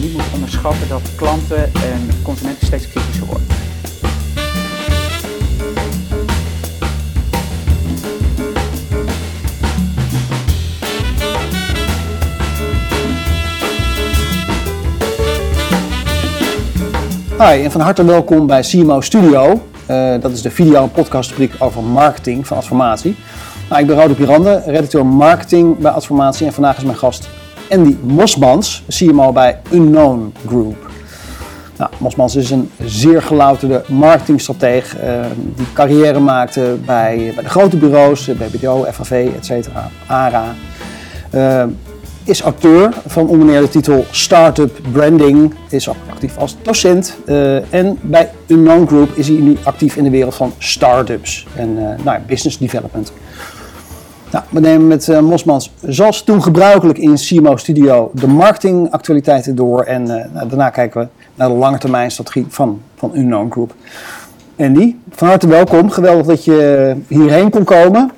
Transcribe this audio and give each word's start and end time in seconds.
niet 0.00 0.12
moet 0.12 0.32
onderschatten 0.34 0.88
dat 0.88 1.02
klanten 1.16 1.64
en 1.64 2.08
consumenten 2.22 2.66
steeds 2.66 2.88
kritischer 2.88 3.26
worden. 3.26 3.46
Hi 17.38 17.64
en 17.64 17.70
van 17.70 17.80
harte 17.80 18.04
welkom 18.04 18.46
bij 18.46 18.60
CMO 18.60 19.00
Studio. 19.00 19.62
Uh, 19.90 20.20
dat 20.20 20.32
is 20.32 20.42
de 20.42 20.50
video- 20.50 20.82
en 20.82 20.90
podcastrubriek 20.90 21.52
over 21.58 21.82
marketing 21.82 22.46
van 22.46 22.56
Adformatie. 22.56 23.16
Nou, 23.68 23.80
ik 23.80 23.86
ben 23.86 23.96
Rode 23.96 24.14
Pirande, 24.14 24.62
redacteur 24.66 25.06
marketing 25.06 25.78
bij 25.78 25.90
Adformatie 25.90 26.46
en 26.46 26.52
vandaag 26.52 26.76
is 26.76 26.84
mijn 26.84 26.96
gast 26.96 27.28
Andy 27.70 27.96
Mosmans, 28.02 28.82
CMO 28.88 29.32
bij 29.32 29.58
Unknown 29.72 30.32
Group. 30.46 30.90
Nou, 31.76 31.90
Mosmans 31.98 32.36
is 32.36 32.50
een 32.50 32.70
zeer 32.84 33.22
gelouterde 33.22 33.84
marketingstrateeg 33.88 34.96
uh, 34.96 35.24
die 35.56 35.66
carrière 35.72 36.20
maakte 36.20 36.76
bij, 36.84 37.32
bij 37.34 37.44
de 37.44 37.50
grote 37.50 37.76
bureaus, 37.76 38.26
BBDO, 38.26 38.84
FAV, 38.92 39.28
etc., 39.36 39.68
ARA. 40.06 40.54
Uh, 41.34 41.64
is 42.24 42.40
auteur 42.40 42.92
van 43.06 43.28
onder 43.28 43.60
de 43.60 43.68
titel 43.68 44.06
Startup 44.10 44.78
Branding, 44.92 45.54
is 45.68 45.88
actief 46.10 46.36
als 46.36 46.56
docent. 46.62 47.16
En 47.70 47.98
bij 48.00 48.30
Unknown 48.46 48.86
Group 48.86 49.16
is 49.16 49.28
hij 49.28 49.36
nu 49.36 49.56
actief 49.62 49.96
in 49.96 50.04
de 50.04 50.10
wereld 50.10 50.34
van 50.34 50.52
startups 50.58 51.46
en 51.56 51.78
uh, 51.78 52.04
nou, 52.04 52.18
business 52.26 52.58
development. 52.58 53.12
Nou, 54.32 54.44
we 54.50 54.60
nemen 54.60 54.86
met 54.86 55.08
uh, 55.08 55.20
Mosmans, 55.20 55.72
zoals 55.86 56.22
toen 56.22 56.42
gebruikelijk 56.42 56.98
in 56.98 57.14
CMO 57.14 57.56
Studio, 57.56 58.10
de 58.14 58.26
marketingactualiteiten 58.26 59.54
door. 59.54 59.82
En 59.82 60.02
nou, 60.02 60.48
daarna 60.48 60.70
kijken 60.70 61.00
we 61.00 61.08
naar 61.34 61.48
de 61.48 61.54
lange 61.54 61.78
termijn 61.78 62.10
strategie 62.10 62.46
van, 62.48 62.82
van 62.96 63.16
Unknown 63.16 63.50
Group. 63.50 63.74
Andy, 64.58 64.96
van 65.10 65.28
harte 65.28 65.46
welkom. 65.46 65.90
Geweldig 65.90 66.26
dat 66.26 66.44
je 66.44 66.94
hierheen 67.08 67.50
kon 67.50 67.64
komen. 67.64 68.10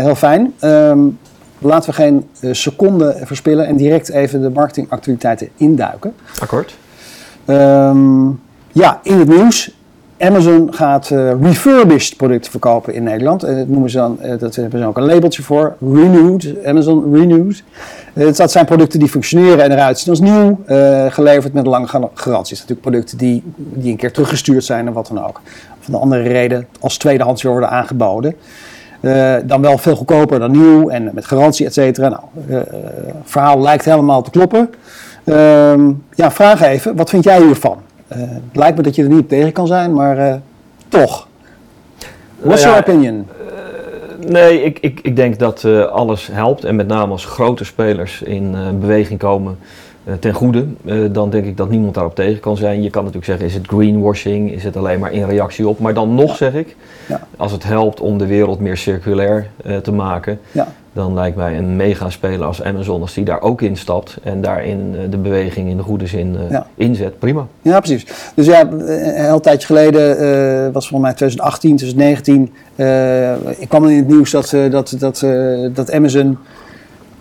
heel 0.00 0.14
fijn. 0.14 0.54
Um, 0.60 1.18
Laten 1.64 1.90
we 1.90 1.96
geen 1.96 2.28
seconde 2.50 3.20
verspillen 3.22 3.66
en 3.66 3.76
direct 3.76 4.08
even 4.08 4.42
de 4.42 4.50
marketingactualiteiten 4.50 5.48
induiken. 5.56 6.14
Akkoord. 6.40 6.76
Um, 7.46 8.40
ja, 8.72 9.00
in 9.02 9.18
het 9.18 9.28
nieuws. 9.28 9.74
Amazon 10.18 10.74
gaat 10.74 11.10
uh, 11.10 11.32
refurbished 11.40 12.16
producten 12.16 12.50
verkopen 12.50 12.94
in 12.94 13.02
Nederland. 13.02 13.44
Uh, 13.44 13.56
dat, 13.56 13.68
noemen 13.68 13.90
ze 13.90 13.96
dan, 13.96 14.18
uh, 14.22 14.38
dat 14.38 14.56
hebben 14.56 14.80
ze 14.80 14.86
ook 14.86 14.96
een 14.96 15.06
labeltje 15.06 15.42
voor. 15.42 15.76
Renewed, 15.80 16.64
Amazon 16.66 17.14
Renewed. 17.14 17.62
dat 18.36 18.50
zijn 18.50 18.64
producten 18.64 18.98
die 18.98 19.08
functioneren 19.08 19.64
en 19.64 19.72
eruit 19.72 19.98
zien 19.98 20.10
als 20.10 20.20
nieuw. 20.20 20.60
geleverd 21.10 21.52
met 21.52 21.66
lange 21.66 21.86
garantie. 21.86 22.16
Het 22.26 22.46
zijn 22.46 22.60
natuurlijk 22.60 22.80
producten 22.80 23.18
die, 23.18 23.42
die 23.56 23.90
een 23.90 23.96
keer 23.96 24.12
teruggestuurd 24.12 24.64
zijn 24.64 24.86
en 24.86 24.92
wat 24.92 25.06
dan 25.06 25.24
ook. 25.24 25.40
Of 25.80 25.88
een 25.88 25.94
andere 25.94 26.22
reden 26.22 26.66
als 26.80 26.96
tweedehands 26.96 27.42
weer 27.42 27.52
worden 27.52 27.70
aangeboden. 27.70 28.34
Dan 29.44 29.60
wel 29.60 29.78
veel 29.78 29.96
goedkoper 29.96 30.38
dan 30.38 30.50
nieuw 30.50 30.88
en 30.88 31.10
met 31.14 31.24
garantie, 31.24 31.66
et 31.66 31.72
cetera. 31.72 32.08
Nou, 32.08 32.22
het 32.46 32.68
verhaal 33.24 33.60
lijkt 33.60 33.84
helemaal 33.84 34.22
te 34.22 34.30
kloppen. 34.30 34.70
Uh, 35.24 35.74
ja, 36.14 36.30
vraag 36.30 36.62
even, 36.62 36.96
wat 36.96 37.10
vind 37.10 37.24
jij 37.24 37.42
hiervan? 37.42 37.76
Het 38.18 38.40
lijkt 38.52 38.76
me 38.76 38.82
dat 38.82 38.94
je 38.94 39.02
er 39.02 39.08
niet 39.08 39.20
op 39.20 39.28
tegen 39.28 39.52
kan 39.52 39.66
zijn, 39.66 39.94
maar 39.94 40.40
toch. 40.88 41.28
What's 42.40 42.64
nou 42.64 42.74
ja, 42.76 42.82
your 42.84 42.96
opinion? 42.96 43.26
nee, 44.28 44.62
ik, 44.62 44.78
ik, 44.78 45.00
ik 45.02 45.16
denk 45.16 45.38
dat 45.38 45.64
alles 45.90 46.26
helpt. 46.32 46.64
En 46.64 46.76
met 46.76 46.86
name 46.86 47.12
als 47.12 47.24
grote 47.24 47.64
spelers 47.64 48.22
in 48.22 48.56
beweging 48.80 49.18
komen 49.18 49.58
ten 50.20 50.32
goede, 50.32 50.66
dan 51.12 51.30
denk 51.30 51.44
ik 51.44 51.56
dat 51.56 51.70
niemand 51.70 51.94
daarop 51.94 52.14
tegen 52.14 52.40
kan 52.40 52.56
zijn. 52.56 52.82
Je 52.82 52.90
kan 52.90 53.00
natuurlijk 53.00 53.30
zeggen, 53.30 53.46
is 53.46 53.54
het 53.54 53.66
greenwashing, 53.66 54.52
is 54.52 54.64
het 54.64 54.76
alleen 54.76 54.98
maar 54.98 55.12
in 55.12 55.26
reactie 55.26 55.68
op. 55.68 55.78
Maar 55.78 55.94
dan 55.94 56.14
nog 56.14 56.36
zeg 56.36 56.54
ik, 56.54 56.76
ja. 57.08 57.26
als 57.36 57.52
het 57.52 57.64
helpt 57.64 58.00
om 58.00 58.18
de 58.18 58.26
wereld 58.26 58.60
meer 58.60 58.76
circulair 58.76 59.50
uh, 59.66 59.76
te 59.76 59.92
maken, 59.92 60.40
ja. 60.52 60.68
Dan 60.94 61.14
lijkt 61.14 61.36
mij 61.36 61.58
een 61.58 61.76
mega 61.76 62.10
speler 62.10 62.46
als 62.46 62.62
Amazon, 62.62 63.00
als 63.00 63.14
die 63.14 63.24
daar 63.24 63.40
ook 63.40 63.62
in 63.62 63.76
stapt 63.76 64.16
en 64.22 64.40
daarin 64.40 64.94
uh, 64.94 65.10
de 65.10 65.16
beweging 65.16 65.68
in 65.68 65.76
de 65.76 65.82
goede 65.82 66.06
zin 66.06 66.34
uh, 66.34 66.50
ja. 66.50 66.66
inzet, 66.74 67.18
prima. 67.18 67.46
Ja, 67.62 67.78
precies. 67.80 68.06
Dus 68.34 68.46
ja, 68.46 68.60
een 68.60 69.24
heel 69.24 69.40
tijdje 69.40 69.66
geleden, 69.66 70.02
was 70.72 70.88
volgens 70.88 71.10
mij 71.10 71.14
2018, 71.14 71.76
2019, 71.76 72.52
ik 73.58 73.68
kwam 73.68 73.88
in 73.88 73.96
het 73.96 74.08
nieuws 74.08 74.30
dat, 74.30 74.54
dat, 74.70 74.94
dat, 74.98 75.26
dat 75.74 75.92
Amazon 75.92 76.38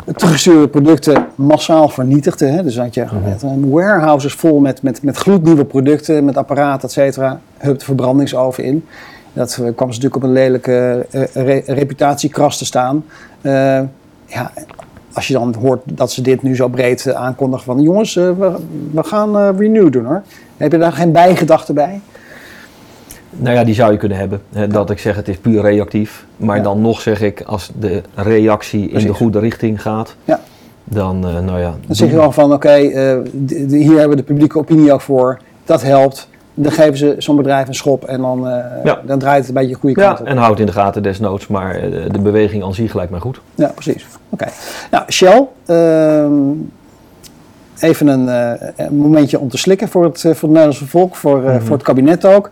teruggestuurde 0.06 0.68
producten 0.68 1.28
massaal 1.36 1.90
vernietigde. 1.90 2.46
Hè? 2.46 2.64
Dus 2.64 2.78
had 2.78 2.94
je 2.94 3.06
mm-hmm. 3.12 3.70
warehouses 3.70 4.34
vol 4.34 4.60
met, 4.60 4.82
met, 4.82 5.04
met 5.04 5.18
gloednieuwe 5.18 5.66
producten, 5.66 6.26
met 6.26 6.38
apparaten, 6.38 6.88
et 6.88 6.94
cetera. 6.94 7.40
Hup 7.58 7.80
de 7.80 7.86
verbrandingsoven 7.86 8.64
in. 8.64 8.86
Dat 9.34 9.58
uh, 9.62 9.70
kwam 9.76 9.92
ze 9.92 10.02
natuurlijk 10.02 10.16
op 10.16 10.24
een 10.24 10.32
lelijke 10.32 11.06
uh, 11.12 11.24
re 11.34 11.64
reputatiekras 11.66 12.58
te 12.58 12.66
staan. 12.66 13.06
Uh, 13.44 13.80
ja, 14.26 14.52
als 15.14 15.28
je 15.28 15.34
dan 15.34 15.56
hoort 15.60 15.82
dat 15.86 16.12
ze 16.12 16.22
dit 16.22 16.44
nu 16.44 16.56
zo 16.56 16.68
breed 16.68 17.14
aankondigen 17.14 17.66
van... 17.66 17.82
jongens, 17.82 18.14
we, 18.14 18.56
we, 18.92 19.04
gaan 19.04 19.58
renew 19.58 19.92
doen 19.92 20.06
hoor. 20.06 20.24
Heb 20.58 20.72
je 20.72 20.78
daar 20.78 20.92
geen 20.92 21.12
bijgedachte 21.12 21.74
bij? 21.74 22.02
Nou 23.30 23.56
ja, 23.56 23.64
die 23.64 23.76
zou 23.76 23.92
je 23.92 23.98
kunnen 23.98 24.18
hebben. 24.18 24.42
Hè, 24.54 24.68
dat 24.68 24.90
ik 24.90 25.00
zeg 25.00 25.16
het 25.16 25.28
is 25.28 25.38
puur 25.38 25.62
reactief. 25.62 26.26
Maar 26.38 26.58
ja. 26.58 26.64
dan 26.64 26.82
nog 26.82 27.02
zeg 27.02 27.22
ik, 27.22 27.42
als 27.42 27.72
de 27.80 28.02
reactie 28.16 28.88
Precies. 28.88 29.02
in 29.02 29.12
de 29.12 29.18
goede 29.18 29.40
richting 29.40 29.82
gaat, 29.82 30.16
ja. 30.26 30.40
dan 30.84 31.28
uh, 31.28 31.40
nou 31.40 31.60
ja. 31.60 31.76
Dan 31.88 31.96
zeg 31.96 32.10
je 32.10 32.16
wel 32.16 32.32
van 32.32 32.46
oké, 32.46 32.54
okay, 32.54 32.86
uh, 32.86 33.18
hier 33.68 33.90
hebben 33.90 34.10
we 34.10 34.16
de 34.16 34.24
publieke 34.24 34.58
opinie 34.58 34.94
ook 34.94 35.02
voor. 35.02 35.40
Dat 35.66 35.82
helpt. 35.82 36.28
Dan 36.54 36.72
geven 36.72 36.98
ze 36.98 37.16
zo'n 37.18 37.36
bedrijf 37.36 37.68
een 37.68 37.76
schop 37.76 38.04
en 38.04 38.22
dan, 38.22 38.48
uh, 38.48 38.56
ja. 38.84 39.02
dan 39.06 39.20
draait 39.20 39.40
het 39.40 39.48
een 39.48 39.54
beetje 39.54 39.74
de 39.74 39.80
goede 39.80 39.96
kant 39.96 40.20
op. 40.20 40.26
En 40.26 40.38
houdt 40.38 40.60
in 40.60 40.66
de 40.66 40.72
gaten 40.72 41.04
desnoods, 41.04 41.48
maar 41.48 41.82
de 42.12 42.20
beweging 42.22 42.64
aan 42.64 42.74
zich 42.74 42.94
lijkt 42.94 43.12
mij 43.12 43.20
goed. 43.20 43.42
Ja, 43.56 43.68
precies. 43.68 44.06
Oké. 44.30 44.44
Okay. 44.44 44.54
Nou, 44.92 45.12
Shell. 45.12 45.48
ehm 45.66 46.34
even 47.80 48.08
een, 48.08 48.28
een, 48.76 48.96
momentje 48.96 49.40
om 49.40 49.50
te 49.50 49.58
slikken 49.58 49.88
voor 49.88 50.04
het, 50.04 50.20
voor 50.20 50.30
het 50.30 50.42
Nederlandse 50.42 50.88
volk, 50.88 51.16
voor, 51.16 51.40
mm 51.40 51.48
-hmm. 51.48 51.62
voor 51.62 51.76
het 51.76 51.86
kabinet 51.86 52.26
ook 52.26 52.52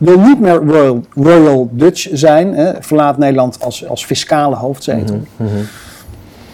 wil 0.00 0.20
niet 0.20 0.40
meer 0.40 0.54
Royal, 0.54 1.04
Royal 1.14 1.68
Dutch 1.72 2.08
zijn, 2.12 2.54
hè, 2.54 2.72
verlaat 2.80 3.18
Nederland 3.18 3.62
als, 3.62 3.88
als 3.88 4.04
fiscale 4.04 4.56
hoofdzetel. 4.56 5.14
Mm 5.14 5.26
-hmm. 5.36 5.66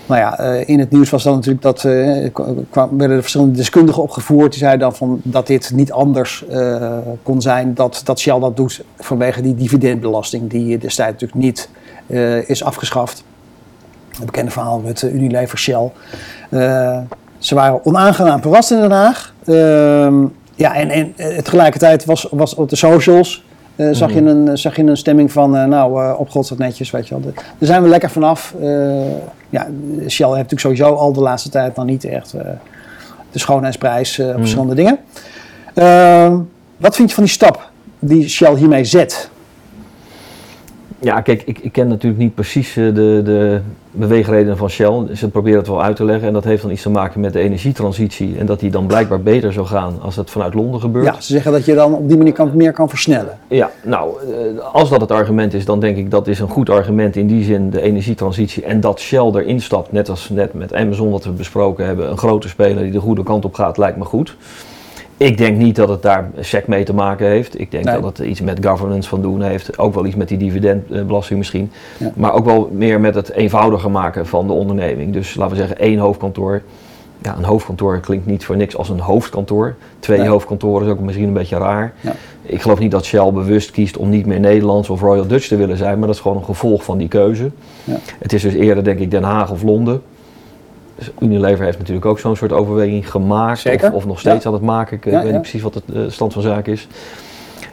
Nou 0.07 0.21
ja, 0.21 0.41
uh, 0.41 0.69
in 0.69 0.79
het 0.79 0.91
nieuws 0.91 1.11
was 1.11 1.23
dan 1.23 1.35
natuurlijk 1.35 1.63
dat 1.63 1.85
uh, 1.85 2.29
kwam, 2.71 2.99
werden 2.99 3.17
er 3.17 3.23
verschillende 3.23 3.57
deskundigen 3.57 4.03
opgevoerd. 4.03 4.51
Die 4.51 4.59
zeiden 4.59 4.81
dan 4.81 4.95
van 4.95 5.21
dat 5.23 5.47
dit 5.47 5.71
niet 5.75 5.93
anders 5.93 6.45
uh, 6.51 6.99
kon 7.23 7.41
zijn 7.43 7.75
dat, 7.75 8.01
dat 8.05 8.21
Shell 8.21 8.39
dat 8.39 8.57
doet 8.57 8.85
vanwege 8.99 9.43
die 9.43 9.55
dividendbelasting 9.55 10.51
die 10.51 10.79
destijds 10.79 11.13
natuurlijk 11.13 11.41
niet 11.41 11.69
is 12.47 12.65
afgeschaft. 12.65 13.25
Het 14.11 14.27
bekende 14.27 14.51
verhaal 14.51 14.81
met 14.81 15.03
Unilever 15.03 15.59
Shell. 15.59 15.91
ze 17.39 17.55
waren 17.55 17.85
onaangenaam 17.85 18.41
verrast 18.43 18.71
in 18.71 18.81
Den 18.81 18.91
Haag. 18.91 19.35
Ehm, 19.45 20.25
ja, 20.55 20.75
en, 20.75 20.91
en 20.91 21.15
tegelijkertijd 21.43 22.05
was, 22.05 22.29
was 22.31 22.55
op 22.55 22.69
de 22.69 22.77
socials. 22.77 23.46
Uh, 23.77 23.89
zag, 23.93 24.13
je 24.13 24.21
een, 24.21 24.59
zag 24.59 24.77
je 24.77 24.83
een 24.83 24.97
stemming 24.97 25.33
van, 25.33 25.57
uh, 25.57 25.65
nou, 25.65 26.03
uh, 26.03 26.15
op 26.19 26.31
God 26.31 26.59
netjes, 26.59 26.91
weet 26.91 27.09
je 27.09 27.15
wel. 27.21 27.33
Daar 27.35 27.45
zijn 27.59 27.83
we 27.83 27.89
lekker 27.89 28.11
vanaf. 28.11 28.55
ja, 29.51 29.67
Shell 30.09 30.27
heeft 30.27 30.51
natuurlijk 30.51 30.61
sowieso 30.61 30.95
al 30.95 31.13
de 31.13 31.21
laatste 31.21 31.49
tijd 31.49 31.75
dan 31.75 31.87
niet 31.87 32.05
echt 32.05 32.35
de 33.31 33.39
schoonheidsprijs 33.39 34.19
op 34.19 34.39
verschillende 34.39 34.73
mm. 34.73 34.77
dingen. 34.77 34.99
Ehm, 35.75 36.39
wat 36.77 36.97
vind 36.97 37.09
je 37.09 37.15
van 37.15 37.25
die 37.25 37.33
stap 37.33 37.71
die 37.99 38.29
Shell 38.29 38.55
hiermee 38.55 38.85
zet? 38.85 39.31
Ja, 40.99 41.21
kijk, 41.21 41.43
ik, 41.45 41.59
ik 41.59 41.73
ken 41.73 41.89
natuurlijk 41.89 42.23
niet 42.23 42.35
precies 42.35 42.73
de, 42.75 42.93
de 43.25 43.61
beweegredenen 43.91 44.57
van 44.57 44.71
Shell. 44.71 45.07
Ze 45.15 45.29
proberen 45.29 45.59
het 45.59 45.69
wel 45.69 45.83
uit 45.83 45.97
te 45.97 46.05
leggen. 46.05 46.27
En 46.27 46.33
dat 46.33 46.45
heeft 46.45 46.63
dan 46.63 46.71
iets 46.71 46.83
te 46.83 46.91
maken 46.91 47.21
met 47.21 47.33
de 47.33 47.39
energietransitie. 47.39 48.37
En 48.39 48.47
dat 48.47 48.61
die 48.61 48.71
dan 48.71 48.87
blijkbaar 48.87 49.21
beter 49.21 49.53
zou 49.53 49.67
gaan 49.67 49.95
als 50.01 50.17
het 50.17 50.31
vanuit 50.31 50.55
Londen 50.55 50.81
gebeurt. 50.81 51.05
Ja, 51.05 51.21
ze 51.21 51.33
zeggen 51.33 51.53
dat 51.53 51.65
je 51.65 51.75
dan 51.75 51.95
op 51.95 52.09
die 52.09 52.17
manier 52.17 52.33
kan, 52.33 52.51
meer 52.55 52.73
kan 52.73 52.89
versnellen. 52.89 53.39
Ja, 53.49 53.71
nou, 53.83 54.15
als 54.73 54.91
dat 54.91 55.01
het 55.01 55.11
argument 55.11 55.55
is, 55.55 55.65
dan 55.65 55.81
denk 55.81 55.97
ik 55.97 56.11
dat 56.11 56.27
is 56.27 56.41
een 56.41 56.49
goed 56.49 56.71
argument 56.71 57.17
in 57.17 57.27
die 57.27 57.45
zin, 57.45 57.71
de 57.71 57.81
energietransitie. 57.81 58.65
En 58.65 58.81
dat 58.81 59.01
Shell 59.01 59.31
erin 59.35 59.61
stapt, 59.61 59.93
net 59.93 60.09
als 60.09 60.29
net 60.29 60.55
met 60.55 60.75
Amazon 60.75 61.11
wat 61.11 61.25
we 61.25 61.31
besproken 61.31 61.87
hebben. 61.87 62.11
Een 62.11 62.19
grote 62.19 62.49
speler 62.49 62.83
die 62.83 62.93
de 62.93 63.01
goede 63.01 63.23
kant 63.23 63.45
op 63.45 63.55
gaat, 63.55 63.79
lijkt 63.79 63.97
me 63.97 64.05
goed. 64.05 64.37
Ik 65.19 65.39
denk 65.39 65.57
niet 65.57 65.77
dat 65.77 65.89
het 65.89 66.03
daar 66.03 66.31
SEC 66.41 66.67
mee 66.67 66.85
te 66.85 66.95
maken 66.95 67.27
heeft. 67.27 67.61
Ik 67.61 67.71
denk 67.71 67.85
nee. 67.85 68.01
dat 68.01 68.19
het 68.19 68.27
iets 68.27 68.41
met 68.41 68.67
governance 68.67 69.09
van 69.09 69.23
doen 69.23 69.43
heeft. 69.43 69.79
Ook 69.79 69.95
wel 69.95 70.07
iets 70.07 70.17
met 70.17 70.29
die 70.29 70.39
dividendbelasting 70.39 71.39
misschien. 71.39 71.71
Ja. 71.99 72.13
Maar 72.17 72.33
ook 72.33 72.45
wel 72.45 72.71
meer 72.73 73.01
met 73.01 73.15
het 73.15 73.31
eenvoudiger 73.31 73.91
maken 73.91 74.27
van 74.27 74.47
de 74.47 74.53
onderneming. 74.53 75.13
Dus 75.13 75.35
laten 75.35 75.57
we 75.57 75.61
zeggen 75.61 75.79
één 75.79 75.99
hoofdkantoor. 75.99 76.63
Ja, 77.23 77.37
een 77.37 77.45
hoofdkantoor 77.45 78.01
klinkt 78.01 78.27
niet 78.27 78.45
voor 78.45 78.57
niks 78.57 78.77
als 78.77 78.89
een 78.89 79.01
hoofdkantoor. 79.01 79.75
Twee 79.99 80.19
nee. 80.19 80.29
hoofdkantoren 80.29 80.87
is 80.87 80.93
ook 80.93 81.01
misschien 81.01 81.27
een 81.27 81.33
beetje 81.33 81.59
raar. 81.59 81.93
Ja. 82.01 82.13
Ik 82.43 82.63
geloof 82.63 82.79
niet 82.79 82.91
dat 82.91 83.05
Shell 83.05 83.33
bewust 83.33 83.71
kiest 83.71 83.97
om 83.97 84.09
niet 84.09 84.27
meer 84.27 84.41
Nederlands 84.41 84.91
of 84.91 85.01
Royal 85.01 85.27
Dutch 85.27 85.47
te 85.47 85.57
willen 85.57 85.77
zijn. 85.77 85.99
Maar 85.99 86.07
dat 86.07 86.17
is 86.17 86.23
gewoon 86.23 86.37
een 86.37 86.45
gevolg 86.45 86.85
van 86.85 86.99
die 86.99 87.09
keuze. 87.09 87.51
Ja. 87.85 87.97
Het 88.19 88.33
is 88.33 88.43
dus 88.43 88.55
eerder 88.55 88.85
denk 88.85 88.99
ik 88.99 89.11
Den 89.11 89.23
Haag 89.23 89.51
of 89.51 89.63
Londen. 89.63 90.03
Unilever 91.21 91.65
heeft 91.65 91.79
natuurlijk 91.79 92.07
ook 92.07 92.19
zo'n 92.19 92.37
soort 92.37 92.53
overweging 92.53 93.11
gemaakt. 93.11 93.67
Of, 93.83 93.91
of 93.93 94.07
nog 94.07 94.19
steeds 94.21 94.43
Ja. 94.43 94.49
aan 94.49 94.55
het 94.57 94.65
maken. 94.65 94.97
Ik 94.97 95.05
Ja, 95.05 95.11
weet 95.11 95.23
ja. 95.27 95.31
niet 95.31 95.41
precies 95.41 95.63
wat 95.63 95.73
de 95.73 95.83
eh, 95.95 96.01
stand 96.09 96.33
van 96.33 96.43
zaken 96.43 96.73
is. 96.73 96.89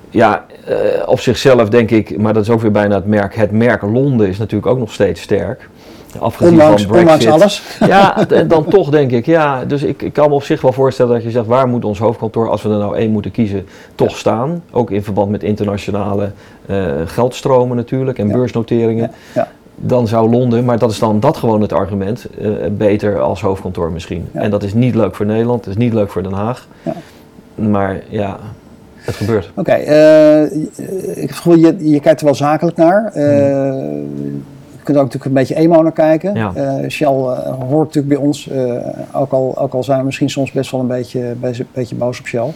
Ja, 0.10 0.46
eh, 0.66 0.76
op 1.06 1.20
zichzelf 1.20 1.70
denk 1.70 1.92
ik, 1.92 2.18
maar 2.18 2.34
dat 2.34 2.44
is 2.44 2.50
ook 2.50 2.62
weer 2.62 2.72
bijna 2.72 2.96
het 2.96 3.06
merk. 3.06 3.36
Het 3.36 3.52
merk 3.52 3.82
Londen 3.82 4.28
is 4.28 4.38
natuurlijk 4.38 4.72
ook 4.72 4.78
nog 4.80 4.92
steeds 4.92 5.22
sterk. 5.22 5.70
Afgezien 6.20 6.52
Ondanks, 6.54 6.82
van 6.84 6.92
Brexit. 6.92 7.12
ondanks 7.32 7.42
alles. 7.44 7.62
Ja, 7.90 8.28
en 8.30 8.48
dan 8.48 8.66
toch 8.66 8.90
denk 8.90 9.12
ik, 9.12 9.26
ja. 9.26 9.66
Dus 9.66 9.84
ik, 9.84 10.02
ik 10.02 10.14
kan 10.14 10.30
me 10.30 10.36
op 10.36 10.44
zich 10.44 10.62
wel 10.62 10.72
voorstellen 10.74 11.14
dat 11.14 11.24
je 11.24 11.32
zegt, 11.32 11.46
waar 11.46 11.68
moet 11.68 11.86
ons 11.86 12.00
hoofdkantoor, 12.00 12.50
als 12.50 12.62
we 12.62 12.70
er 12.70 12.78
nou 12.78 12.96
één 12.96 13.12
moeten 13.12 13.32
kiezen, 13.32 13.68
toch 13.96 14.18
staan? 14.18 14.64
Ook 14.72 14.92
in 14.92 15.04
verband 15.04 15.32
met 15.32 15.44
internationale 15.44 16.32
eh, 16.66 16.86
geldstromen 17.06 17.76
natuurlijk 17.78 18.20
en 18.20 18.32
beursnoteringen. 18.32 19.12
Ja. 19.34 19.48
Dan 19.76 20.08
zou 20.08 20.30
Londen, 20.30 20.66
maar 20.66 20.80
dat 20.80 20.92
is 20.92 21.00
dan 21.00 21.20
dat 21.20 21.38
gewoon 21.38 21.62
het 21.62 21.74
argument, 21.74 22.28
eh, 22.40 22.50
beter 22.72 23.20
als 23.20 23.42
hoofdkantoor 23.42 23.92
misschien. 23.92 24.28
Ja. 24.34 24.42
En 24.42 24.52
dat 24.52 24.64
is 24.64 24.74
niet 24.74 24.96
leuk 24.96 25.16
voor 25.16 25.26
Nederland, 25.26 25.64
dat 25.64 25.74
is 25.74 25.80
niet 25.80 25.94
leuk 25.94 26.10
voor 26.10 26.24
Den 26.24 26.34
Haag. 26.34 26.68
Ja. 26.84 26.94
Maar 27.56 28.02
ja, 28.10 28.38
het 28.96 29.16
gebeurt. 29.16 29.52
Oké, 29.56 29.72
eh, 29.72 30.44
ik 31.24 31.32
je, 31.44 31.76
je 31.80 32.00
kijkt 32.00 32.20
er 32.20 32.26
wel 32.26 32.36
zakelijk 32.36 32.78
naar. 32.78 33.12
Eh, 33.14 33.24
je 34.72 34.90
kunt 34.90 34.98
er 34.98 35.04
ook 35.04 35.14
natuurlijk 35.14 35.26
een 35.26 35.34
beetje 35.34 35.56
emo 35.56 35.82
naar 35.82 35.92
kijken. 35.92 36.34
Ja. 36.34 36.54
Shell 36.90 37.08
hoort 37.08 37.88
natuurlijk 37.94 38.08
bij 38.08 38.18
ons, 38.18 38.50
ook, 39.12 39.32
al, 39.32 39.58
ook 39.58 39.74
al 39.74 39.84
zijn 39.84 40.00
we 40.00 40.06
misschien 40.06 40.30
soms 40.30 40.52
best 40.52 40.72
wel 40.72 40.80
een 40.80 40.88
beetje, 40.88 41.36
beetje, 41.40 41.66
beetje 41.74 41.96
boos 41.96 42.20
op 42.20 42.28
Shell. 42.28 42.54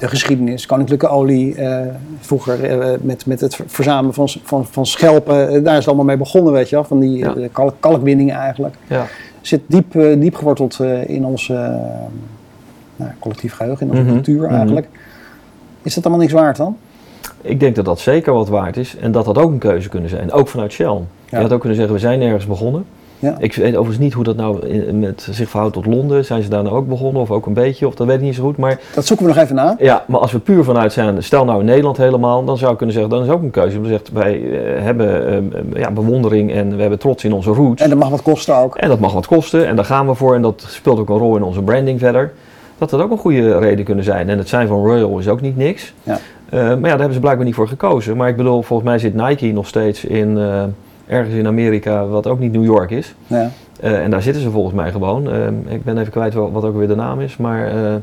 De 0.00 0.08
geschiedenis, 0.08 0.66
koninklijke 0.66 1.08
olie, 1.08 1.54
eh, 1.54 1.86
vroeger 2.20 2.64
eh, 2.64 2.98
met, 3.00 3.26
met 3.26 3.40
het 3.40 3.58
verzamelen 3.66 4.14
van, 4.14 4.28
van, 4.42 4.66
van 4.66 4.86
schelpen, 4.86 5.48
eh, 5.48 5.64
daar 5.64 5.72
is 5.72 5.78
het 5.78 5.86
allemaal 5.86 6.04
mee 6.04 6.16
begonnen, 6.16 6.52
weet 6.52 6.68
je 6.68 6.74
wel, 6.76 6.84
van 6.84 7.00
die 7.00 7.16
Ja. 7.16 7.34
kalk, 7.52 7.74
kalkwinningen 7.80 8.34
eigenlijk. 8.34 8.74
Ja. 8.86 9.06
Zit 9.40 9.60
diep, 9.66 9.92
diep 10.18 10.34
geworteld 10.34 10.80
in 11.06 11.24
ons 11.24 11.48
nou, 12.96 13.10
collectief 13.18 13.54
geheugen, 13.54 13.86
in 13.86 13.92
onze 13.92 14.02
Mhm, 14.04 14.12
cultuur 14.12 14.42
mhm. 14.46 14.54
eigenlijk. 14.54 14.88
Is 15.82 15.94
dat 15.94 16.04
allemaal 16.04 16.22
niks 16.22 16.32
waard 16.34 16.56
dan? 16.56 16.76
Ik 17.40 17.60
denk 17.60 17.76
dat 17.76 17.84
dat 17.84 18.00
zeker 18.00 18.32
wat 18.32 18.48
waard 18.48 18.76
is 18.76 18.96
en 18.96 19.12
dat 19.12 19.24
dat 19.24 19.38
ook 19.38 19.50
een 19.50 19.58
keuze 19.58 19.88
kunnen 19.88 20.10
zijn, 20.10 20.32
ook 20.32 20.48
vanuit 20.48 20.72
Shell. 20.72 20.98
Je 21.28 21.36
had 21.36 21.52
ook 21.52 21.60
kunnen 21.60 21.78
zeggen, 21.78 21.94
we 21.94 22.00
zijn 22.00 22.20
ergens 22.22 22.46
begonnen. 22.46 22.84
Ja. 23.20 23.34
Ik 23.38 23.54
weet 23.54 23.72
overigens 23.74 23.98
niet 23.98 24.12
hoe 24.12 24.24
dat 24.24 24.36
nou 24.36 24.66
in- 24.66 24.98
met 24.98 25.28
zich 25.30 25.48
verhoudt 25.48 25.74
tot 25.74 25.86
Londen. 25.86 26.24
Zijn 26.24 26.42
ze 26.42 26.48
daar 26.48 26.62
nou 26.62 26.76
ook 26.76 26.88
begonnen 26.88 27.22
of 27.22 27.30
ook 27.30 27.46
een 27.46 27.52
beetje? 27.54 27.86
Of 27.86 27.94
dat 27.94 28.06
weet 28.06 28.16
ik 28.16 28.22
niet 28.22 28.34
zo 28.34 28.42
goed. 28.42 28.56
Maar 28.56 28.80
Dat 28.94 29.06
zoeken 29.06 29.26
we 29.26 29.32
nog 29.32 29.42
even 29.42 29.54
na. 29.54 29.74
ja, 29.78 30.04
maar 30.06 30.20
als 30.20 30.32
we 30.32 30.38
puur 30.38 30.64
vanuit 30.64 30.92
zijn, 30.92 31.22
stel 31.22 31.44
nou 31.44 31.60
in 31.60 31.66
Nederland 31.66 31.96
helemaal, 31.96 32.44
dan 32.44 32.58
zou 32.58 32.70
ik 32.70 32.76
kunnen 32.76 32.94
zeggen, 32.94 33.12
dan 33.12 33.22
is 33.24 33.30
ook 33.30 33.42
een 33.42 33.50
keuze. 33.50 33.80
We 33.80 33.88
zegt, 33.88 34.10
wij 34.12 34.34
eh, 34.74 34.82
hebben 34.82 35.26
eh, 35.28 35.36
eh, 35.36 35.42
ja, 35.74 35.90
bewondering 35.90 36.52
en 36.52 36.74
we 36.74 36.80
hebben 36.80 36.98
trots 36.98 37.24
in 37.24 37.32
onze 37.32 37.50
roots. 37.50 37.82
En 37.82 37.88
dat 37.88 37.98
mag 37.98 38.08
wat 38.08 38.22
kosten 38.22 38.56
ook. 38.56 38.76
En 38.76 38.88
dat 38.88 39.00
mag 39.00 39.12
wat 39.12 39.26
kosten 39.26 39.66
en 39.66 39.76
daar 39.76 39.84
gaan 39.84 40.06
we 40.06 40.14
voor 40.14 40.34
en 40.34 40.42
dat 40.42 40.64
speelt 40.68 40.98
ook 40.98 41.08
een 41.08 41.18
rol 41.18 41.36
in 41.36 41.42
onze 41.42 41.62
branding 41.62 41.98
verder. 41.98 42.32
Dat 42.78 42.90
dat 42.90 43.00
ook 43.00 43.10
een 43.10 43.18
goede 43.18 43.58
reden 43.58 43.84
kunnen 43.84 44.04
zijn. 44.04 44.28
En 44.28 44.38
het 44.38 44.48
zijn 44.48 44.68
van 44.68 44.84
Royal 44.86 45.18
is 45.18 45.28
ook 45.28 45.40
niet 45.40 45.56
niks. 45.56 45.94
Ja. 46.02 46.18
Eh, 46.48 46.58
maar 46.60 46.68
ja, 46.68 46.78
daar 46.80 46.90
hebben 46.98 47.12
ze 47.14 47.20
blijkbaar 47.20 47.46
niet 47.46 47.54
voor 47.54 47.68
gekozen. 47.68 48.16
Maar 48.16 48.28
ik 48.28 48.36
bedoel, 48.36 48.62
volgens 48.62 48.88
mij 48.88 48.98
zit 48.98 49.14
Nike 49.14 49.46
nog 49.52 49.66
steeds 49.66 50.04
in, 50.04 50.38
eh, 50.38 50.62
ergens 51.10 51.34
in 51.34 51.46
Amerika, 51.46 52.06
wat 52.06 52.26
ook 52.26 52.38
niet 52.38 52.52
New 52.52 52.64
York 52.64 52.90
is. 52.90 53.14
Ja. 53.26 53.50
Eh, 53.80 54.02
en 54.02 54.10
daar 54.10 54.22
zitten 54.22 54.42
ze 54.42 54.50
volgens 54.50 54.74
mij 54.74 54.90
gewoon. 54.90 55.30
Eh, 55.30 55.46
ik 55.74 55.84
ben 55.84 55.98
even 55.98 56.12
kwijt 56.12 56.34
wat 56.34 56.64
ook 56.64 56.76
weer 56.76 56.88
de 56.88 56.94
naam 56.96 57.20
is, 57.20 57.36
maar 57.36 57.66
eh, 57.66 57.94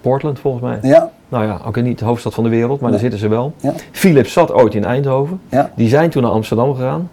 Portland 0.00 0.38
volgens 0.38 0.62
mij. 0.62 0.78
Ja, 0.82 1.10
Nou 1.28 1.44
ja, 1.46 1.60
ook 1.66 1.82
niet 1.82 1.98
de 1.98 2.04
hoofdstad 2.04 2.34
van 2.34 2.44
de 2.44 2.50
wereld, 2.50 2.80
maar 2.80 2.90
Nee. 2.90 3.00
daar 3.00 3.10
zitten 3.10 3.18
ze 3.18 3.28
wel. 3.28 3.52
Ja. 3.60 3.72
Philips 3.90 4.32
zat 4.32 4.52
ooit 4.52 4.74
in 4.74 4.84
Eindhoven. 4.84 5.40
Ja. 5.48 5.70
Die 5.76 5.88
zijn 5.88 6.10
toen 6.10 6.22
naar 6.22 6.30
Amsterdam 6.30 6.74
gegaan. 6.74 7.10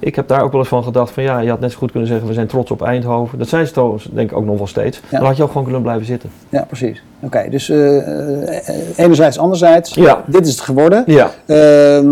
Ik 0.00 0.14
heb 0.16 0.28
daar 0.28 0.42
ook 0.42 0.50
wel 0.50 0.60
eens 0.60 0.68
van 0.68 0.82
gedacht 0.84 1.10
van 1.10 1.22
ja, 1.22 1.38
je 1.40 1.48
had 1.50 1.60
net 1.60 1.72
zo 1.72 1.78
goed 1.78 1.90
kunnen 1.90 2.08
zeggen 2.08 2.26
we 2.28 2.32
zijn 2.34 2.46
trots 2.46 2.70
op 2.70 2.82
Eindhoven. 2.82 3.38
Dat 3.38 3.48
zijn 3.48 3.66
ze 3.66 3.72
trouwens 3.72 4.08
denk 4.12 4.30
ik 4.30 4.36
ook 4.36 4.44
nog 4.44 4.56
wel 4.58 4.66
steeds. 4.66 5.00
Dan 5.10 5.24
had 5.24 5.36
je 5.36 5.42
ook 5.42 5.48
gewoon 5.48 5.62
kunnen 5.64 5.82
blijven 5.82 6.06
zitten. 6.06 6.30
ja 6.48 6.64
precies. 6.68 7.02
Oké, 7.20 7.46
dus 7.50 7.68
eh, 7.68 8.98
enerzijds, 8.98 9.38
anderzijds. 9.38 9.94
Ja. 9.94 10.22
Dit 10.26 10.46
is 10.46 10.52
het 10.52 10.60
geworden. 10.60 11.02
Ja, 11.06 11.30
Ehm, 11.46 12.08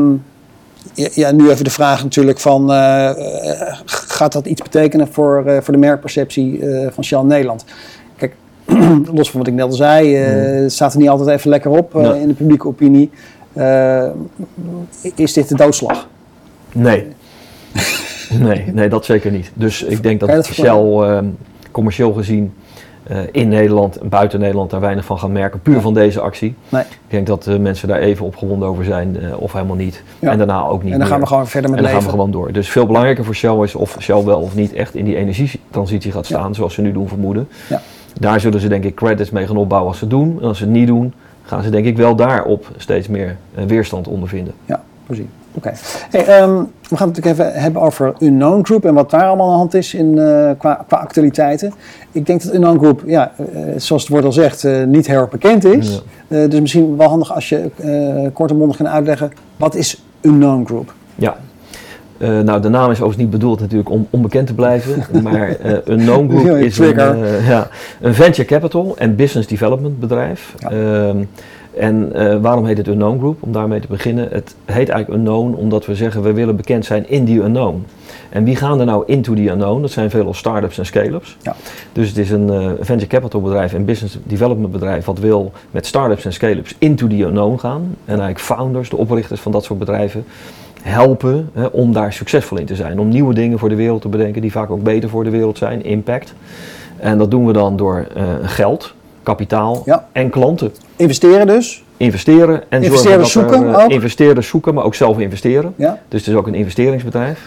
ja, 0.94 1.31
nu 1.31 1.50
even 1.50 1.65
de 1.65 1.71
vraag 1.71 2.03
natuurlijk 2.03 2.38
van, 2.41 2.73
eh, 2.73 3.11
gaat 3.85 4.33
dat 4.33 4.47
iets 4.47 4.62
betekenen 4.62 5.09
voor, 5.12 5.44
eh, 5.47 5.62
voor 5.62 5.75
de 5.75 5.81
merkperceptie 5.81 6.69
eh, 6.69 6.88
van 6.91 7.05
Shell 7.05 7.23
Nederland? 7.23 7.65
Kijk, 8.17 8.35
los 9.19 9.31
van 9.31 9.38
wat 9.38 9.49
ik 9.49 9.55
net 9.55 9.65
al 9.65 9.73
zei, 9.73 10.15
het 10.15 10.73
staat 10.73 10.93
er 10.93 10.99
niet 10.99 11.09
altijd 11.09 11.38
even 11.38 11.50
lekker 11.50 11.71
op 11.71 11.93
Ja. 11.94 12.15
in 12.15 12.29
de 12.29 12.35
publieke 12.35 12.67
opinie. 12.67 13.11
Is 15.15 15.33
dit 15.33 15.49
de 15.49 15.56
doodslag? 15.56 16.09
nee. 16.73 17.06
nee, 18.38 18.65
nee, 18.73 18.88
dat 18.88 19.05
zeker 19.05 19.31
niet. 19.31 19.50
Dus 19.55 19.83
ik 19.83 20.03
denk 20.03 20.21
dat 20.21 20.29
dat 20.29 20.47
Shell 20.47 20.69
eh, 20.69 21.19
commercieel 21.71 22.12
gezien 22.12 22.55
eh, 23.06 23.19
in 23.32 23.49
Nederland 23.49 23.99
en 23.99 24.08
buiten 24.08 24.41
Nederland 24.41 24.70
daar 24.70 24.81
weinig 24.81 25.05
van 25.05 25.19
gaan 25.19 25.32
merken. 25.32 25.61
Puur 25.61 25.81
van 25.81 25.94
deze 25.94 26.20
actie. 26.20 26.55
Nee. 26.69 26.82
Ik 26.82 26.99
denk 27.08 27.26
dat 27.26 27.43
de 27.43 27.58
mensen 27.58 27.88
daar 27.88 27.99
even 27.99 28.26
opgewonden 28.26 28.69
over 28.69 28.85
zijn 28.85 29.17
of 29.38 29.47
of 29.47 29.53
helemaal 29.53 29.76
niet. 29.76 30.03
Ja. 30.19 30.31
En 30.31 30.38
daarna 30.38 30.67
ook 30.67 30.82
niet 30.82 30.93
En 30.93 30.99
dan 30.99 31.08
gaan 31.08 31.20
we 31.20 31.26
gewoon 31.26 31.47
verder 31.47 31.70
met 31.70 31.79
En 31.79 31.85
dan 31.85 31.94
gaan 31.94 32.03
we 32.03 32.11
gewoon 32.11 32.31
door. 32.31 32.53
Dus 32.53 32.69
veel 32.69 32.87
belangrijker 32.87 33.25
voor 33.25 33.35
Shell 33.35 33.62
is 33.62 33.75
of 33.75 33.97
Shell 34.00 34.25
wel 34.25 34.41
of 34.41 34.55
niet 34.55 34.73
echt 34.73 34.94
in 34.94 35.05
die 35.05 35.17
energietransitie 35.17 36.12
gaat 36.12 36.26
staan, 36.26 36.55
zoals 36.55 36.75
ze 36.75 36.82
nu 36.82 36.93
doen 36.93 37.08
vermoeden. 37.08 37.49
Ja. 37.69 37.81
Daar 38.20 38.41
zullen 38.41 38.61
ze 38.61 38.69
denk 38.69 38.85
ik 38.85 38.94
credits 38.94 39.31
mee 39.31 39.47
gaan 39.47 39.56
opbouwen 39.56 39.91
als 39.91 39.99
ze 39.99 40.05
het 40.05 40.12
doen. 40.12 40.38
En 40.41 40.49
als 40.49 40.59
ze 40.59 40.64
het 40.64 40.73
niet 40.73 40.87
doen, 40.87 41.12
gaan 41.43 41.62
ze 41.62 41.70
denk 41.70 41.87
ik 41.87 41.97
wel 41.97 42.17
daarop 42.17 42.69
steeds 42.76 43.09
meer 43.09 43.37
eh, 43.55 43.64
weerstand 43.64 44.09
ondervinden. 44.09 44.55
Ja, 44.64 44.82
precies. 45.06 45.26
Oké. 45.56 45.73
Hey, 46.11 46.26
ehm, 46.26 46.55
we 46.88 46.97
gaan 46.97 47.08
het 47.08 47.17
natuurlijk 47.17 47.26
even 47.26 47.62
hebben 47.62 47.82
over 47.82 48.12
Unknown 48.19 48.64
Group 48.64 48.85
en 48.85 48.94
wat 48.94 49.11
daar 49.11 49.26
allemaal 49.26 49.47
aan 49.47 49.53
de 49.53 49.58
hand 49.58 49.75
is 49.75 49.94
in, 49.94 50.19
eh, 50.19 50.50
qua, 50.58 50.85
qua 50.87 50.97
actualiteiten. 50.97 51.73
Ik 52.12 52.26
denk 52.26 52.43
dat 52.43 52.55
Unknown 52.55 52.79
Group, 52.79 53.03
ja, 53.06 53.32
eh, 53.37 53.61
zoals 53.76 54.03
het 54.03 54.11
woord 54.11 54.25
al 54.25 54.32
zegt, 54.32 54.64
eh, 54.64 54.85
niet 54.85 55.06
heel 55.06 55.20
erg 55.20 55.31
bekend 55.31 55.64
is. 55.64 56.03
Dus 56.29 56.61
misschien 56.61 56.97
wel 56.97 57.08
handig 57.08 57.35
als 57.35 57.49
je 57.49 57.70
kort 58.32 58.50
en 58.50 58.56
mondig 58.56 58.76
kan 58.76 58.88
uitleggen, 58.88 59.32
wat 59.56 59.75
is 59.75 60.03
Unknown 60.20 60.64
Group? 60.64 60.94
Ja. 61.14 61.37
Nou, 62.19 62.61
de 62.61 62.69
naam 62.69 62.85
is 62.85 62.97
overigens 62.97 63.17
niet 63.17 63.31
bedoeld 63.31 63.61
natuurlijk 63.61 63.91
om 63.91 64.06
onbekend 64.11 64.47
te 64.47 64.55
blijven, 64.55 65.05
maar 65.23 65.49
eh 65.49 65.73
een 65.85 65.99
known 65.99 66.38
group 66.38 66.56
is 66.56 66.79
een, 66.79 66.97
ja, 67.47 67.69
een 68.00 68.14
venture 68.14 68.49
capital 68.49 68.94
en 68.99 69.17
business 69.17 69.49
development 69.49 70.00
bedrijf. 70.00 70.55
Ja. 70.59 70.70
En 71.76 72.12
eh, 72.12 72.37
waarom 72.40 72.67
heet 72.67 72.78
het 72.78 72.87
Unknown 72.88 73.19
Group? 73.19 73.43
Om 73.43 73.52
daarmee 73.52 73.81
te 73.81 73.87
beginnen. 73.87 74.28
Het 74.31 74.55
heet 74.64 74.88
eigenlijk 74.88 75.08
Unknown 75.08 75.55
omdat 75.55 75.87
we 75.87 75.95
zeggen 75.95 76.23
we 76.23 76.33
willen 76.33 76.56
bekend 76.56 76.85
zijn 76.85 77.09
in 77.09 77.25
die 77.25 77.40
unknown. 77.40 77.85
En 78.28 78.45
wie 78.45 78.56
gaan 78.56 78.80
er 78.80 78.87
nou 78.87 79.02
into 79.06 79.35
die 79.35 79.50
unknown? 79.50 79.80
Dat 79.80 79.90
zijn 79.90 80.11
veelal 80.11 80.35
start-ups 80.35 80.78
en 80.78 80.87
scale-ups. 80.87 81.37
Ja. 81.42 81.56
Dus 81.92 82.09
het 82.09 82.18
is 82.18 82.30
een 82.30 82.50
eh, 82.50 82.71
venture 82.80 83.06
capital 83.06 83.40
bedrijf 83.40 83.75
en 83.75 83.85
business 83.85 84.18
development 84.25 84.73
bedrijf 84.73 85.04
wat 85.04 85.18
wil 85.18 85.52
met 85.71 85.87
start-ups 85.87 86.25
en 86.25 86.33
scale-ups 86.33 86.75
into 86.78 87.06
die 87.06 87.25
unknown 87.25 87.59
gaan. 87.59 87.80
En 87.83 88.21
eigenlijk 88.21 88.40
founders, 88.40 88.90
de 88.90 88.97
oprichters 88.97 89.40
van 89.40 89.52
dat 89.52 89.64
soort 89.64 89.78
bedrijven, 89.78 90.25
helpen 90.83 91.50
hè, 91.52 91.64
om 91.64 91.92
daar 91.92 92.12
succesvol 92.12 92.59
in 92.59 92.66
te 92.66 92.75
zijn. 92.75 93.00
Om 93.00 93.09
nieuwe 93.09 93.35
dingen 93.35 93.59
voor 93.59 93.68
de 93.68 93.75
wereld 93.75 94.02
te 94.02 94.09
bedenken 94.09 94.42
die 94.42 94.52
vaak 94.52 94.71
ook 94.71 94.83
beter 94.83 95.09
voor 95.09 95.25
de 95.25 95.30
wereld 95.30 95.59
zijn, 95.59 95.85
impact. 95.85 96.35
En 96.97 97.18
dat 97.18 97.30
doen 97.30 97.47
we 97.47 97.52
dan 97.52 97.76
door 97.76 98.06
eh, 98.14 98.25
geld, 98.42 98.95
kapitaal 99.23 99.83
Ja. 99.85 100.06
en 100.12 100.30
klanten. 100.30 100.73
Investeren 100.97 101.47
dus. 101.47 101.85
Investeren 101.97 102.62
en 102.69 102.83
Investeerders 102.83 103.33
zorgen 103.33 103.53
dat 103.53 103.61
er, 103.61 103.67
zoeken 103.67 103.81
eh, 103.81 103.85
ook? 103.85 103.91
investeerders 103.91 104.49
zoeken, 104.49 104.75
maar 104.75 104.85
ook 104.85 104.95
zelf 104.95 105.19
investeren. 105.19 105.75
Ja. 105.76 105.99
Dus 106.09 106.21
het 106.21 106.29
is 106.29 106.35
ook 106.35 106.47
een 106.47 106.55
investeringsbedrijf. 106.55 107.41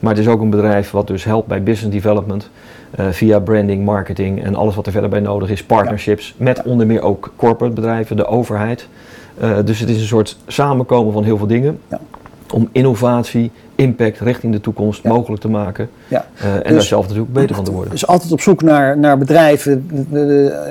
Maar 0.00 0.10
het 0.10 0.20
is 0.20 0.28
ook 0.28 0.40
een 0.40 0.50
bedrijf 0.50 0.90
wat 0.90 1.06
dus 1.06 1.24
helpt 1.24 1.46
bij 1.48 1.62
business 1.62 1.94
development. 1.94 2.50
eh, 2.92 3.06
via 3.10 3.38
branding, 3.38 3.84
marketing 3.84 4.44
en 4.44 4.54
alles 4.54 4.74
wat 4.74 4.86
er 4.86 4.92
verder 4.92 5.10
bij 5.10 5.20
nodig 5.20 5.50
is. 5.50 5.64
Partnerships 5.64 6.34
met 6.36 6.62
onder 6.62 6.86
meer 6.86 7.02
ook 7.02 7.32
corporate 7.36 7.74
bedrijven, 7.74 8.16
de 8.16 8.26
overheid. 8.26 8.88
Eh, 9.38 9.56
dus 9.64 9.78
het 9.78 9.88
is 9.88 10.00
een 10.00 10.06
soort 10.06 10.36
samenkomen 10.46 11.12
van 11.12 11.24
heel 11.24 11.36
veel 11.36 11.46
dingen. 11.46 11.78
Ja. 11.88 12.00
Om 12.52 12.68
innovatie, 12.72 13.50
impact 13.82 14.20
richting 14.20 14.52
de 14.52 14.60
toekomst 14.60 15.02
Ja. 15.02 15.10
mogelijk 15.10 15.40
te 15.42 15.48
maken. 15.48 15.88
Ja. 16.08 16.24
Eh, 16.38 16.54
en 16.54 16.62
Dus- 16.62 16.72
daar 16.72 16.82
zelf 16.82 17.02
natuurlijk 17.06 17.32
beter 17.32 17.54
van 17.54 17.64
te 17.64 17.72
worden. 17.72 17.90
Dus 17.90 18.06
altijd 18.06 18.32
op 18.32 18.40
zoek 18.40 18.62
naar, 18.62 18.98
naar 18.98 19.18
bedrijven, 19.18 19.86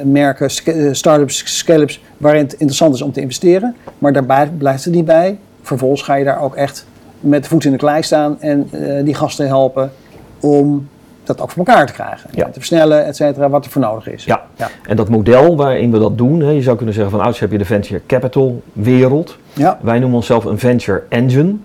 merken, 0.05 0.49
eh, 0.65 0.87
start-ups, 0.91 1.57
scale-ups, 1.57 2.01
waarin 2.17 2.41
het 2.43 2.53
interessant 2.53 2.95
is 2.95 3.01
om 3.01 3.11
te 3.11 3.21
investeren. 3.21 3.75
Maar 3.97 4.13
daarbij 4.13 4.51
blijft 4.57 4.83
het 4.85 4.93
niet 4.93 5.05
bij. 5.05 5.37
Vervolgens 5.61 6.01
ga 6.01 6.15
je 6.15 6.23
daar 6.25 6.41
ook 6.41 6.55
echt 6.55 6.85
met 7.19 7.43
de 7.43 7.49
voet 7.49 7.65
in 7.65 7.71
de 7.71 7.77
klei 7.77 8.03
staan 8.03 8.41
en 8.41 8.67
eh, 8.71 9.03
die 9.03 9.13
gasten 9.13 9.47
helpen 9.47 9.91
om 10.39 10.87
dat 11.23 11.41
ook 11.41 11.51
voor 11.51 11.65
elkaar 11.65 11.85
te 11.87 11.93
krijgen. 11.93 12.29
Ja. 12.33 12.45
Te 12.45 12.51
versnellen, 12.59 13.05
et 13.05 13.15
cetera, 13.15 13.49
wat 13.49 13.65
er 13.65 13.71
voor 13.71 13.81
nodig 13.81 14.09
is. 14.09 14.23
Ja. 14.25 14.41
Ja. 14.55 14.69
En 14.87 14.95
dat 14.95 15.09
model 15.09 15.55
waarin 15.55 15.91
we 15.91 15.99
dat 15.99 16.17
doen, 16.17 16.39
hè, 16.41 16.49
je 16.49 16.61
zou 16.61 16.75
kunnen 16.77 16.95
zeggen 16.95 17.11
van 17.11 17.21
ouds 17.21 17.39
heb 17.39 17.51
je 17.51 17.57
de 17.57 17.65
venture 17.65 18.01
capital 18.07 18.61
wereld. 18.73 19.37
Ja. 19.53 19.79
Wij 19.81 19.99
noemen 19.99 20.17
onszelf 20.17 20.45
een 20.45 20.59
venture 20.59 21.03
engine. 21.09 21.55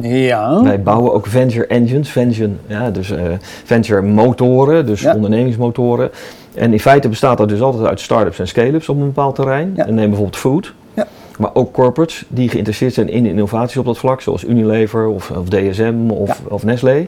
Ja. 0.00 0.62
Wij 0.62 0.82
bouwen 0.82 1.12
ook 1.12 1.26
venture 1.26 1.66
engines, 1.66 2.08
venture, 2.10 2.50
ja, 2.66 2.90
dus 2.90 3.10
eh, 3.10 3.22
venture 3.64 4.02
motoren, 4.02 4.86
dus 4.86 5.00
Ja. 5.00 5.14
ondernemingsmotoren. 5.14 6.10
En 6.54 6.72
in 6.72 6.80
feite 6.80 7.08
bestaat 7.08 7.38
dat 7.38 7.48
dus 7.48 7.60
altijd 7.60 7.86
uit 7.86 8.00
start-ups 8.00 8.38
en 8.38 8.48
scale-ups 8.48 8.88
op 8.88 8.96
een 8.96 9.06
bepaald 9.06 9.34
terrein. 9.34 9.72
Ja. 9.76 9.86
En 9.86 9.94
neem 9.94 10.08
bijvoorbeeld 10.08 10.36
food. 10.36 10.72
Ja. 10.94 11.06
Maar 11.38 11.50
ook 11.52 11.72
corporates 11.72 12.24
die 12.28 12.48
geïnteresseerd 12.48 12.94
zijn 12.94 13.08
in 13.08 13.26
innovaties 13.26 13.76
op 13.76 13.84
dat 13.84 13.98
vlak, 13.98 14.20
zoals 14.20 14.44
Unilever 14.44 15.06
of, 15.06 15.30
of 15.30 15.48
DSM 15.48 16.10
of, 16.10 16.40
of 16.48 16.64
Nestlé. 16.64 17.06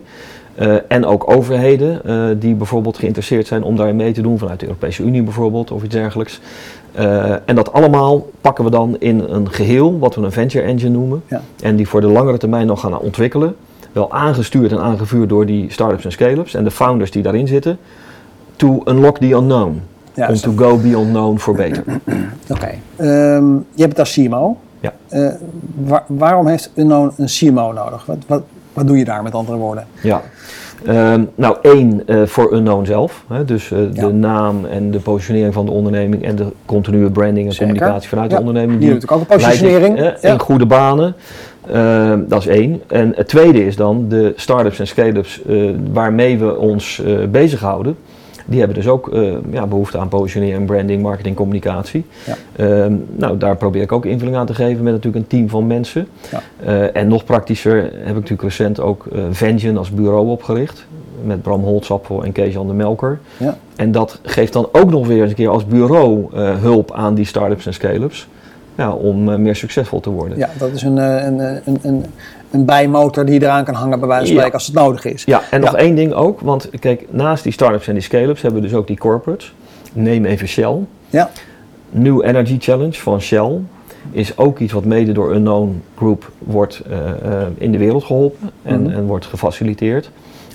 Eh, 0.54 0.75
en 0.88 1.04
ook 1.07 1.30
overheden 1.30 2.04
eh, 2.04 2.25
die 2.37 2.54
bijvoorbeeld 2.54 2.99
geïnteresseerd 2.99 3.47
zijn 3.47 3.62
om 3.62 3.76
daarin 3.76 3.97
mee 3.97 4.12
te 4.12 4.23
doen, 4.23 4.38
vanuit 4.38 4.61
de 4.61 4.66
Europese 4.66 5.02
Unie 5.02 5.23
bijvoorbeeld 5.23 5.71
of 5.71 5.83
iets 5.83 5.95
dergelijks. 5.95 6.40
Eh, 6.99 7.33
en 7.45 7.55
dat 7.55 7.73
allemaal 7.73 8.26
pakken 8.40 8.64
we 8.64 8.71
dan 8.71 8.97
in 8.99 9.21
een 9.21 9.50
geheel, 9.50 9.99
wat 9.99 10.14
we 10.14 10.23
een 10.23 10.33
venture 10.33 10.64
engine 10.64 10.90
noemen. 10.90 11.23
Ja. 11.26 11.40
En 11.62 11.76
die 11.76 11.88
voor 11.88 12.00
de 12.00 12.07
langere 12.07 12.38
termijn 12.38 12.67
nog 12.67 12.81
gaan 12.81 12.99
ontwikkelen. 12.99 13.57
Wel 13.93 14.12
aangestuurd 14.12 14.73
en 14.73 14.78
aangevuurd 14.78 15.28
door 15.28 15.47
die 15.47 15.73
start-ups 15.73 16.05
en 16.05 16.12
scale-ups 16.12 16.55
en 16.55 16.64
de 16.64 16.71
founders 16.71 17.11
die 17.11 17.23
daarin 17.23 17.47
zitten. 17.47 17.78
To 18.57 18.83
unlock 18.85 19.19
the 19.19 19.31
unknown. 19.31 19.83
Ja, 20.14 20.28
om 20.28 20.35
to 20.35 20.52
go 20.57 20.76
beyond 20.76 21.09
known 21.09 21.38
for 21.38 21.55
beter. 21.55 21.85
Oké. 22.55 22.71
Ehm, 22.97 23.52
je 23.52 23.81
hebt 23.83 23.90
het 23.90 23.99
als 23.99 24.12
CMO. 24.12 24.57
Ja. 24.81 24.93
Waar- 25.85 26.05
waarom 26.07 26.47
heeft 26.47 26.71
Unknown 26.75 27.12
een 27.17 27.26
CMO 27.26 27.73
nodig? 27.73 28.07
Wat, 28.07 28.17
wat, 28.26 28.43
wat 28.73 28.87
doe 28.87 28.99
je 28.99 29.05
daar 29.05 29.23
met 29.23 29.35
andere 29.35 29.57
woorden? 29.59 29.87
Ja. 30.02 30.23
Ehm, 30.87 31.23
nou, 31.35 31.56
één 31.62 32.02
eh, 32.06 32.23
voor 32.23 32.52
Unknown 32.52 32.85
zelf. 32.87 33.25
Hè, 33.28 33.44
dus 33.44 33.70
eh, 33.70 33.78
Ja. 33.92 34.06
de 34.06 34.12
naam 34.12 34.64
en 34.64 34.90
de 34.90 35.00
positionering 35.00 35.54
van 35.54 35.66
de 35.66 35.73
onderneming 35.73 36.25
en 36.25 36.37
de 36.37 36.47
continue 36.66 37.11
branding 37.11 37.47
en 37.47 37.52
Zeker. 37.52 37.66
communicatie 37.75 38.08
vanuit 38.08 38.30
Ja. 38.30 38.37
de 38.37 38.42
onderneming. 38.44 38.80
Die 38.80 38.88
natuurlijk 38.92 39.12
ook 39.12 39.20
een 39.20 39.40
leidt 39.40 39.44
positionering. 39.61 39.99
in, 39.99 40.04
eh, 40.20 40.30
in 40.32 40.38
goede 40.38 40.66
banen. 40.66 41.14
Ehm, 41.73 42.20
dat 42.28 42.40
is 42.40 42.47
één. 42.47 42.80
En 42.87 43.12
het 43.16 43.28
tweede 43.28 43.66
is 43.66 43.76
dan 43.76 44.08
de 44.08 44.32
start-ups 44.37 44.78
en 44.78 44.87
scale-ups 44.87 45.42
eh, 45.49 45.70
waarmee 45.92 46.38
we 46.38 46.56
ons 46.58 47.02
eh, 47.06 47.12
bezighouden. 47.30 47.97
Die 48.49 48.59
hebben 48.59 48.76
dus 48.76 48.88
ook 48.88 49.09
eh, 49.09 49.33
ja, 49.50 49.67
behoefte 49.67 49.99
aan 49.99 50.09
positionering, 50.09 50.67
branding, 50.67 51.02
marketing, 51.02 51.37
communicatie. 51.37 52.05
Ja. 52.26 52.37
Ehm, 52.57 52.95
nou, 53.17 53.38
daar 53.38 53.57
probeer 53.57 53.83
ik 53.83 53.93
ook 53.93 54.07
invulling 54.07 54.37
aan 54.37 54.47
te 54.47 54.55
geven 54.55 54.85
met 54.85 54.93
natuurlijk 54.93 55.25
een 55.25 55.28
team 55.28 55.49
van 55.49 55.67
mensen. 55.67 56.09
Ja. 56.31 56.40
Eh, 56.64 56.97
en 56.97 57.09
nog 57.09 57.25
praktischer 57.25 57.76
heb 57.83 57.93
ik 57.93 58.14
natuurlijk 58.14 58.43
recent 58.43 58.81
ook 58.81 59.07
eh 59.07 59.23
Vengeon 59.31 59.76
als 59.76 59.90
bureau 59.90 60.28
opgericht. 60.28 60.87
Met 61.25 61.43
Bram 61.43 61.62
Holtzappel 61.62 62.25
en 62.25 62.33
Kees-Jan 62.33 62.67
de 62.67 62.73
Melker. 62.73 63.19
Ja. 63.37 63.57
En 63.76 63.93
dat 63.93 64.21
geeft 64.23 64.52
dan 64.52 64.69
ook 64.73 64.90
nog 64.90 65.07
weer 65.07 65.21
eens 65.21 65.31
een 65.31 65.37
keer 65.37 65.49
als 65.49 65.67
bureau 65.67 66.37
hulp 66.40 66.93
aan 66.93 67.14
die 67.14 67.25
start-ups 67.25 67.67
en 67.67 67.75
scale-ups. 67.75 68.28
Ja, 68.75 68.93
om 68.93 69.43
meer 69.43 69.57
succesvol 69.57 70.00
te 70.00 70.11
worden. 70.11 70.38
Ja, 70.38 70.49
dat 70.59 70.71
is 70.71 70.83
een, 70.83 70.97
een, 70.97 71.38
een, 71.64 71.78
een, 71.83 72.05
een 72.50 72.64
bijmotor 72.64 73.25
die 73.25 73.35
je 73.40 73.47
eraan 73.47 73.64
kan 73.64 73.75
hangen 73.75 73.99
bij 73.99 74.09
wijze 74.09 74.25
van 74.26 74.35
Ja. 74.35 74.38
spreken 74.38 74.59
als 74.59 74.67
het 74.67 74.75
nodig 74.76 75.05
is. 75.05 75.25
Ja, 75.25 75.43
en 75.50 75.61
nog 75.61 75.76
één 75.76 75.95
ding 75.95 76.12
ook, 76.12 76.40
want 76.40 76.71
kijk, 76.81 77.07
naast 77.11 77.43
die 77.43 77.52
start-ups 77.52 77.87
en 77.88 77.95
die 77.95 78.02
scale-ups 78.02 78.43
hebben 78.43 78.61
we 78.62 78.69
dus 78.69 78.76
ook 78.76 78.87
die 78.87 78.99
corporates. 78.99 79.55
Neem 79.93 80.25
even 80.25 80.49
Shell. 80.49 80.76
Ja. 81.11 81.31
New 81.90 82.25
Energy 82.25 82.57
Challenge 82.59 82.93
van 83.00 83.21
Shell 83.21 83.50
is 84.11 84.37
ook 84.38 84.59
iets 84.59 84.73
wat 84.73 84.85
mede 84.85 85.12
door 85.12 85.35
Unknown 85.35 85.83
Group 85.97 86.31
wordt 86.38 86.83
eh, 86.90 87.09
eh, 87.11 87.47
in 87.59 87.73
de 87.73 87.78
wereld 87.78 88.05
geholpen 88.05 88.50
en, 88.62 88.83
Mhm. 88.83 88.90
en 88.93 89.07
wordt 89.07 89.26
gefaciliteerd. 89.26 90.11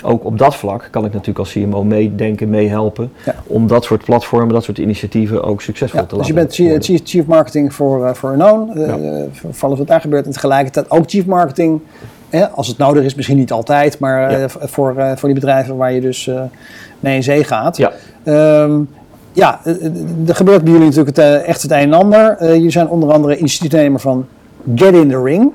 Ook 0.05 0.25
op 0.25 0.37
dat 0.37 0.55
vlak 0.55 0.87
kan 0.91 1.05
ik 1.05 1.11
natuurlijk 1.11 1.39
als 1.39 1.51
CMO 1.51 1.83
meedenken, 1.83 2.49
meehelpen 2.49 3.11
Ja. 3.25 3.35
om 3.47 3.67
dat 3.67 3.83
soort 3.83 4.03
platformen, 4.05 4.53
dat 4.53 4.63
soort 4.63 4.77
initiatieven 4.77 5.43
ook 5.43 5.61
succesvol 5.61 5.99
Ja, 5.99 6.05
te 6.05 6.15
dus 6.17 6.27
je 6.27 6.33
laten 6.33 6.45
bent 6.45 6.55
chief, 6.55 6.65
worden. 6.67 6.83
chief, 6.85 7.01
chief 7.03 7.25
marketing 7.25 7.73
voor, 7.73 8.05
eh, 8.05 8.13
voor 8.13 8.31
Unknown. 8.31 8.71
eh 8.79 8.87
Ja. 8.87 8.97
eh, 8.97 9.23
voor 9.51 9.67
alles 9.67 9.77
wat 9.77 9.87
daar 9.87 10.01
gebeurt. 10.01 10.25
En 10.25 10.31
tegelijkertijd 10.31 10.91
ook 10.91 11.03
chief 11.09 11.25
marketing, 11.25 11.79
hè, 12.29 12.49
als 12.49 12.67
het 12.67 12.77
nodig 12.77 13.03
is, 13.03 13.15
misschien 13.15 13.37
niet 13.37 13.51
altijd, 13.51 13.99
maar 13.99 14.45
voor, 14.49 14.93
voor 15.15 15.29
die 15.29 15.33
bedrijven 15.39 15.77
waar 15.77 15.93
je 15.93 16.01
dus 16.01 16.29
mee 16.99 17.15
in 17.15 17.23
zee 17.23 17.43
gaat. 17.43 17.77
Ja. 17.77 17.91
Ehm, 18.23 18.79
ja, 19.31 19.59
er 20.27 20.35
gebeurt 20.35 20.63
bij 20.63 20.71
jullie 20.73 20.87
natuurlijk 20.87 21.17
het, 21.17 21.43
echt 21.43 21.61
het 21.61 21.71
een 21.71 21.77
en 21.77 21.93
ander. 21.93 22.37
Jullie 22.39 22.69
zijn 22.71 22.87
onder 22.87 23.11
andere 23.11 23.37
initiatiefnemer 23.37 23.99
van 23.99 24.25
Get 24.75 24.93
in 24.93 25.09
the 25.09 25.21
Ring. 25.23 25.51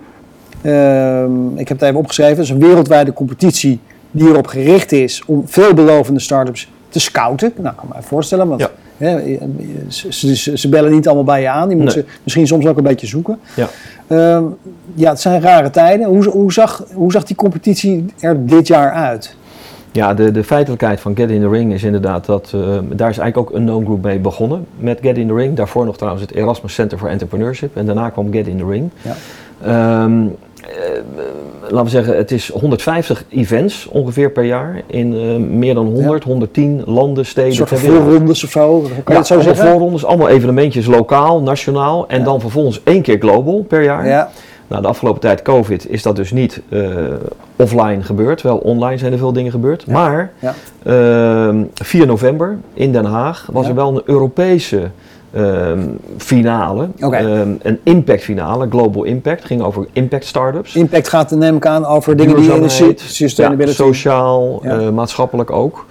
Ehm, 0.63 1.57
ik 1.59 1.69
heb 1.69 1.79
het 1.79 1.89
even 1.89 1.99
opgeschreven. 2.01 2.35
Het 2.37 2.45
is 2.45 2.51
een 2.51 2.59
wereldwijde 2.59 3.13
competitie 3.13 3.81
die 4.19 4.29
erop 4.29 4.47
gericht 4.47 4.93
is 4.93 5.23
om 5.27 5.43
veelbelovende 5.47 6.21
start-ups 6.21 6.69
te 6.89 7.01
scouten. 7.01 7.53
Nou, 7.57 7.75
kan 7.75 7.89
me 7.95 8.03
voorstellen, 8.03 8.49
want 8.49 8.61
Ja. 8.61 8.71
hè, 8.97 9.39
ze, 9.89 10.13
ze, 10.37 10.59
ze 10.59 10.69
bellen 10.69 10.93
niet 10.93 11.07
allemaal 11.07 11.25
bij 11.25 11.41
je 11.41 11.49
aan. 11.49 11.69
Die 11.69 11.77
moeten 11.77 11.97
Nee. 11.99 12.07
ze 12.13 12.19
misschien 12.23 12.47
soms 12.47 12.67
ook 12.67 12.77
een 12.77 12.83
beetje 12.83 13.07
zoeken. 13.07 13.39
Ja. 13.57 13.69
Ehm, 14.07 14.43
ja, 14.95 15.11
het 15.11 15.21
zijn 15.21 15.41
rare 15.41 15.71
tijden. 15.71 16.07
Hoe, 16.07 16.25
hoe, 16.25 16.53
zag, 16.53 16.85
hoe 16.93 17.13
zag 17.13 17.25
die 17.25 17.37
competitie 17.37 18.05
er 18.21 18.47
dit 18.47 18.67
jaar 18.67 18.93
uit? 18.93 19.37
Ja, 19.93 20.15
de, 20.15 20.31
de 20.31 20.45
feitelijkheid 20.45 21.01
van 21.01 21.17
Get 21.17 21.31
in 21.31 21.41
the 21.41 21.49
Ring 21.49 21.73
is 21.73 21.83
inderdaad 21.83 22.27
dat, 22.27 22.51
eh, 22.55 22.61
daar 22.93 23.11
is 23.11 23.19
eigenlijk 23.19 23.37
ook 23.37 23.51
een 23.51 23.57
Unknown 23.61 23.85
Group 23.85 24.03
mee 24.03 24.19
begonnen 24.19 24.67
met 24.79 24.99
Get 25.03 25.17
in 25.19 25.27
the 25.29 25.35
Ring. 25.35 25.57
Daarvoor 25.57 25.85
nog 25.85 25.97
trouwens 25.97 26.25
het 26.25 26.35
Erasmus 26.35 26.75
Center 26.75 26.99
for 26.99 27.09
Entrepreneurship 27.09 27.77
en 27.77 27.87
daarna 27.87 28.09
kwam 28.11 28.33
Get 28.33 28.47
in 28.47 28.57
the 28.59 28.67
Ring. 28.67 28.91
Ja. 29.03 29.15
Ehm, 29.63 30.23
eh, 30.23 30.31
laten 31.63 31.85
we 31.85 31.91
zeggen, 31.91 32.17
het 32.17 32.31
is 32.31 32.49
150 32.49 33.25
events 33.29 33.87
ongeveer 33.87 34.31
per 34.31 34.45
jaar 34.45 34.83
in 34.87 35.15
eh, 35.15 35.37
meer 35.37 35.75
dan 35.75 35.87
100, 35.87 36.25
110 36.25 36.83
landen, 36.87 37.27
steden. 37.27 37.51
Een 37.51 37.57
soort 37.57 37.81
voorrondes 37.81 38.45
of 38.45 38.51
zo? 38.51 38.81
Kan 38.81 38.89
je 38.89 39.03
Ja, 39.07 39.17
het 39.17 39.27
zo 39.27 39.35
allemaal 39.35 39.55
zeggen? 39.55 39.73
voorrondes, 39.73 40.05
allemaal 40.05 40.29
evenementjes 40.29 40.87
lokaal, 40.87 41.43
nationaal 41.43 42.09
en 42.09 42.19
Ja. 42.19 42.25
dan 42.25 42.41
vervolgens 42.41 42.81
één 42.85 43.03
keer 43.03 43.19
global 43.19 43.65
per 43.69 43.83
jaar. 43.83 44.07
Ja, 44.07 44.31
Nou, 44.67 44.83
de 44.83 44.89
afgelopen 44.89 45.21
tijd 45.21 45.43
COVID 45.43 45.91
is 45.91 46.03
dat 46.03 46.17
dus 46.17 46.31
niet 46.33 46.61
eh, 46.69 46.81
offline 47.57 48.03
gebeurd. 48.03 48.43
Wel 48.43 48.57
online 48.57 48.99
zijn 48.99 49.13
er 49.13 49.19
veel 49.19 49.33
dingen 49.33 49.51
gebeurd. 49.51 49.85
Ja. 49.87 49.93
Maar 49.93 50.33
Ja. 50.39 50.55
ehm, 50.85 51.63
4 51.75 52.07
november 52.07 52.59
in 52.75 52.93
Den 52.93 53.05
Haag 53.05 53.49
was 53.53 53.63
Ja. 53.65 53.69
er 53.69 53.75
wel 53.77 53.89
een 53.97 54.03
Europese 54.05 54.91
ehm, 55.33 55.81
finale. 56.17 56.89
Ehm, 56.99 57.49
een 57.63 57.79
impact 57.83 58.23
finale, 58.23 58.67
Global 58.71 59.03
Impact. 59.05 59.45
ging 59.45 59.63
over 59.63 59.87
impact 59.93 60.25
startups. 60.25 60.75
impact 60.75 61.09
gaat 61.09 61.31
neem 61.31 61.57
ik 61.57 61.67
aan 61.67 61.85
over 61.87 62.17
dingen 62.17 62.37
die 62.37 62.45
energie, 62.45 62.61
Duurzaamheid, 62.61 63.01
sustainability. 63.01 63.83
Ja, 63.83 63.87
sociaal, 63.87 64.61
Ja. 64.63 64.79
eh, 64.79 64.91
maatschappelijk 64.91 65.51
ook. 65.51 65.87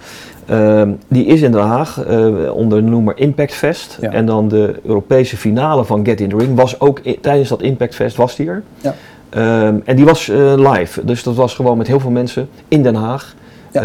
Ehm, 0.46 0.90
die 1.08 1.24
is 1.26 1.42
in 1.42 1.52
Den 1.52 1.60
Haag 1.60 2.04
eh, 2.04 2.54
onder 2.54 2.84
de 2.84 2.88
noemer 2.90 3.18
Impact 3.18 3.54
Fest. 3.54 3.98
Ja. 4.00 4.10
En 4.12 4.26
dan 4.26 4.48
de 4.48 4.74
Europese 4.84 5.36
finale 5.36 5.84
van 5.84 6.04
Get 6.04 6.20
in 6.20 6.28
the 6.28 6.36
Ring 6.36 6.56
was 6.56 6.80
ook 6.80 7.00
tijdens 7.20 7.48
dat 7.48 7.62
Impact 7.62 7.94
Fest 7.94 8.16
was 8.16 8.36
die 8.36 8.48
er. 8.48 8.62
Ja. 8.80 8.94
En 9.84 9.96
die 9.96 10.04
was 10.04 10.28
eh, 10.28 10.52
live. 10.56 11.04
Dus 11.04 11.22
dat 11.22 11.34
was 11.34 11.54
gewoon 11.54 11.76
met 11.78 11.86
heel 11.86 12.00
veel 12.00 12.10
mensen 12.10 12.48
in 12.68 12.82
Den 12.82 12.94
Haag, 12.94 13.34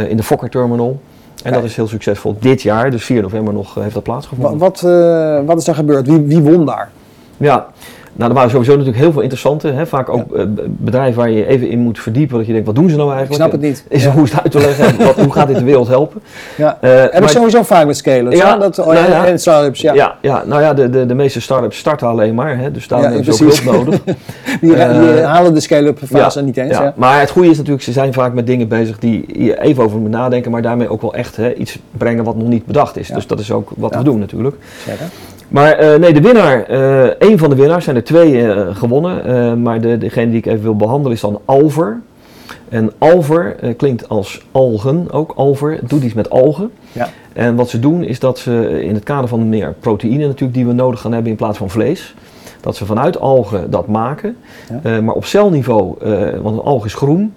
in 0.07 0.17
de 0.17 0.23
Fokker 0.23 0.49
Terminal. 0.49 0.99
En 1.35 1.41
Kijk. 1.51 1.55
dat 1.55 1.63
is 1.63 1.75
heel 1.75 1.87
succesvol. 1.87 2.35
Dit 2.39 2.61
jaar, 2.61 2.91
dus 2.91 3.05
4 3.05 3.21
november 3.21 3.53
nog, 3.53 3.77
eh, 3.77 3.83
heeft 3.83 3.93
dat 3.93 4.03
plaatsgevonden. 4.03 4.57
Wat, 4.57 4.83
eh, 4.83 5.39
wat 5.45 5.57
is 5.57 5.65
daar 5.65 5.75
gebeurd? 5.75 6.07
Wie, 6.07 6.19
wie 6.21 6.41
won 6.41 6.65
daar? 6.65 6.89
Ja, 7.37 7.67
nou, 8.15 8.29
er 8.29 8.35
waren 8.35 8.49
sowieso 8.51 8.71
natuurlijk 8.71 8.97
heel 9.03 9.11
veel 9.11 9.21
interessante. 9.21 9.67
Hè? 9.67 9.85
Vaak 9.87 10.09
ook 10.09 10.35
eh, 10.35 10.43
b- 10.43 10.61
bedrijven 10.67 11.19
waar 11.19 11.29
je 11.29 11.45
even 11.45 11.69
in 11.69 11.79
moet 11.79 11.99
verdiepen. 11.99 12.37
Dat 12.37 12.45
je 12.45 12.51
denkt, 12.51 12.67
wat 12.67 12.75
doen 12.75 12.89
ze 12.89 12.95
nou 12.95 13.09
Ik 13.11 13.15
eigenlijk? 13.17 13.43
snap 13.49 13.61
het 13.61 13.69
niet. 13.69 13.85
Is 13.97 14.03
ja. 14.03 14.11
hoe 14.11 14.23
is 14.23 14.31
het 14.31 14.41
uit 14.43 14.51
te 14.51 14.59
leggen? 14.59 14.85
en 14.85 14.97
wat, 15.05 15.15
hoe 15.15 15.33
gaat 15.33 15.47
dit 15.47 15.57
de 15.57 15.63
wereld 15.63 15.87
helpen? 15.87 16.21
Ja. 16.57 16.77
Eh, 16.81 17.03
ik 17.03 17.19
maar- 17.19 17.29
sowieso 17.29 17.63
vaak 17.63 17.85
met 17.85 17.97
scalers. 17.97 18.37
Ja, 18.37 18.47
Ja, 18.47 18.57
dat, 18.57 18.79
oh, 18.79 18.85
nou 18.85 18.97
ja, 18.97 19.07
ja. 19.07 19.25
En 19.25 19.39
startups, 19.39 19.81
ja. 19.81 19.93
ja. 19.93 20.15
Ja, 20.21 20.43
nou 20.45 20.61
ja, 20.61 20.73
de, 20.73 20.89
de, 20.89 21.05
de 21.05 21.13
meeste 21.15 21.41
start-ups 21.41 21.77
starten 21.77 22.07
alleen 22.07 22.35
maar. 22.35 22.57
Hè? 22.57 22.71
Dus 22.71 22.87
daarom 22.87 23.07
Ja, 23.09 23.13
hebben 23.15 23.33
ze 23.33 23.43
ook 23.43 23.49
precies. 23.49 23.69
hulp 23.69 23.85
nodig. 23.85 23.99
Die, 24.61 24.75
Eh, 24.75 24.99
die 24.99 25.21
halen 25.21 25.53
de 25.53 25.59
scale-up 25.59 25.99
fase 26.05 26.39
ja, 26.39 26.45
niet 26.45 26.57
eens. 26.57 26.71
Ja. 26.77 26.83
Ja. 26.83 26.93
Maar 26.95 27.19
het 27.19 27.29
goede 27.29 27.49
is 27.49 27.57
natuurlijk, 27.57 27.83
ze 27.83 27.91
zijn 27.91 28.13
vaak 28.13 28.33
met 28.33 28.47
dingen 28.47 28.67
bezig 28.67 28.99
die 28.99 29.43
je 29.43 29.61
even 29.61 29.83
over 29.83 29.99
moet 29.99 30.09
nadenken. 30.09 30.51
Maar 30.51 30.61
daarmee 30.61 30.89
ook 30.89 31.01
wel 31.01 31.13
echt 31.13 31.35
hè, 31.35 31.53
iets 31.53 31.79
brengen 31.91 32.23
wat 32.23 32.35
nog 32.35 32.47
niet 32.47 32.65
bedacht 32.65 32.97
is. 32.97 33.07
Ja. 33.07 33.15
Dus 33.15 33.27
dat 33.27 33.39
is 33.39 33.51
ook 33.51 33.69
wat 33.75 33.91
Ja. 33.91 33.97
we 33.97 34.03
doen 34.03 34.19
natuurlijk. 34.19 34.55
Zeker. 34.87 35.05
Maar 35.53 35.71
eh, 35.71 35.99
nee, 35.99 36.13
de 36.13 36.21
winnaar, 36.21 36.63
eh 36.63 37.03
één 37.03 37.37
van 37.37 37.49
de 37.49 37.55
winnaars, 37.55 37.83
zijn 37.83 37.95
er 37.95 38.03
twee 38.03 38.51
eh, 38.51 38.75
gewonnen. 38.75 39.61
maar 39.61 39.81
de, 39.81 39.97
degene 39.97 40.29
die 40.29 40.37
ik 40.37 40.45
even 40.45 40.61
wil 40.61 40.75
behandelen 40.75 41.11
is 41.11 41.21
dan 41.21 41.39
Alver. 41.45 42.01
En 42.69 42.91
Alver 42.97 43.55
klinkt 43.77 44.09
als 44.09 44.45
algen, 44.51 45.11
ook 45.11 45.31
Alver. 45.35 45.71
Het 45.71 45.89
doet 45.89 46.03
iets 46.03 46.13
met 46.13 46.29
algen. 46.29 46.71
Ja. 46.91 47.09
En 47.33 47.55
wat 47.55 47.69
ze 47.69 47.79
doen 47.79 48.03
is 48.03 48.19
dat 48.19 48.39
ze 48.39 48.83
in 48.83 48.93
het 48.93 49.03
kader 49.03 49.27
van 49.27 49.49
meer 49.49 49.73
proteïne 49.79 50.25
natuurlijk 50.25 50.53
die 50.53 50.65
we 50.65 50.73
nodig 50.73 51.01
gaan 51.01 51.11
hebben 51.11 51.31
in 51.31 51.37
plaats 51.37 51.57
van 51.57 51.69
vlees. 51.69 52.15
Dat 52.61 52.75
ze 52.75 52.85
vanuit 52.85 53.19
algen 53.19 53.71
dat 53.71 53.87
maken. 53.87 54.37
Ja. 54.83 55.01
Maar 55.01 55.15
op 55.15 55.25
celniveau, 55.25 55.95
want 56.41 56.57
een 56.57 56.63
alg 56.63 56.85
is 56.85 56.93
groen, 56.93 57.33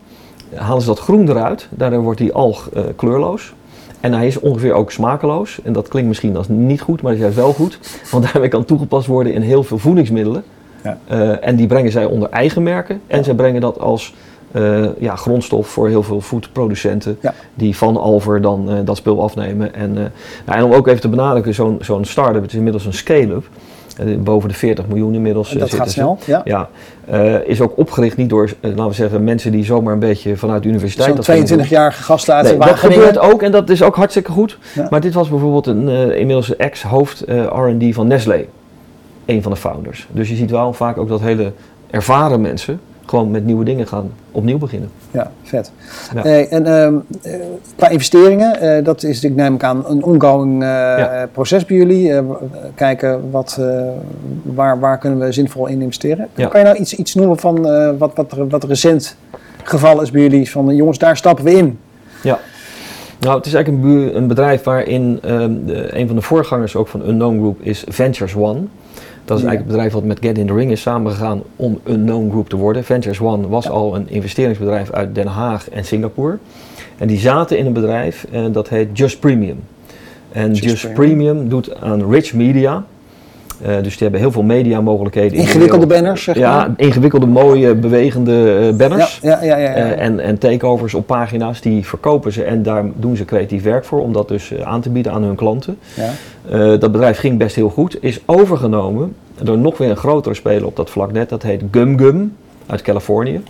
halen 0.55 0.81
ze 0.81 0.87
dat 0.87 0.99
groen 0.99 1.29
eruit. 1.29 1.69
Daardoor 1.71 2.03
wordt 2.03 2.19
die 2.19 2.33
alg 2.33 2.69
kleurloos. 2.97 3.55
En 4.01 4.13
hij 4.13 4.27
is 4.27 4.41
ongeveer 4.41 4.73
ook 4.73 4.93
smakeloos. 4.93 5.59
En 5.63 5.73
dat 5.73 5.89
klinkt 5.89 6.09
misschien 6.09 6.37
als 6.37 6.49
niet 6.49 6.81
goed, 6.81 7.03
maar 7.03 7.11
dat 7.11 7.21
is 7.21 7.25
juist 7.25 7.37
wel 7.37 7.53
goed. 7.53 7.79
Want 8.11 8.33
daarmee 8.33 8.51
kan 8.51 8.65
toegepast 8.65 9.07
worden 9.07 9.33
in 9.33 9.41
heel 9.41 9.63
veel 9.63 9.79
voedingsmiddelen. 9.79 10.45
Ja. 10.83 10.99
Eh, 11.07 11.47
en 11.49 11.57
die 11.57 11.67
brengen 11.67 11.93
zij 11.93 12.05
onder 12.05 12.31
eigen 12.31 12.63
merken. 12.63 13.01
En 13.07 13.25
zij 13.25 13.35
brengen 13.35 13.61
dat 13.61 13.79
als 13.79 14.15
eh, 14.53 14.85
ja, 14.99 15.17
grondstof 15.17 15.67
voor 15.67 15.89
heel 15.89 16.03
veel 16.03 16.21
voedproducenten. 16.21 17.19
Ja. 17.21 17.35
Die 17.55 17.77
van 17.77 17.97
Alver 17.97 18.41
dan 18.41 18.71
eh, 18.71 18.77
dat 18.85 18.97
spul 18.97 19.23
afnemen. 19.23 19.75
En, 19.75 19.93
nou, 19.93 20.59
en 20.59 20.65
om 20.65 20.73
ook 20.73 20.87
even 20.87 21.01
te 21.01 21.09
benadrukken, 21.09 21.55
zo'n 21.55 21.79
zo'n 21.81 22.05
start-up, 22.05 22.43
het 22.43 22.51
is 22.51 22.57
inmiddels 22.57 22.87
een 22.87 22.93
scale-up. 22.93 23.49
Eh, 23.97 24.17
boven 24.19 24.49
de 24.49 24.55
40 24.55 24.87
miljoen 24.87 25.15
inmiddels. 25.15 25.53
eh, 25.53 25.59
dat 25.59 25.69
zitten 25.69 25.79
gaat 25.79 25.89
ze. 25.89 26.01
snel. 26.01 26.19
Ja. 26.25 26.41
Ja, 26.45 26.69
eh, 27.05 27.49
is 27.49 27.61
ook 27.61 27.79
opgericht 27.79 28.17
niet 28.17 28.29
door, 28.29 28.45
eh, 28.61 28.71
laten 28.71 28.87
we 28.87 28.93
zeggen, 28.95 29.25
mensen 29.25 29.53
die 29.53 29.65
zomaar 29.65 29.93
een 29.93 29.99
beetje 29.99 30.37
vanuit 30.37 30.63
de 30.63 30.69
universiteit... 30.69 31.07
Zo'n 31.07 31.17
dat 31.17 31.25
gingen 31.25 31.47
doen. 31.47 31.57
22-jarige 31.57 32.03
gast 32.03 32.31
uit 32.31 32.45
Nee, 32.47 32.59
dat 32.59 32.79
gebeurt 32.79 33.19
ook 33.19 33.43
en 33.43 33.53
dat 33.53 33.71
is 33.71 33.83
ook 33.83 33.97
hartstikke 33.97 34.31
goed. 34.31 34.59
Ja. 34.75 34.87
Maar 34.91 35.01
dit 35.01 35.15
was 35.15 35.29
bijvoorbeeld 35.29 35.67
een, 35.67 35.89
eh, 35.89 36.19
inmiddels 36.19 36.57
ex-hoofd 36.57 37.21
eh, 37.25 37.45
R&D 37.45 37.95
van 37.95 38.07
Nestlé. 38.07 38.45
Een 39.25 39.43
van 39.43 39.53
de 39.53 39.59
founders. 39.59 40.07
Dus 40.11 40.29
je 40.29 40.37
ziet 40.37 40.51
wel 40.51 40.73
vaak 40.73 40.99
ook 40.99 41.09
dat 41.09 41.21
hele 41.21 41.53
ervaren 41.91 42.41
mensen 42.41 42.81
gewoon 43.07 43.31
met 43.31 43.45
nieuwe 43.45 43.65
dingen 43.65 43.87
gaan 43.87 44.13
opnieuw 44.33 44.59
beginnen. 44.59 44.91
Ja, 45.11 45.31
vet. 45.43 45.73
Ja. 46.15 46.25
En 46.25 46.67
ehm, 46.67 46.95
eh, 47.23 47.33
qua 47.77 47.89
investeringen, 47.89 48.61
eh, 48.61 48.85
dat 48.85 49.03
is 49.03 49.15
natuurlijk, 49.15 49.43
neem 49.43 49.55
ik 49.55 49.63
aan, 49.63 49.85
een 49.87 50.05
ongoing 50.05 50.63
eh, 50.63 50.69
Ja. 50.69 51.29
proces 51.33 51.65
bij 51.65 51.77
jullie. 51.77 52.13
Kijken 52.75 53.31
wat, 53.31 53.61
waar, 54.43 54.81
waar 54.81 54.99
kunnen 54.99 55.19
we 55.19 55.33
zinvol 55.33 55.67
in 55.67 55.81
investeren. 55.83 56.29
Ja. 56.35 56.47
Kan 56.49 56.61
je 56.61 56.67
nou 56.67 56.79
iets, 56.79 56.95
iets 56.95 57.15
noemen 57.15 57.39
van 57.39 57.63
wat, 57.99 58.13
wat, 58.15 58.37
wat 58.49 58.65
recent 58.65 59.17
geval 59.63 60.03
is 60.03 60.11
bij 60.11 60.23
jullie? 60.23 60.51
Van 60.51 60.75
jongens, 60.75 60.99
daar 60.99 61.17
stappen 61.17 61.45
we 61.45 61.53
in. 61.53 61.79
Ja. 62.23 62.39
Nou, 63.21 63.37
het 63.37 63.47
is 63.47 63.55
eigenlijk 63.55 63.85
een, 63.85 64.17
een 64.17 64.27
bedrijf 64.27 64.63
waarin 64.63 65.19
ehm, 65.23 65.55
de, 65.65 65.99
een 65.99 66.07
van 66.07 66.17
de 66.17 66.23
voorgangers 66.23 66.77
ook 66.77 66.89
van 66.89 67.09
Unknown 67.09 67.39
Group 67.39 67.61
is 67.61 67.85
Ventures 67.89 68.35
One. 68.35 68.61
Dat 69.27 69.39
is 69.39 69.45
eigenlijk 69.45 69.59
het 69.59 69.67
bedrijf 69.67 69.93
wat 69.93 70.05
met 70.05 70.19
Get 70.21 70.39
in 70.39 70.47
the 70.47 70.55
Ring 70.55 70.71
is 70.71 70.81
samengegaan 70.81 71.43
om 71.57 71.81
Unknown 71.85 72.31
Group 72.31 72.49
te 72.49 72.57
worden. 72.57 72.85
Ventures 72.85 73.21
One 73.21 73.49
was 73.49 73.69
al 73.69 73.95
een 73.95 74.09
investeringsbedrijf 74.09 74.91
uit 74.91 75.15
Den 75.15 75.27
Haag 75.27 75.71
en 75.71 75.85
Singapore. 75.85 76.39
En 76.99 77.09
die 77.09 77.19
zaten 77.19 77.59
in 77.59 77.67
een 77.67 77.73
bedrijf 77.73 78.27
en 78.31 78.53
dat 78.53 78.69
heet 78.69 78.89
Just 78.93 79.21
Premium. 79.21 79.59
En 80.33 80.49
Just 80.49 80.63
Just, 80.63 80.93
Premium. 80.95 81.17
Premium. 81.19 81.49
doet 81.49 81.75
aan 81.75 82.11
rich 82.11 82.35
media. 82.35 82.85
Eh, 83.63 83.75
dus 83.83 83.93
die 83.93 84.03
hebben 84.03 84.21
heel 84.21 84.33
veel 84.33 84.43
media 84.43 84.81
mogelijkheden. 84.81 85.33
in 85.33 85.37
de 85.37 85.43
Ingewikkelde 85.49 85.87
banners, 85.87 86.23
zeg 86.23 86.37
Ja, 86.39 86.57
maar. 86.57 86.71
ingewikkelde, 86.77 87.27
mooie, 87.27 87.75
bewegende 87.75 88.59
eh, 88.71 88.77
banners. 88.77 89.19
Ja, 89.23 89.43
ja, 89.43 89.57
ja. 89.57 89.69
ja, 89.71 89.77
ja. 89.77 89.93
Eh, 89.95 90.05
en, 90.05 90.21
en 90.21 90.39
takeovers 90.39 90.95
op 90.95 91.07
pagina's, 91.07 91.61
die 91.61 91.87
verkopen 91.87 92.33
ze 92.33 92.43
en 92.45 92.63
daar 92.63 92.85
doen 92.95 93.17
ze 93.17 93.25
creatief 93.25 93.63
werk 93.63 93.85
voor 93.85 94.01
om 94.03 94.13
dat 94.13 94.29
dus 94.29 94.53
aan 94.63 94.81
te 94.81 94.91
bieden 94.91 95.13
aan 95.13 95.23
hun 95.23 95.35
klanten. 95.37 95.79
ja. 95.95 96.11
Dat 96.77 96.93
bedrijf 96.93 97.19
ging 97.19 97.39
best 97.39 97.57
heel 97.57 97.69
goed, 97.69 97.97
is 98.01 98.21
overgenomen 98.27 99.15
door 99.43 99.59
nog 99.59 99.79
weer 99.79 99.91
een 99.91 99.97
grotere 99.97 100.35
speler 100.35 100.67
op 100.67 100.77
dat 100.77 100.91
vlak 100.91 101.13
net, 101.13 101.29
dat 101.29 101.43
heet 101.43 101.63
Gum 101.71 101.99
Gum 101.99 102.37
uit 102.67 102.83
Californië. 102.83 103.41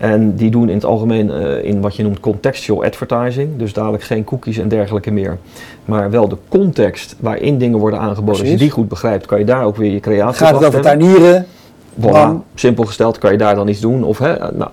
En 0.00 0.34
die 0.34 0.50
doen 0.50 0.68
in 0.68 0.74
het 0.74 0.84
algemeen 0.84 1.30
eh, 1.30 1.64
in 1.64 1.80
wat 1.80 1.96
je 1.96 2.02
noemt 2.02 2.20
contextual 2.20 2.84
advertising, 2.84 3.56
dus 3.56 3.72
dadelijk 3.72 4.02
geen 4.02 4.24
cookies 4.24 4.58
en 4.58 4.68
dergelijke 4.68 5.10
meer. 5.10 5.38
Maar 5.84 6.10
wel 6.10 6.28
de 6.28 6.36
context 6.48 7.16
waarin 7.18 7.58
dingen 7.58 7.78
worden 7.78 7.98
aangeboden. 8.00 8.40
Als 8.40 8.50
je 8.50 8.56
die 8.56 8.70
goed 8.70 8.88
begrijpt, 8.88 9.26
kan 9.26 9.38
je 9.38 9.44
daar 9.44 9.64
ook 9.64 9.76
weer 9.76 9.92
je 9.92 10.00
creatie 10.00 10.46
Gaat 10.46 10.54
het 10.54 10.64
over 10.64 10.80
tuinieren? 10.80 11.46
Voilà, 12.00 12.30
simpel 12.54 12.84
gesteld 12.84 13.18
kan 13.18 13.32
je 13.32 13.38
daar 13.38 13.54
dan 13.54 13.68
iets 13.68 13.80
doen. 13.80 14.04
Of, 14.04 14.18
hè, 14.18 14.36
nou, 14.52 14.70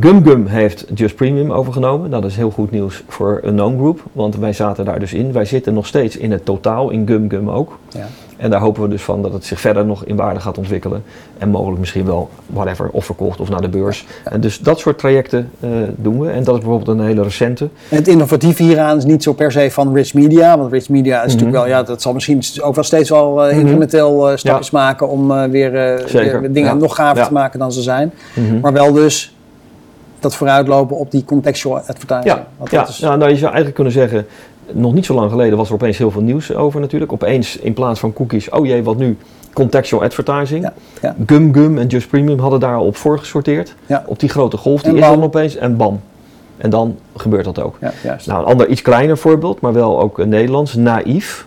Gum 0.00 0.24
Gum 0.24 0.46
heeft 0.46 0.86
Just 0.94 1.14
Premium 1.14 1.52
overgenomen. 1.52 2.10
Nou, 2.10 2.22
dat 2.22 2.30
is 2.30 2.36
heel 2.36 2.50
goed 2.50 2.70
nieuws 2.70 3.02
voor 3.08 3.40
Unknown 3.44 3.76
Group, 3.76 4.02
want 4.12 4.36
wij 4.36 4.52
zaten 4.52 4.84
daar 4.84 4.98
dus 4.98 5.12
in. 5.12 5.32
Wij 5.32 5.44
zitten 5.44 5.74
nog 5.74 5.86
steeds 5.86 6.16
in 6.16 6.32
het 6.32 6.44
totaal, 6.44 6.90
in 6.90 7.06
Gum 7.06 7.30
Gum 7.30 7.50
ook. 7.50 7.78
Ja. 7.88 8.06
En 8.40 8.50
daar 8.50 8.60
hopen 8.60 8.82
we 8.82 8.88
dus 8.88 9.02
van 9.02 9.22
dat 9.22 9.32
het 9.32 9.44
zich 9.44 9.60
verder 9.60 9.84
nog 9.86 10.04
in 10.04 10.16
waarde 10.16 10.40
gaat 10.40 10.58
ontwikkelen. 10.58 11.02
En 11.38 11.48
mogelijk 11.48 11.78
misschien 11.78 12.04
wel, 12.06 12.28
whatever, 12.46 12.88
of 12.92 13.04
verkocht 13.04 13.40
of 13.40 13.48
naar 13.48 13.60
de 13.60 13.68
beurs. 13.68 14.06
En 14.24 14.40
dus 14.40 14.58
dat 14.58 14.78
soort 14.78 14.98
trajecten 14.98 15.50
eh, 15.60 15.68
doen 15.96 16.20
we. 16.20 16.30
En 16.30 16.44
dat 16.44 16.54
is 16.54 16.60
bijvoorbeeld 16.60 16.98
een 16.98 17.04
hele 17.06 17.22
recente. 17.22 17.68
En 17.88 17.96
het 17.96 18.08
innovatieve 18.08 18.62
hieraan 18.62 18.96
is 18.96 19.04
niet 19.04 19.22
zo 19.22 19.32
per 19.32 19.52
se 19.52 19.70
van 19.70 19.94
Rich 19.94 20.14
Media. 20.14 20.58
Want 20.58 20.72
Rich 20.72 20.88
Media 20.88 21.16
is 21.16 21.20
Mhm. 21.20 21.30
natuurlijk 21.32 21.56
wel, 21.56 21.66
ja, 21.66 21.82
dat 21.82 22.02
zal 22.02 22.12
misschien 22.12 22.42
ook 22.62 22.74
wel 22.74 22.84
steeds 22.84 23.10
wel 23.10 23.34
Mhm. 23.34 23.58
incrementeel 23.58 24.30
eh, 24.30 24.36
stapjes 24.36 24.70
maken 24.70 25.08
om 25.08 25.50
weer, 25.50 25.70
dingen 26.40 26.52
ja. 26.54 26.74
nog 26.74 26.94
gaver 26.94 27.18
Ja. 27.18 27.26
te 27.26 27.32
maken 27.32 27.58
dan 27.58 27.72
ze 27.72 27.82
zijn. 27.82 28.12
Mhm. 28.34 28.60
Maar 28.60 28.72
wel 28.72 28.92
dus 28.92 29.34
dat 30.18 30.34
vooruitlopen 30.34 30.96
op 30.96 31.10
die 31.10 31.24
contextual 31.24 31.76
advertising. 31.78 32.24
Ja, 32.70 32.86
is, 32.88 32.96
ja, 32.98 33.16
nou 33.16 33.30
je 33.30 33.36
zou 33.36 33.44
eigenlijk 33.46 33.74
kunnen 33.74 33.92
zeggen, 33.92 34.26
nog 34.72 34.94
niet 34.94 35.04
zo 35.04 35.14
lang 35.14 35.30
geleden 35.30 35.58
was 35.58 35.68
er 35.68 35.74
opeens 35.74 35.98
heel 35.98 36.10
veel 36.10 36.22
nieuws 36.22 36.54
over 36.54 36.80
natuurlijk. 36.80 37.12
Opeens 37.12 37.56
in 37.56 37.72
plaats 37.72 38.00
van 38.00 38.12
cookies, 38.12 38.50
oh 38.50 38.66
jee, 38.66 38.82
wat 38.82 38.96
nu? 38.96 39.16
Contextual 39.52 40.02
advertising. 40.02 40.64
Ja, 40.64 40.72
ja. 41.02 41.16
Gum 41.26 41.54
Gum 41.54 41.78
en 41.78 41.86
Just 41.86 42.08
Premium 42.08 42.38
hadden 42.38 42.60
daar 42.60 42.74
al 42.76 42.86
op 42.86 42.96
voorgesorteerd. 42.96 43.74
Ja. 43.86 44.04
Op 44.06 44.18
die 44.18 44.28
grote 44.28 44.56
golf, 44.56 44.82
die 44.82 44.90
En 44.90 44.96
is 44.96 45.02
dan 45.02 45.14
bam. 45.14 45.22
opeens 45.22 45.56
en 45.56 45.76
bam. 45.76 46.00
En 46.56 46.70
dan 46.70 46.96
gebeurt 47.16 47.44
dat 47.44 47.60
ook. 47.60 47.78
Nou, 48.26 48.40
een 48.40 48.44
ander 48.44 48.68
iets 48.68 48.82
kleiner 48.82 49.18
voorbeeld, 49.18 49.60
maar 49.60 49.72
wel 49.72 50.00
ook 50.00 50.18
eh, 50.18 50.26
Nederlands. 50.26 50.74
Naïef 50.74 51.46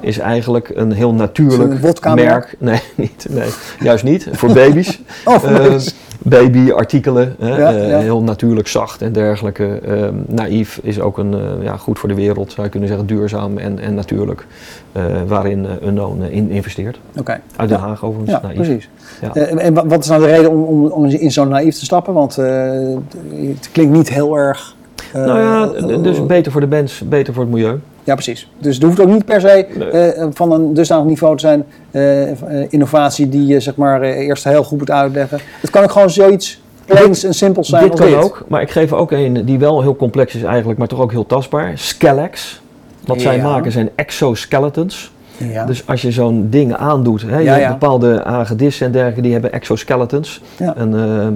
is 0.00 0.18
eigenlijk 0.18 0.70
een 0.74 0.92
heel 0.92 1.14
natuurlijk 1.14 1.82
een 2.04 2.14
merk. 2.14 2.54
Nee, 2.58 2.80
niet, 2.94 3.26
nee, 3.30 3.48
juist 3.80 4.04
niet. 4.04 4.28
Voor 4.32 4.52
baby's. 4.52 5.00
Oh, 5.24 5.44
Eh, 5.44 5.70
nice. 5.70 5.90
babyartikelen, 6.22 7.36
Ja, 7.38 7.56
eh, 7.74 7.88
ja. 7.88 7.98
heel 7.98 8.22
natuurlijk 8.22 8.68
zacht 8.68 9.02
en 9.02 9.12
dergelijke. 9.12 9.64
Ehm, 9.86 10.14
naïef 10.26 10.80
is 10.82 11.00
ook 11.00 11.18
een, 11.18 11.34
eh, 11.34 11.40
ja, 11.62 11.76
goed 11.76 11.98
voor 11.98 12.08
de 12.08 12.14
wereld, 12.14 12.52
zou 12.52 12.62
je 12.64 12.70
kunnen 12.70 12.88
zeggen, 12.88 13.06
duurzaam 13.06 13.58
en, 13.58 13.78
en 13.78 13.94
natuurlijk. 13.94 14.46
eh, 14.92 15.02
waarin 15.26 15.66
Unknown 15.84 16.22
in 16.22 16.50
investeert. 16.50 17.00
Oké. 17.18 17.40
Uit 17.56 17.68
Den. 17.68 17.78
Haag 17.78 18.04
overigens, 18.04 18.30
Ja, 18.40 18.40
naïef. 18.42 18.56
precies. 18.56 18.88
Ja. 19.20 19.34
En 19.34 19.74
wa- 19.74 19.86
wat 19.86 20.02
is 20.02 20.08
nou 20.08 20.20
de 20.22 20.26
reden 20.28 20.50
om, 20.50 20.62
om, 20.62 20.86
om 20.86 21.04
in 21.06 21.30
zo'n 21.32 21.48
naïef 21.48 21.78
te 21.78 21.84
stappen? 21.84 22.14
Want 22.14 22.36
het 22.36 23.68
klinkt 23.72 23.92
niet 23.92 24.08
heel 24.12 24.36
erg... 24.38 24.74
nou 25.12 25.38
ja, 25.40 25.96
dus 25.96 26.26
beter 26.26 26.52
voor 26.52 26.60
de 26.60 26.66
mens, 26.66 27.02
beter 27.08 27.34
voor 27.34 27.42
het 27.42 27.52
milieu. 27.52 27.78
Ja, 28.04 28.14
precies. 28.14 28.50
Dus 28.58 28.74
het 28.74 28.84
hoeft 28.84 29.00
ook 29.00 29.08
niet 29.08 29.24
per 29.24 29.40
se 29.40 29.66
Nee. 29.74 29.88
eh, 29.90 30.26
van 30.32 30.52
een 30.52 30.74
dusdanig 30.74 31.04
niveau 31.06 31.36
te 31.36 31.40
zijn, 31.40 31.64
eh, 31.90 32.30
eh, 32.30 32.66
innovatie 32.68 33.28
die 33.28 33.46
je 33.46 33.60
zeg 33.60 33.76
maar 33.76 34.02
eh, 34.02 34.16
eerst 34.26 34.44
heel 34.44 34.64
goed 34.64 34.78
moet 34.78 34.90
uitleggen. 34.90 35.38
Het 35.60 35.70
kan 35.70 35.82
ook 35.82 35.90
gewoon 35.90 36.10
zoiets 36.10 36.60
plains 36.84 37.24
en 37.24 37.34
simpels 37.34 37.68
zijn 37.68 37.82
dit 37.88 37.98
kan 37.98 38.06
dit. 38.08 38.16
ook, 38.16 38.44
maar 38.48 38.62
ik 38.62 38.70
geef 38.70 38.92
ook 38.92 39.10
een 39.12 39.44
die 39.44 39.58
wel 39.58 39.82
heel 39.82 39.96
complex 39.96 40.34
is 40.34 40.42
eigenlijk, 40.42 40.78
maar 40.78 40.88
toch 40.88 41.00
ook 41.00 41.10
heel 41.10 41.26
tastbaar. 41.26 41.72
Skelex. 41.74 42.60
Wat 43.06 43.20
zij 43.20 43.36
Ja. 43.36 43.42
maken 43.42 43.72
zijn 43.72 43.90
exoskeletons. 43.94 45.12
Ja. 45.36 45.64
Dus 45.64 45.86
als 45.86 46.02
je 46.02 46.10
zo'n 46.10 46.46
ding 46.50 46.74
aandoet, 46.76 47.22
hè, 47.22 47.38
je 47.38 47.44
Ja, 47.44 47.50
hebt 47.52 47.64
ja. 47.64 47.70
bepaalde 47.70 48.20
hagedissen 48.24 48.86
en 48.86 48.92
dergelijke, 48.92 49.22
die 49.22 49.32
hebben 49.32 49.52
exoskeletons. 49.52 50.40
En, 50.58 50.94
ehm, 50.94 51.32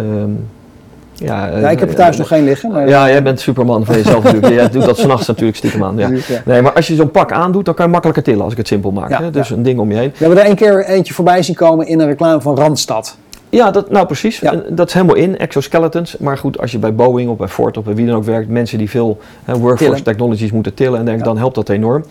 ehm, 0.00 0.30
ja, 1.24 1.58
ja, 1.58 1.70
ik 1.70 1.78
heb 1.78 1.88
er 1.88 1.94
thuis 1.94 2.16
nog 2.16 2.28
geen 2.28 2.44
liggen. 2.44 2.70
Maar 2.72 2.88
Ja, 2.88 3.08
jij 3.08 3.22
bent 3.22 3.40
superman 3.40 3.84
van 3.84 3.94
jezelf 3.96 4.24
natuurlijk. 4.24 4.52
Jij 4.60 4.70
doet 4.70 4.84
dat 4.84 4.98
s'nachts 4.98 5.26
natuurlijk 5.26 5.56
stiekem 5.56 5.84
aan. 5.84 5.96
Ja. 5.96 6.10
Nee, 6.44 6.62
maar 6.62 6.72
als 6.72 6.86
je 6.86 6.94
zo'n 6.94 7.10
pak 7.10 7.32
aandoet, 7.32 7.64
dan 7.64 7.74
kan 7.74 7.84
je 7.84 7.90
makkelijker 7.90 8.24
tillen 8.24 8.42
als 8.42 8.52
ik 8.52 8.58
het 8.58 8.66
simpel 8.66 8.90
maak. 8.90 9.10
Ja, 9.10 9.22
hè? 9.22 9.30
Dus 9.30 9.50
een 9.50 9.62
ding 9.62 9.78
om 9.78 9.90
je 9.90 9.96
heen. 9.96 10.10
We 10.10 10.24
hebben 10.24 10.44
er 10.44 10.50
een 10.50 10.56
keer 10.56 10.84
eentje 10.84 11.14
voorbij 11.14 11.42
zien 11.42 11.54
komen 11.54 11.86
in 11.86 12.00
een 12.00 12.06
reclame 12.06 12.40
van 12.40 12.56
Randstad. 12.56 13.16
Ja, 13.50 13.70
dat, 13.70 13.90
nou 13.90 14.06
precies. 14.06 14.38
Ja. 14.40 14.62
Dat 14.68 14.86
is 14.88 14.92
helemaal 14.94 15.16
in, 15.16 15.38
exoskeletons. 15.38 16.16
Maar 16.18 16.38
goed, 16.38 16.58
als 16.60 16.72
je 16.72 16.78
bij 16.78 16.94
Boeing 16.94 17.30
of 17.30 17.36
bij 17.36 17.48
Ford 17.48 17.76
of 17.76 17.84
bij 17.84 17.94
wie 17.94 18.06
dan 18.06 18.14
ook 18.16 18.24
werkt, 18.24 18.48
mensen 18.48 18.78
die 18.78 18.90
veel 18.90 19.18
hè, 19.44 19.52
workforce 19.52 19.84
Tillen. 19.84 20.02
technologies 20.02 20.52
moeten 20.52 20.74
tillen 20.74 20.98
en 20.98 21.04
denk, 21.04 21.18
Ja. 21.18 21.24
dan 21.24 21.38
helpt 21.38 21.54
dat 21.54 21.68
enorm. 21.68 22.04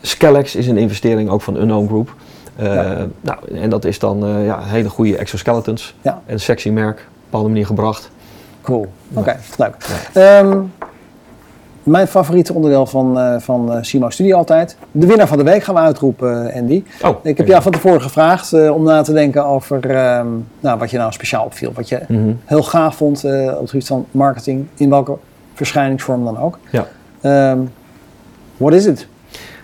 Skelex 0.00 0.54
is 0.56 0.66
een 0.66 0.76
investering 0.76 1.30
ook 1.30 1.42
van 1.42 1.56
Unknown 1.56 1.86
Group. 1.86 2.14
Eh, 2.56 2.74
Ja. 2.74 3.06
nou, 3.20 3.38
en 3.54 3.70
dat 3.70 3.84
is 3.84 3.98
dan 3.98 4.24
eh, 4.26 4.46
ja, 4.46 4.58
hele 4.62 4.88
goede 4.88 5.16
exoskeletons. 5.16 5.94
Ja. 6.02 6.20
En 6.26 6.32
een 6.32 6.40
sexy 6.40 6.70
merk, 6.70 6.96
op 6.96 6.98
een 6.98 7.04
bepaalde 7.24 7.48
manier 7.48 7.66
gebracht. 7.66 8.10
Cool. 8.62 8.86
Oké, 9.12 9.36
leuk. 9.58 9.76
Ehm, 10.12 10.58
mijn 11.82 12.06
favoriete 12.06 12.54
onderdeel 12.54 12.86
van, 12.86 13.18
eh 13.18 13.34
van 13.38 13.72
eh, 13.72 13.78
Simo 13.82 14.10
Studio 14.10 14.36
altijd. 14.36 14.76
De 14.92 15.06
winnaar 15.06 15.26
van 15.28 15.38
de 15.38 15.44
week 15.44 15.62
gaan 15.62 15.74
we 15.74 15.80
uitroepen, 15.80 16.50
eh, 16.50 16.60
Andy. 16.60 16.84
Oh, 17.04 17.16
Ik 17.22 17.36
heb 17.36 17.46
jou 17.46 17.62
van 17.62 17.72
tevoren 17.72 18.02
gevraagd 18.02 18.52
om 18.70 18.82
na 18.82 19.02
te 19.02 19.12
denken 19.12 19.44
over 19.46 19.90
ehm, 19.90 20.26
nou, 20.60 20.78
wat 20.78 20.90
je 20.90 20.98
nou 20.98 21.12
speciaal 21.12 21.44
opviel. 21.44 21.72
Wat 21.74 21.88
je 21.88 22.00
Mhm. 22.08 22.32
heel 22.44 22.62
gaaf 22.62 22.96
vond 22.96 23.24
eh, 23.24 23.52
op 23.54 23.60
het 23.60 23.70
gebied 23.70 23.86
van 23.86 24.06
marketing, 24.10 24.66
in 24.76 24.90
welke 24.90 25.16
verschijningsvorm 25.54 26.24
dan 26.24 26.38
ook. 26.38 26.58
Ja. 26.70 26.86
Ehm, 27.20 27.58
What 28.56 28.72
is 28.74 28.86
it? 28.86 29.06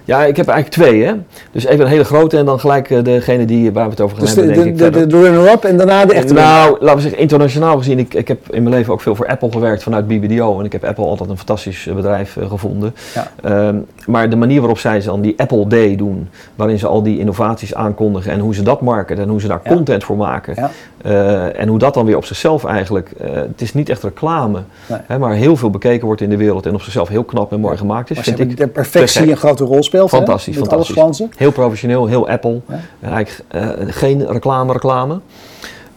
Ja, 0.09 0.25
ik 0.25 0.37
heb 0.37 0.49
eigenlijk 0.49 0.83
twee, 0.83 1.05
hè. 1.05 1.13
Dus 1.51 1.65
even 1.65 1.85
een 1.85 1.91
hele 1.91 2.05
grote 2.05 2.37
en 2.39 2.45
dan 2.45 2.61
gelijk 2.61 2.91
eh, 2.91 3.05
degene 3.05 3.45
die, 3.45 3.73
waar 3.73 3.85
we 3.85 3.91
het 3.91 4.01
over 4.01 4.17
gaan 4.17 4.27
Dus 4.27 4.35
hebben, 4.35 4.55
de, 4.55 4.63
denk 4.63 4.81
ik. 4.81 4.93
de, 4.93 5.07
de 5.07 5.21
runner-up 5.21 5.65
en 5.65 5.77
daarna 5.77 6.05
de 6.05 6.15
echte. 6.15 6.33
Nou, 6.33 6.77
laten 6.81 6.97
we 6.97 7.03
zeggen, 7.03 7.21
internationaal 7.21 7.77
gezien, 7.77 7.99
ik, 7.99 8.15
ik 8.15 8.29
heb 8.29 8.39
in 8.51 8.63
mijn 8.63 8.75
leven 8.75 8.93
ook 8.93 9.01
veel 9.01 9.15
voor 9.15 9.27
Apple 9.27 9.51
gewerkt 9.53 9.83
vanuit 9.83 10.07
BBDO. 10.07 10.59
En 10.59 10.65
ik 10.65 10.73
heb 10.73 10.85
Apple 10.85 11.05
altijd 11.05 11.31
een 11.31 11.37
fantastisch 11.37 11.87
eh, 11.87 11.95
bedrijf 11.95 12.37
eh, 12.37 12.49
gevonden. 12.49 12.95
Ja. 13.15 13.31
Ehm, 13.43 13.77
maar 14.09 14.31
de 14.31 14.37
manier 14.37 14.59
waarop 14.59 14.79
zij 14.79 15.01
dan 15.01 15.21
die 15.21 15.35
Apple 15.37 15.67
Day 15.67 15.97
doen, 15.97 16.29
waarin 16.55 16.79
ze 16.79 16.87
al 16.87 17.03
die 17.03 17.19
innovaties 17.19 17.75
aankondigen 17.75 18.33
en 18.33 18.41
hoe 18.41 18.55
ze 18.55 18.63
dat 18.63 18.81
marketen 18.81 19.23
en 19.25 19.31
hoe 19.31 19.41
ze 19.41 19.47
daar 19.49 19.61
Ja. 19.65 19.71
content 19.75 20.05
voor 20.05 20.17
maken. 20.17 20.55
Ja. 20.57 20.71
Eh, 21.03 21.61
en 21.61 21.69
hoe 21.69 21.79
dat 21.79 21.95
dan 21.95 22.07
weer 22.07 22.17
op 22.17 22.25
zichzelf 22.25 22.65
eigenlijk, 22.65 23.11
eh, 23.11 23.31
het 23.35 23.61
is 23.61 23.75
niet 23.75 23.89
echt 23.89 24.03
reclame, 24.03 24.61
Nee. 24.87 24.99
hè, 25.07 25.19
maar 25.19 25.33
heel 25.35 25.57
veel 25.57 25.71
bekeken 25.71 26.07
wordt 26.07 26.21
in 26.21 26.31
de 26.31 26.37
wereld 26.37 26.67
en 26.67 26.75
op 26.75 26.81
zichzelf 26.83 27.09
heel 27.09 27.25
knap 27.25 27.53
en 27.53 27.61
mooi 27.61 27.77
gemaakt 27.77 28.11
is. 28.11 28.17
Maar 28.17 28.25
Vind 28.25 28.41
ik 28.41 28.57
de 28.57 28.67
perfectie 28.69 29.31
een 29.31 29.37
grote 29.37 29.65
rol 29.65 29.83
speelt. 29.83 30.09
Fantastisch, 30.09 30.57
fantastisch. 30.57 30.99
alles. 30.99 31.23
Heel 31.37 31.53
professioneel, 31.53 32.07
heel 32.07 32.29
Apple. 32.29 32.61
Eigenlijk 33.01 33.45
eh, 33.49 33.69
geen 33.87 34.27
reclame, 34.27 34.73
reclame. 34.73 35.21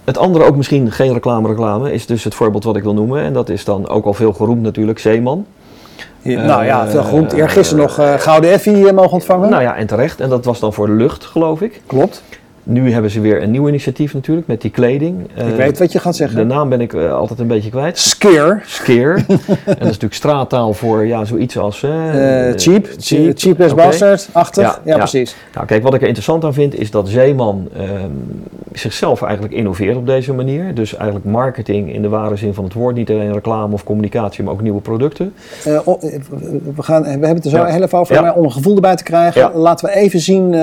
Het 0.03 0.17
andere 0.17 0.45
ook 0.45 0.55
misschien 0.55 0.91
geen 0.91 1.13
reclame, 1.13 1.47
reclame 1.47 1.93
is 1.93 2.05
dus 2.05 2.23
het 2.23 2.35
voorbeeld 2.35 2.63
wat 2.63 2.75
ik 2.75 2.83
wil 2.83 2.93
noemen. 2.93 3.21
En 3.21 3.33
dat 3.33 3.49
is 3.49 3.65
dan 3.65 3.87
ook 3.89 4.05
al 4.05 4.13
veel 4.13 4.33
geroemd 4.33 4.61
natuurlijk, 4.61 4.99
Zeeman. 4.99 5.45
Nou 6.23 6.65
ja, 6.65 6.87
veel 6.87 7.27
eh, 7.31 7.37
Eergisteren 7.37 7.83
nog 7.83 7.99
eh, 7.99 8.13
Gouden 8.13 8.51
Effie 8.51 8.87
eh, 8.87 8.93
mogen 8.93 9.11
ontvangen. 9.11 9.49
Nou 9.49 9.61
ja, 9.61 9.75
en 9.75 9.87
terecht. 9.87 10.19
En 10.19 10.29
dat 10.29 10.45
was 10.45 10.59
dan 10.59 10.73
voor 10.73 10.85
de 10.85 10.93
lucht, 10.93 11.25
geloof 11.25 11.61
ik. 11.61 11.81
Klopt. 11.85 12.23
Nu 12.63 12.91
hebben 12.91 13.11
ze 13.11 13.19
weer 13.19 13.41
een 13.43 13.51
nieuw 13.51 13.67
initiatief 13.67 14.13
natuurlijk 14.13 14.47
met 14.47 14.61
die 14.61 14.71
kleding. 14.71 15.21
Ik 15.23 15.29
Eh, 15.37 15.55
weet 15.55 15.79
wat 15.79 15.91
je 15.91 15.99
gaat 15.99 16.11
De 16.11 16.17
zeggen. 16.17 16.47
naam 16.47 16.69
ben 16.69 16.81
ik 16.81 16.93
eh, 16.93 17.13
altijd 17.13 17.39
een 17.39 17.47
beetje 17.47 17.69
kwijt. 17.69 17.97
Scare. 17.97 18.59
Scare. 18.65 19.13
en 19.17 19.25
dat 19.65 19.77
is 19.77 19.77
natuurlijk 19.85 20.13
straattaal 20.13 20.73
voor 20.73 21.05
ja, 21.05 21.25
zoiets 21.25 21.57
als... 21.57 21.83
eh, 21.83 22.49
Eh, 22.49 22.53
cheap. 22.57 22.87
cheap. 22.97 23.31
Cheap 23.37 23.61
as 23.61 23.71
Oké. 23.71 23.81
bastard-achtig. 23.83 24.63
Ja, 24.63 24.79
Ja, 24.83 24.91
ja. 24.91 24.97
precies. 24.97 25.35
Nou, 25.53 25.65
kijk, 25.65 25.83
wat 25.83 25.93
ik 25.93 25.99
er 26.01 26.05
interessant 26.07 26.43
aan 26.43 26.53
vind 26.53 26.79
is 26.79 26.91
dat 26.91 27.09
Zeeman 27.09 27.67
ehm, 27.77 27.87
zichzelf 28.73 29.21
eigenlijk 29.21 29.53
innoveert 29.53 29.95
op 29.97 30.05
deze 30.05 30.33
manier. 30.33 30.73
Dus 30.73 30.95
eigenlijk 30.95 31.25
marketing 31.25 31.93
in 31.93 32.01
de 32.01 32.09
ware 32.09 32.35
zin 32.35 32.53
van 32.53 32.63
het 32.63 32.73
woord. 32.73 32.95
Niet 32.95 33.09
alleen 33.09 33.33
reclame 33.33 33.73
of 33.73 33.83
communicatie, 33.83 34.43
maar 34.43 34.53
ook 34.53 34.61
nieuwe 34.61 34.81
producten. 34.81 35.33
Eh, 35.65 35.79
oh, 35.87 36.03
eh, 36.03 36.19
we, 36.75 36.83
gaan, 36.83 37.01
we 37.03 37.09
hebben 37.09 37.29
het 37.35 37.45
er 37.45 37.51
zo 37.51 37.57
Ja. 37.57 37.65
heel 37.65 37.83
even 37.83 37.99
over, 37.99 38.21
maar 38.21 38.33
om 38.35 38.43
een 38.43 38.51
gevoel 38.51 38.75
erbij 38.75 38.95
te 38.95 39.03
krijgen, 39.03 39.51
laten 39.55 39.89
we 39.89 39.95
even 39.95 40.19
zien 40.19 40.55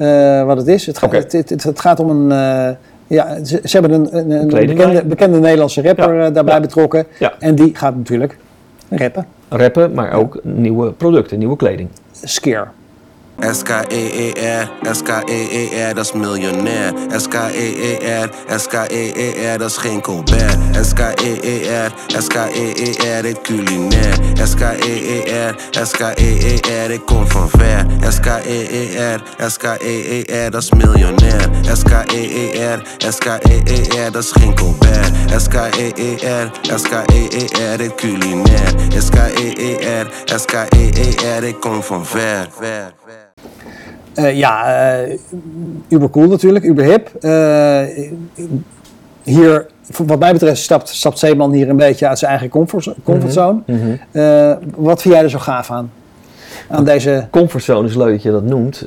eh, 0.00 0.44
wat 0.44 0.56
het 0.56 0.66
is. 0.66 0.86
Het, 0.86 1.00
het, 1.00 1.32
het, 1.32 1.48
het- 1.50 1.62
het 1.62 1.80
gaat 1.80 2.00
om 2.00 2.10
een. 2.10 2.32
eh, 2.32 2.74
ja, 3.06 3.44
ze, 3.44 3.60
ze 3.64 3.78
hebben 3.78 3.92
een, 4.16 4.30
een, 4.40 4.48
bekende, 4.48 5.04
bekende 5.04 5.38
Nederlandse 5.38 5.82
rapper 5.82 6.14
Ja. 6.14 6.26
eh, 6.26 6.34
daarbij 6.34 6.54
Ja. 6.54 6.60
betrokken. 6.60 7.06
Ja. 7.18 7.32
En 7.38 7.54
die 7.54 7.74
gaat 7.76 7.96
natuurlijk 7.96 8.36
rappen. 8.88 9.26
Rappen, 9.48 9.92
maar 9.94 10.12
ook 10.12 10.40
nieuwe 10.42 10.92
producten, 10.92 11.38
nieuwe 11.38 11.56
kleding. 11.56 11.88
Scare. 12.22 12.66
S-K-E-E-R, 13.40 14.70
S-K-E-E-R, 14.82 15.94
dat 15.94 16.04
is 16.04 16.12
miljonair. 16.12 16.92
S-K-E-E-R, 17.16 18.30
S-K-E-E-R, 18.56 19.58
dat 19.58 19.70
is 19.70 19.76
geen 19.76 20.00
Colbert. 20.00 20.56
S-K-E-E-R, 20.80 21.92
S-K-E-E-R, 22.06 23.24
ik 23.24 23.42
culinair. 23.42 24.14
S-K-E-E-R, 24.34 25.54
S-K-E-E-R, 25.70 26.90
ik 26.90 27.04
kom 27.04 27.28
van 27.28 27.48
ver. 27.50 27.86
S-K-E-E-R, 28.08 29.22
S-K-E-E-R, 29.46 30.50
dat 30.50 30.62
is 30.62 30.70
miljonair. 30.70 31.48
S-K-E-E-R, 31.72 32.82
S-K-E-E-R, 32.98 34.12
dat 34.12 34.22
is 34.22 34.30
geen 34.32 34.54
Colbert. 34.54 35.10
S-K-E-E-R, 35.36 36.50
S-K-E-E-R, 36.62 37.80
ik 37.80 37.94
culinair. 37.94 38.74
S-K-E-E-R, 38.98 40.10
S-K-E-E-R, 40.24 41.42
ik 41.44 41.60
kom 41.60 41.82
van 41.82 42.06
ver. 42.06 42.48
ver. 42.58 43.29
Eh, 44.14 44.36
ja, 44.36 44.74
eh 45.02 45.18
uber 45.88 46.10
cool 46.10 46.28
natuurlijk, 46.28 46.64
uber 46.64 46.84
hip. 46.84 47.10
Eh, 47.20 47.82
hier, 49.22 49.66
wat 50.06 50.18
mij 50.18 50.32
betreft, 50.32 50.60
stapt, 50.60 50.88
stapt 50.88 51.18
Zeeman 51.18 51.52
hier 51.52 51.68
een 51.68 51.76
beetje 51.76 52.08
uit 52.08 52.18
zijn 52.18 52.30
eigen 52.30 52.48
comfort, 52.48 52.94
comfortzone. 53.04 53.60
Eh, 54.10 54.52
wat 54.76 55.02
vind 55.02 55.14
jij 55.14 55.22
er 55.22 55.30
zo 55.30 55.38
gaaf 55.38 55.70
aan? 55.70 55.92
Aan 56.68 56.84
deze. 56.84 57.26
Comfortzone 57.30 57.88
is 57.88 57.94
leuk 57.94 58.12
dat 58.12 58.22
je 58.22 58.30
dat 58.30 58.44
noemt. 58.44 58.86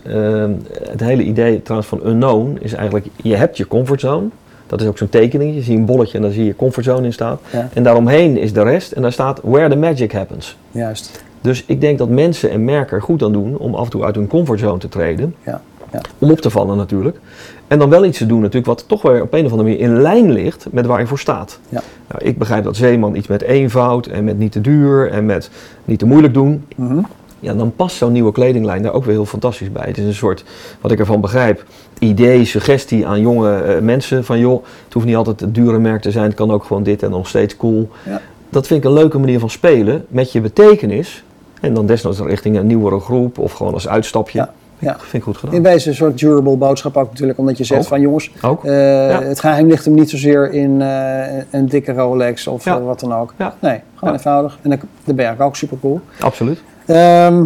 Het 0.89 0.99
hele 0.99 1.23
idee 1.23 1.61
trouwens 1.61 1.89
van 1.89 2.01
unknown 2.05 2.57
is 2.61 2.73
eigenlijk, 2.73 3.05
je 3.15 3.35
hebt 3.35 3.57
je 3.57 3.67
comfortzone. 3.67 4.27
Dat 4.67 4.81
is 4.81 4.87
ook 4.87 4.97
zo'n 4.97 5.09
tekening. 5.09 5.55
Je 5.55 5.61
ziet 5.61 5.77
een 5.77 5.85
bolletje 5.85 6.17
en 6.17 6.23
daar 6.23 6.31
zie 6.31 6.45
je 6.45 6.55
comfortzone 6.55 7.05
in 7.05 7.13
staat. 7.13 7.41
Ja. 7.51 7.69
En 7.73 7.83
daaromheen 7.83 8.37
is 8.37 8.53
de 8.53 8.63
rest 8.63 8.91
en 8.91 9.01
daar 9.01 9.11
staat 9.11 9.39
where 9.43 9.69
the 9.69 9.75
magic 9.75 10.11
happens. 10.11 10.57
Juist. 10.71 11.23
Dus 11.43 11.63
ik 11.65 11.81
denk 11.81 11.97
dat 11.97 12.09
mensen 12.09 12.51
en 12.51 12.63
merken 12.63 12.95
er 12.95 13.01
goed 13.03 13.23
aan 13.23 13.31
doen 13.31 13.57
om 13.57 13.75
af 13.75 13.85
en 13.85 13.91
toe 13.91 14.03
uit 14.03 14.15
hun 14.15 14.27
comfortzone 14.27 14.77
te 14.77 14.89
treden. 14.89 15.35
Ja. 15.45 15.61
Ja. 15.91 16.01
Om 16.19 16.31
op 16.31 16.39
te 16.39 16.49
vallen 16.49 16.77
natuurlijk. 16.77 17.19
En 17.67 17.79
dan 17.79 17.89
wel 17.89 18.05
iets 18.05 18.17
te 18.17 18.25
doen 18.25 18.39
natuurlijk 18.39 18.65
wat 18.65 18.87
toch 18.87 19.01
weer 19.01 19.21
op 19.21 19.33
een 19.33 19.45
of 19.45 19.51
andere 19.51 19.69
manier 19.69 19.83
in 19.83 20.01
lijn 20.01 20.31
ligt 20.31 20.67
met 20.71 20.85
waar 20.85 20.99
je 20.99 21.07
voor 21.07 21.19
staat. 21.19 21.59
Ja. 21.69 21.81
Nou, 22.07 22.25
ik 22.25 22.37
begrijp 22.37 22.63
dat 22.63 22.75
Zeeman 22.75 23.15
iets 23.15 23.27
met 23.27 23.41
eenvoud 23.41 24.07
en 24.07 24.23
met 24.23 24.37
niet 24.37 24.51
te 24.51 24.61
duur 24.61 25.11
en 25.11 25.25
met 25.25 25.49
niet 25.85 25.99
te 25.99 26.05
moeilijk 26.05 26.33
doen. 26.33 26.65
Mhm. 26.75 26.99
Ja, 27.39 27.53
dan 27.53 27.75
past 27.75 27.95
zo'n 27.95 28.11
nieuwe 28.11 28.31
kledinglijn 28.31 28.83
daar 28.83 28.93
ook 28.93 29.05
weer 29.05 29.13
heel 29.13 29.25
fantastisch 29.25 29.71
bij. 29.71 29.85
Het 29.87 29.97
is 29.97 30.05
een 30.05 30.13
soort, 30.13 30.43
wat 30.81 30.91
ik 30.91 30.99
ervan 30.99 31.21
begrijp, 31.21 31.65
idee, 31.99 32.45
suggestie 32.45 33.07
aan 33.07 33.21
jonge 33.21 33.55
eh, 33.55 33.81
mensen. 33.81 34.23
Van 34.23 34.39
joh, 34.39 34.63
het 34.83 34.93
hoeft 34.93 35.05
niet 35.05 35.15
altijd 35.15 35.39
het 35.39 35.55
dure 35.55 35.79
merk 35.79 36.01
te 36.01 36.11
zijn. 36.11 36.25
Het 36.25 36.33
kan 36.33 36.51
ook 36.51 36.63
gewoon 36.63 36.83
dit 36.83 37.03
en 37.03 37.09
nog 37.09 37.27
steeds 37.27 37.57
cool. 37.57 37.89
Ja. 38.05 38.21
Dat 38.49 38.67
vind 38.67 38.83
ik 38.83 38.89
een 38.89 38.95
leuke 38.95 39.19
manier 39.19 39.39
van 39.39 39.49
spelen 39.49 40.05
met 40.07 40.31
je 40.31 40.41
betekenis. 40.41 41.23
En 41.63 41.73
dan 41.73 41.85
desnoods 41.85 42.19
richting 42.19 42.57
een 42.57 42.67
nieuwere 42.67 42.99
groep 42.99 43.37
of 43.37 43.51
gewoon 43.51 43.73
als 43.73 43.87
uitstapje. 43.87 44.37
Ja, 44.39 44.49
ja. 44.79 44.95
Vind 44.99 45.13
ik 45.13 45.23
goed 45.23 45.37
gedaan. 45.37 45.55
In 45.55 45.65
een 45.65 45.95
soort 45.95 46.17
durable 46.19 46.55
boodschap 46.55 46.97
ook 46.97 47.09
natuurlijk, 47.09 47.39
omdat 47.39 47.57
je 47.57 47.63
zegt 47.63 47.81
Ook. 47.81 47.87
van 47.87 48.01
jongens, 48.01 48.31
Ook? 48.41 48.65
eh, 48.65 49.19
het 49.19 49.39
geheim 49.39 49.67
ligt 49.67 49.85
hem 49.85 49.93
niet 49.93 50.09
zozeer 50.09 50.51
in 50.51 50.81
eh, 50.81 51.43
een 51.51 51.65
dikke 51.67 51.91
Rolex 51.93 52.47
of 52.47 52.65
Ja. 52.65 52.77
eh, 52.77 52.85
wat 52.85 52.99
dan 52.99 53.13
ook. 53.13 53.33
Ja. 53.37 53.53
Nee, 53.59 53.79
gewoon 53.95 54.13
eenvoudig. 54.13 54.59
En 54.61 54.79
ben 55.15 55.31
ik 55.31 55.41
ook 55.41 55.55
super 55.55 55.77
cool. 55.81 55.99
Absoluut. 56.19 56.61
Ehm, 56.85 57.45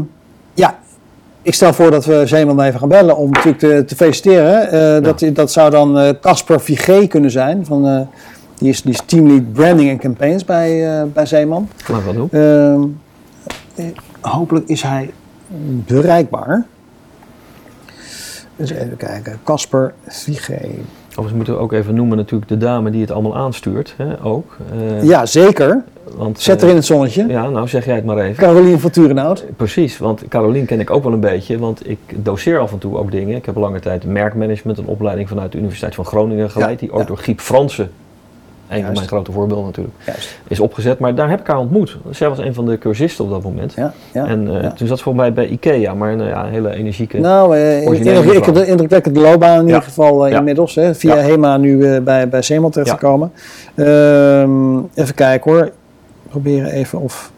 ja, 0.53 0.77
ik 1.41 1.53
stel 1.53 1.73
voor 1.73 1.91
dat 1.91 2.05
we 2.05 2.21
Zeeman 2.25 2.61
even 2.61 2.79
gaan 2.79 2.89
bellen 2.89 3.17
om 3.17 3.29
natuurlijk 3.29 3.59
te, 3.59 3.83
te 3.85 3.95
feliciteren. 3.95 5.03
Dat, 5.03 5.23
dat 5.33 5.51
zou 5.51 5.69
dan 5.71 6.15
Casper 6.21 6.61
Vigé 6.61 7.07
kunnen 7.07 7.31
zijn. 7.31 7.65
Van, 7.65 8.07
die, 8.57 8.69
is, 8.69 8.81
die 8.81 8.91
is 8.93 9.01
teamlead 9.05 9.53
branding 9.53 9.89
en 9.89 9.97
campaigns 9.99 10.45
bij, 10.45 11.05
bij 11.13 11.25
Zeeman. 11.25 11.69
Laten 11.87 12.07
we 12.07 12.13
dat 12.13 12.31
doen. 12.31 12.41
Ehm, 12.41 12.81
eh, 13.75 13.85
hopelijk 14.27 14.67
is 14.67 14.81
hij 14.81 15.11
bereikbaar. 15.85 16.65
Dus 18.55 18.69
even 18.69 18.97
kijken. 18.97 19.39
Casper 19.43 19.93
Vigé. 20.07 20.59
Overigens 21.09 21.33
moeten 21.35 21.53
we 21.53 21.59
ook 21.59 21.73
even 21.73 21.95
noemen 21.95 22.17
natuurlijk 22.17 22.49
de 22.49 22.57
dame 22.57 22.89
die 22.89 23.01
het 23.01 23.11
allemaal 23.11 23.35
aanstuurt. 23.37 23.93
Hè, 23.97 24.23
ook. 24.23 24.57
Eh, 24.71 25.03
Ja, 25.03 25.25
zeker. 25.25 25.83
want, 26.15 26.39
Zet 26.39 26.57
eh, 26.57 26.63
er 26.63 26.69
in 26.69 26.75
het 26.75 26.85
zonnetje. 26.85 27.27
Ja, 27.27 27.49
nou 27.49 27.67
zeg 27.67 27.85
jij 27.85 27.95
het 27.95 28.05
maar 28.05 28.17
even. 28.17 28.43
Caroline 28.43 28.79
van 28.79 28.89
Turenhout. 28.89 29.45
Precies, 29.55 29.97
want 29.97 30.27
Carolien 30.27 30.65
ken 30.65 30.79
ik 30.79 30.89
ook 30.89 31.03
wel 31.03 31.13
een 31.13 31.19
beetje, 31.19 31.59
want 31.59 31.89
ik 31.89 31.97
doseer 32.15 32.59
af 32.59 32.71
en 32.71 32.77
toe 32.77 32.97
ook 32.97 33.11
dingen. 33.11 33.35
Ik 33.35 33.45
heb 33.45 33.55
lange 33.55 33.79
tijd 33.79 34.05
merkmanagement, 34.05 34.77
een 34.77 34.85
opleiding 34.85 35.27
vanuit 35.29 35.51
de 35.51 35.57
Universiteit 35.57 35.95
van 35.95 36.05
Groningen 36.05 36.51
geleid, 36.51 36.79
Ja, 36.79 36.87
die 36.87 36.97
ja. 36.97 37.03
door 37.03 37.17
Giep 37.17 37.39
Fransen, 37.39 37.91
een 38.69 38.83
van 38.83 38.93
mijn 38.93 39.07
grote 39.07 39.31
voorbeelden 39.31 39.65
natuurlijk, 39.65 39.95
Juist. 40.05 40.39
is 40.47 40.59
opgezet. 40.59 40.99
Maar 40.99 41.15
daar 41.15 41.29
heb 41.29 41.39
ik 41.39 41.47
haar 41.47 41.57
ontmoet. 41.57 41.97
Zij 42.09 42.29
was 42.29 42.37
een 42.37 42.53
van 42.53 42.65
de 42.65 42.77
cursisten 42.77 43.23
op 43.23 43.29
dat 43.29 43.43
moment. 43.43 43.73
Ja, 43.73 43.93
ja, 44.13 44.25
en 44.25 44.47
eh, 44.47 44.61
ja. 44.61 44.71
toen 44.71 44.87
zat 44.87 44.97
ze 44.97 45.03
volgens 45.03 45.23
mij 45.23 45.33
bij 45.33 45.47
Ikea, 45.47 45.93
maar 45.93 46.11
een, 46.11 46.25
ja, 46.25 46.45
hele 46.45 46.73
energieke... 46.73 47.19
Nou, 47.19 47.57
indruk- 47.57 48.31
ik 48.33 48.45
heb 48.45 48.55
de 48.55 48.65
indrukwekkende 48.65 49.19
loopbaan 49.19 49.59
in 49.59 49.65
ieder 49.65 49.81
geval 49.81 50.27
eh, 50.27 50.35
inmiddels. 50.35 50.75
Hè, 50.75 50.95
via. 50.95 51.15
HEMA 51.15 51.57
nu 51.57 52.01
bij, 52.01 52.29
bij 52.29 52.41
Zeeman 52.41 52.71
terechtgekomen. 52.71 53.31
Ehm, 53.75 54.77
even 54.93 55.15
kijken 55.15 55.51
hoor. 55.51 55.71
Proberen 56.29 56.71
even 56.71 56.99
of 56.99 57.31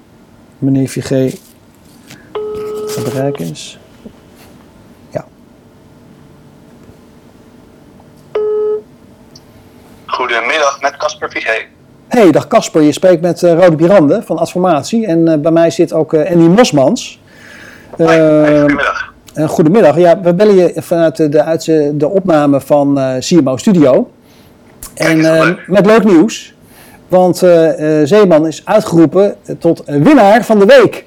meneer 0.58 0.88
Vigé 0.88 1.30
te 2.88 3.02
bereiken 3.04 3.46
is. 3.50 3.79
Goedemiddag 10.20 10.82
met 10.82 10.98
Casper 10.98 11.30
Vigé. 11.30 11.66
Hey, 12.08 12.32
dag 12.32 12.48
Casper. 12.48 12.82
Je 12.82 12.92
spreekt 12.92 13.22
met 13.22 13.44
eh, 13.44 13.54
Rode 13.54 13.76
Birande 13.76 14.22
van 14.26 14.38
Adformatie. 14.38 15.06
En 15.06 15.28
eh, 15.28 15.38
bij 15.38 15.52
mij 15.52 15.70
zit 15.70 15.94
ook 15.94 16.14
eh, 16.14 16.32
Andy 16.32 16.48
Mosmans. 16.48 17.20
Hey, 17.98 18.60
goedemiddag. 18.60 19.14
Goedemiddag. 19.48 19.98
Ja, 19.98 20.22
we 20.22 20.34
bellen 20.34 20.56
je 20.56 20.74
vanuit 20.76 21.16
de, 21.16 21.30
de, 21.30 21.92
de 21.94 22.10
opname 22.10 22.62
van 22.62 23.00
CMO 23.20 23.58
Studio. 23.58 24.12
En 24.94 25.18
met 25.68 25.86
leuk 25.86 26.04
nieuws. 26.04 26.54
Want 27.08 27.38
Zeeman 28.04 28.48
is 28.48 28.62
uitgeroepen 28.66 29.36
tot 29.60 29.84
winnaar 29.86 30.46
van 30.46 30.60
de 30.60 30.66
week. 30.66 31.06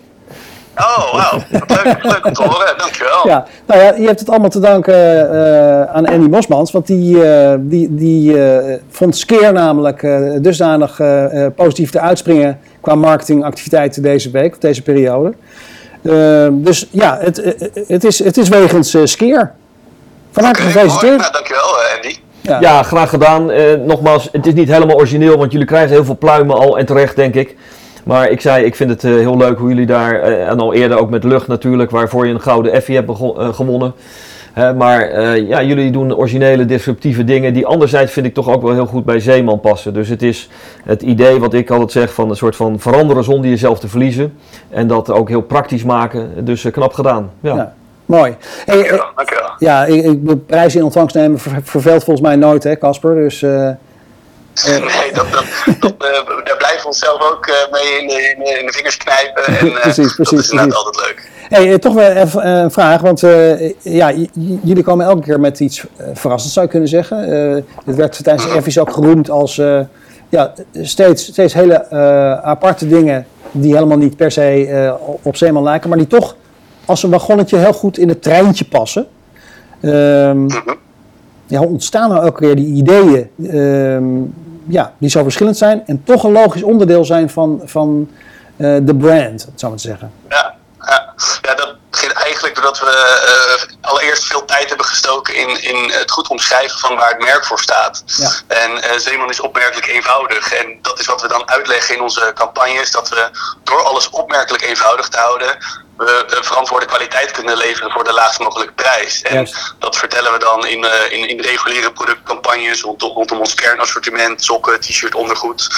Oh, 0.76 1.14
wauw. 1.14 1.42
Leuk, 1.50 2.04
leuk 2.04 2.26
om 2.26 2.32
te 2.32 2.42
horen. 2.42 2.74
Dankjewel. 2.78 3.28
Ja, 3.28 3.46
nou 3.66 3.80
ja, 3.80 3.94
je 3.94 4.06
hebt 4.06 4.20
het 4.20 4.30
allemaal 4.30 4.48
te 4.48 4.60
danken 4.60 4.94
eh, 4.94 5.94
aan 5.94 6.06
Andy 6.06 6.28
Mosmans. 6.28 6.72
Want 6.72 6.86
die, 6.86 7.24
eh, 7.30 7.54
die, 7.60 7.94
die 7.94 8.44
eh, 8.44 8.78
vond 8.88 9.16
Skeer 9.16 9.52
namelijk 9.52 10.02
eh, 10.02 10.30
dusdanig 10.40 11.00
eh, 11.00 11.44
eh, 11.44 11.52
positief 11.54 11.90
te 11.90 12.00
uitspringen 12.00 12.58
qua 12.80 12.94
marketingactiviteiten 12.94 14.02
deze 14.02 14.30
week, 14.30 14.52
of 14.52 14.58
deze 14.58 14.82
periode. 14.82 15.32
Eh, 16.02 16.46
dus 16.50 16.88
ja, 16.90 17.18
het, 17.20 17.56
het, 17.86 18.04
is, 18.04 18.24
het 18.24 18.36
is 18.36 18.48
wegens 18.48 18.94
eh, 18.94 19.02
Skeer. 19.04 19.52
Van 20.30 20.44
harte 20.44 20.60
mooi. 20.60 20.72
gefeliciteerd. 20.72 21.20
Nou, 21.20 21.32
dankjewel 21.32 21.62
eh, 21.80 21.96
Andy. 21.96 22.16
Ja. 22.40 22.60
Ja, 22.60 22.82
graag 22.82 23.10
gedaan. 23.10 23.50
Eh, 23.50 23.74
nogmaals, 23.74 24.28
het 24.32 24.46
is 24.46 24.54
niet 24.54 24.68
helemaal 24.68 24.96
origineel, 24.96 25.36
want 25.38 25.52
jullie 25.52 25.66
krijgen 25.66 25.90
heel 25.90 26.04
veel 26.04 26.16
pluimen 26.16 26.56
al 26.56 26.78
en 26.78 26.86
terecht, 26.86 27.16
denk 27.16 27.34
ik. 27.34 27.56
Maar 28.04 28.30
ik 28.30 28.40
zei, 28.40 28.64
ik 28.64 28.74
vind 28.76 28.90
het 28.90 29.04
eh, 29.04 29.10
heel 29.10 29.36
leuk 29.36 29.58
hoe 29.58 29.68
jullie 29.68 29.86
daar, 29.86 30.20
eh, 30.20 30.48
en 30.48 30.60
al 30.60 30.74
eerder 30.74 30.98
ook 30.98 31.10
met 31.10 31.24
lucht 31.24 31.46
natuurlijk, 31.46 31.90
waarvoor 31.90 32.26
je 32.26 32.32
een 32.32 32.40
gouden 32.40 32.72
Effie 32.72 32.94
hebt 32.96 33.10
eh, 33.10 33.48
gewonnen. 33.54 33.92
Hè, 34.52 34.74
maar 34.74 35.00
eh, 35.00 35.48
ja, 35.48 35.62
jullie 35.62 35.90
doen 35.90 36.14
originele, 36.16 36.64
disruptieve 36.64 37.24
dingen 37.24 37.52
die 37.54 37.66
anderzijds 37.66 38.12
vind 38.12 38.26
ik 38.26 38.34
toch 38.34 38.48
ook 38.48 38.62
wel 38.62 38.72
heel 38.72 38.86
goed 38.86 39.04
bij 39.04 39.20
Zeeman 39.20 39.60
passen. 39.60 39.94
Dus 39.94 40.08
het 40.08 40.22
is 40.22 40.48
het 40.84 41.02
idee 41.02 41.38
wat 41.38 41.54
ik 41.54 41.70
altijd 41.70 41.90
zeg 41.92 42.14
van 42.14 42.30
een 42.30 42.36
soort 42.36 42.56
van 42.56 42.78
veranderen 42.80 43.24
zonder 43.24 43.50
jezelf 43.50 43.78
te 43.80 43.88
verliezen. 43.88 44.32
En 44.70 44.86
dat 44.86 45.10
ook 45.10 45.28
heel 45.28 45.40
praktisch 45.42 45.84
maken. 45.84 46.44
Dus 46.44 46.70
knap 46.70 46.92
gedaan. 46.92 47.30
Ja. 47.40 47.54
Ja. 47.54 47.74
Mooi. 48.06 48.36
Hey, 48.64 48.74
eh, 48.76 48.80
Dankjewel, 48.82 49.06
dankjewel. 49.16 49.50
ja, 49.58 49.84
ik, 49.84 50.04
ik, 50.04 50.28
de 50.28 50.36
prijs 50.36 50.76
in 50.76 50.84
ontvangst 50.84 51.14
nemen 51.14 51.38
ver- 51.38 51.60
verveelt 51.62 52.04
volgens 52.04 52.26
mij 52.26 52.36
nooit, 52.36 52.62
hè, 52.64 52.76
Casper? 52.78 53.14
Dus 53.14 53.42
eh, 53.42 53.68
Nee, 54.66 55.12
dat, 55.12 55.32
dat, 55.32 55.44
dat, 55.80 55.92
eh, 55.98 56.26
daar 56.44 56.56
blijven 56.56 56.80
we 56.80 56.86
onszelf 56.86 57.30
ook 57.32 57.46
eh, 57.46 57.54
mee 57.72 58.00
in 58.00 58.06
de, 58.08 58.14
in, 58.14 58.44
de, 58.44 58.58
in 58.60 58.66
de 58.66 58.72
vingers 58.72 58.96
knijpen. 58.96 59.44
En, 59.44 59.66
eh, 59.76 59.80
Precies, 59.80 60.14
precies, 60.14 60.30
Dat 60.30 60.38
is 60.38 60.50
inderdaad 60.50 60.82
precies. 60.82 60.86
altijd 60.86 61.06
leuk. 61.06 61.30
Hey, 61.48 61.72
eh, 61.72 61.78
toch 61.78 61.94
wel 61.94 62.10
even 62.10 62.42
eh, 62.42 62.52
een 62.60 62.70
vraag, 62.70 63.00
want 63.00 63.22
eh, 63.22 63.70
ja, 63.82 64.12
jullie 64.62 64.82
komen 64.82 65.06
elke 65.06 65.22
keer 65.22 65.40
met 65.40 65.60
iets 65.60 65.84
eh, 65.96 66.06
verrassends, 66.14 66.52
zou 66.54 66.66
je 66.66 66.70
kunnen 66.72 66.88
zeggen. 66.88 67.24
Eh 67.56 67.62
het 67.84 67.96
werd 67.96 68.24
tijdens 68.24 68.46
de 68.46 68.54
Effies 68.56 68.78
ook 68.78 68.92
geroemd 68.92 69.30
als 69.30 69.58
eh, 69.58 69.80
ja, 70.28 70.52
steeds, 70.72 71.24
steeds 71.24 71.54
hele 71.54 71.74
eh, 71.74 72.32
aparte 72.42 72.88
dingen 72.88 73.26
die 73.50 73.74
helemaal 73.74 73.96
niet 73.98 74.16
per 74.16 74.30
se 74.32 74.66
eh, 74.66 74.94
op 75.22 75.36
Zeeman 75.36 75.62
lijken, 75.62 75.88
maar 75.88 75.98
die 75.98 76.06
toch 76.06 76.36
als 76.84 77.02
een 77.02 77.10
wagonnetje 77.10 77.56
heel 77.56 77.72
goed 77.72 77.98
in 77.98 78.08
het 78.08 78.22
treintje 78.22 78.64
passen. 78.64 79.06
Ehm, 79.80 80.46
ja, 81.46 81.60
ontstaan 81.60 82.08
nou 82.10 82.24
elke 82.24 82.40
keer 82.40 82.56
die 82.56 82.74
ideeën 82.74 83.30
ehm, 83.50 84.20
ja, 84.68 84.92
die 84.98 85.10
zo 85.10 85.22
verschillend 85.22 85.56
zijn 85.56 85.82
en 85.86 86.04
toch 86.04 86.24
een 86.24 86.32
logisch 86.32 86.62
onderdeel 86.62 87.04
zijn 87.04 87.30
van, 87.30 87.60
van 87.64 88.10
eh, 88.56 88.76
de 88.82 88.94
brand, 88.94 89.44
om 89.44 89.50
het 89.50 89.60
zo 89.60 89.68
maar 89.68 89.76
te 89.76 89.82
zeggen. 89.82 90.12
Ja, 90.28 90.54
ja. 90.80 91.14
ja, 91.42 91.54
dat 91.54 91.76
begint 91.90 92.12
eigenlijk 92.12 92.54
doordat 92.54 92.80
we 92.80 92.86
eh, 92.86 93.90
allereerst 93.90 94.24
veel 94.24 94.44
tijd 94.44 94.68
hebben 94.68 94.86
gestoken 94.86 95.34
in, 95.34 95.62
in 95.62 95.90
het 95.90 96.10
goed 96.10 96.28
omschrijven 96.28 96.78
van 96.78 96.96
waar 96.96 97.08
het 97.08 97.24
merk 97.24 97.44
voor 97.44 97.60
staat. 97.60 98.02
Ja. 98.06 98.30
En 98.46 98.82
eh, 98.82 98.98
Zeeman 98.98 99.30
is 99.30 99.40
opmerkelijk 99.40 99.86
eenvoudig. 99.86 100.52
En 100.52 100.78
dat 100.82 100.98
is 100.98 101.06
wat 101.06 101.22
we 101.22 101.28
dan 101.28 101.48
uitleggen 101.48 101.94
in 101.94 102.02
onze 102.02 102.32
campagnes. 102.34 102.90
Dat 102.90 103.08
we 103.08 103.30
door 103.64 103.82
alles 103.82 104.10
opmerkelijk 104.10 104.62
eenvoudig 104.64 105.08
te 105.08 105.18
houden, 105.18 105.58
we 106.04 106.24
eh, 106.24 106.42
verantwoorde 106.42 106.86
kwaliteit 106.86 107.30
kunnen 107.30 107.56
leveren 107.56 107.90
voor 107.90 108.04
de 108.04 108.12
laagst 108.12 108.38
mogelijke 108.38 108.72
prijs. 108.72 109.22
En 109.22 109.48
dat 109.78 109.96
vertellen 109.96 110.32
we 110.32 110.38
dan 110.38 110.66
in, 110.66 110.84
eh, 110.84 111.12
in, 111.12 111.28
in 111.28 111.40
reguliere 111.40 111.92
productcampagnes 111.92 112.80
rondom, 112.80 113.12
rondom 113.12 113.38
ons 113.38 113.54
kernassortiment, 113.54 114.44
sokken, 114.44 114.80
t-shirt, 114.80 115.14
ondergoed. 115.14 115.68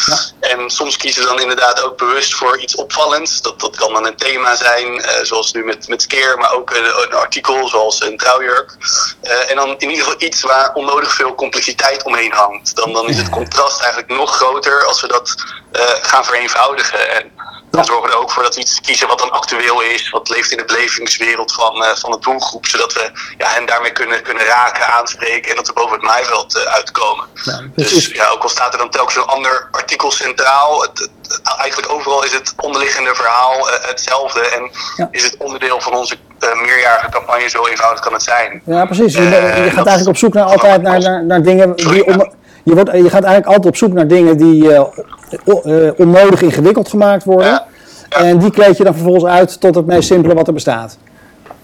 En 0.41 0.71
soms 0.71 0.97
kiezen 0.97 1.23
we 1.23 1.29
dan 1.29 1.41
inderdaad 1.41 1.83
ook 1.83 1.97
bewust 1.97 2.35
voor 2.35 2.59
iets 2.59 2.75
opvallends. 2.75 3.43
Dat, 3.43 3.61
dat 3.61 3.77
kan 3.77 3.93
dan 3.93 4.07
een 4.07 4.17
thema 4.17 4.57
zijn, 4.57 5.01
eh, 5.01 5.25
zoals 5.25 5.53
nu 5.53 5.65
met, 5.65 5.89
met 5.89 6.03
skeer, 6.03 6.39
maar 6.39 6.53
ook 6.53 6.71
een, 6.71 6.85
een 6.85 7.15
artikel 7.15 7.69
zoals 7.69 8.03
een 8.03 8.17
trouwjurk. 8.17 8.77
Eh, 9.21 9.51
en 9.51 9.57
dan 9.57 9.69
in 9.79 9.91
ieder 9.91 10.05
geval 10.05 10.23
iets 10.23 10.43
waar 10.43 10.73
onnodig 10.75 11.13
veel 11.13 11.35
complexiteit 11.35 12.03
omheen 12.03 12.33
hangt. 12.33 12.77
Dan, 12.77 12.93
dan 12.93 13.09
is 13.09 13.17
het 13.17 13.29
contrast 13.29 13.81
eigenlijk 13.81 14.13
nog 14.13 14.37
groter 14.37 14.85
als 14.85 15.01
we 15.01 15.09
dat 15.09 15.35
gaan 16.03 16.25
vereenvoudigen. 16.25 17.11
En 17.11 17.33
dan 17.77 17.85
zorgen 17.85 18.07
we 18.09 18.15
er 18.15 18.21
ook 18.23 18.31
voor 18.31 18.43
dat 18.43 18.55
we 18.55 18.61
iets 18.61 18.81
kiezen 18.81 19.09
wat 19.09 19.19
dan 19.19 19.31
actueel 19.31 19.81
is, 19.83 20.11
wat 20.11 20.29
leeft 20.29 20.51
in 20.51 20.57
de 20.59 20.65
belevingswereld 20.65 21.53
van, 21.53 21.85
eh, 21.85 21.95
van 21.95 22.11
de 22.11 22.19
doelgroep, 22.21 22.67
zodat 22.67 22.93
we 22.93 23.11
ja, 23.39 23.47
hen 23.49 23.67
daarmee 23.67 23.93
kunnen, 23.93 24.23
kunnen 24.23 24.45
raken, 24.45 24.87
aanspreken 24.87 25.51
en 25.51 25.57
dat 25.57 25.67
we 25.67 25.73
boven 25.73 25.93
het 25.93 26.03
maaiveld 26.03 26.57
eh, 26.57 26.73
uitkomen. 26.75 27.25
Dus 27.75 28.07
ja, 28.07 28.29
ook 28.29 28.43
al 28.43 28.49
staat 28.49 28.73
er 28.73 28.79
dan 28.79 28.91
telkens 28.91 29.17
een 29.17 29.23
ander 29.23 29.69
artikel 29.71 30.11
centraal, 30.11 30.81
het, 30.83 30.99
het- 30.99 31.41
eigenlijk 31.59 31.93
overal 31.93 32.25
is 32.25 32.33
het 32.33 32.55
onderliggende 32.61 33.15
verhaal 33.15 33.71
eh, 33.71 33.89
hetzelfde 33.89 34.41
en 34.41 34.71
Ja. 34.97 35.09
is 35.11 35.25
het 35.25 35.37
onderdeel 35.37 35.81
van 35.81 35.95
onze 35.95 36.17
meerjarige 36.67 37.09
campagne, 37.11 37.49
zo 37.49 37.67
eenvoudig 37.67 38.01
kan 38.01 38.13
het 38.13 38.23
zijn. 38.23 38.63
Ja, 38.65 38.85
precies. 38.85 39.15
Je, 39.15 39.21
je 39.23 39.71
gaat 39.71 39.87
eigenlijk 39.87 40.09
op 40.09 40.17
zoek 40.17 40.35
naar 40.35 40.45
altijd 40.45 40.83
naar, 40.83 41.01
naar, 41.01 41.25
naar 41.25 41.43
dingen 41.43 41.77
die 41.77 42.05
je, 42.65 42.75
wordt, 42.75 42.91
je 42.93 43.11
gaat 43.11 43.25
eigenlijk 43.25 43.47
altijd 43.47 43.67
op 43.67 43.77
zoek 43.77 43.93
naar 43.93 44.07
dingen 44.09 44.37
die 44.37 44.71
eh, 45.45 45.91
onnodig 45.97 46.43
ingewikkeld 46.43 46.89
gemaakt 46.89 47.25
worden. 47.25 47.47
Ja. 47.47 47.67
Ja. 48.09 48.17
En 48.17 48.39
die 48.39 48.51
kleed 48.51 48.77
je 48.77 48.85
dan 48.85 48.95
vervolgens 48.95 49.25
uit 49.25 49.61
tot 49.61 49.75
het 49.75 49.87
meest 49.87 50.09
simpele 50.09 50.35
wat 50.35 50.47
er 50.47 50.53
bestaat. 50.53 50.99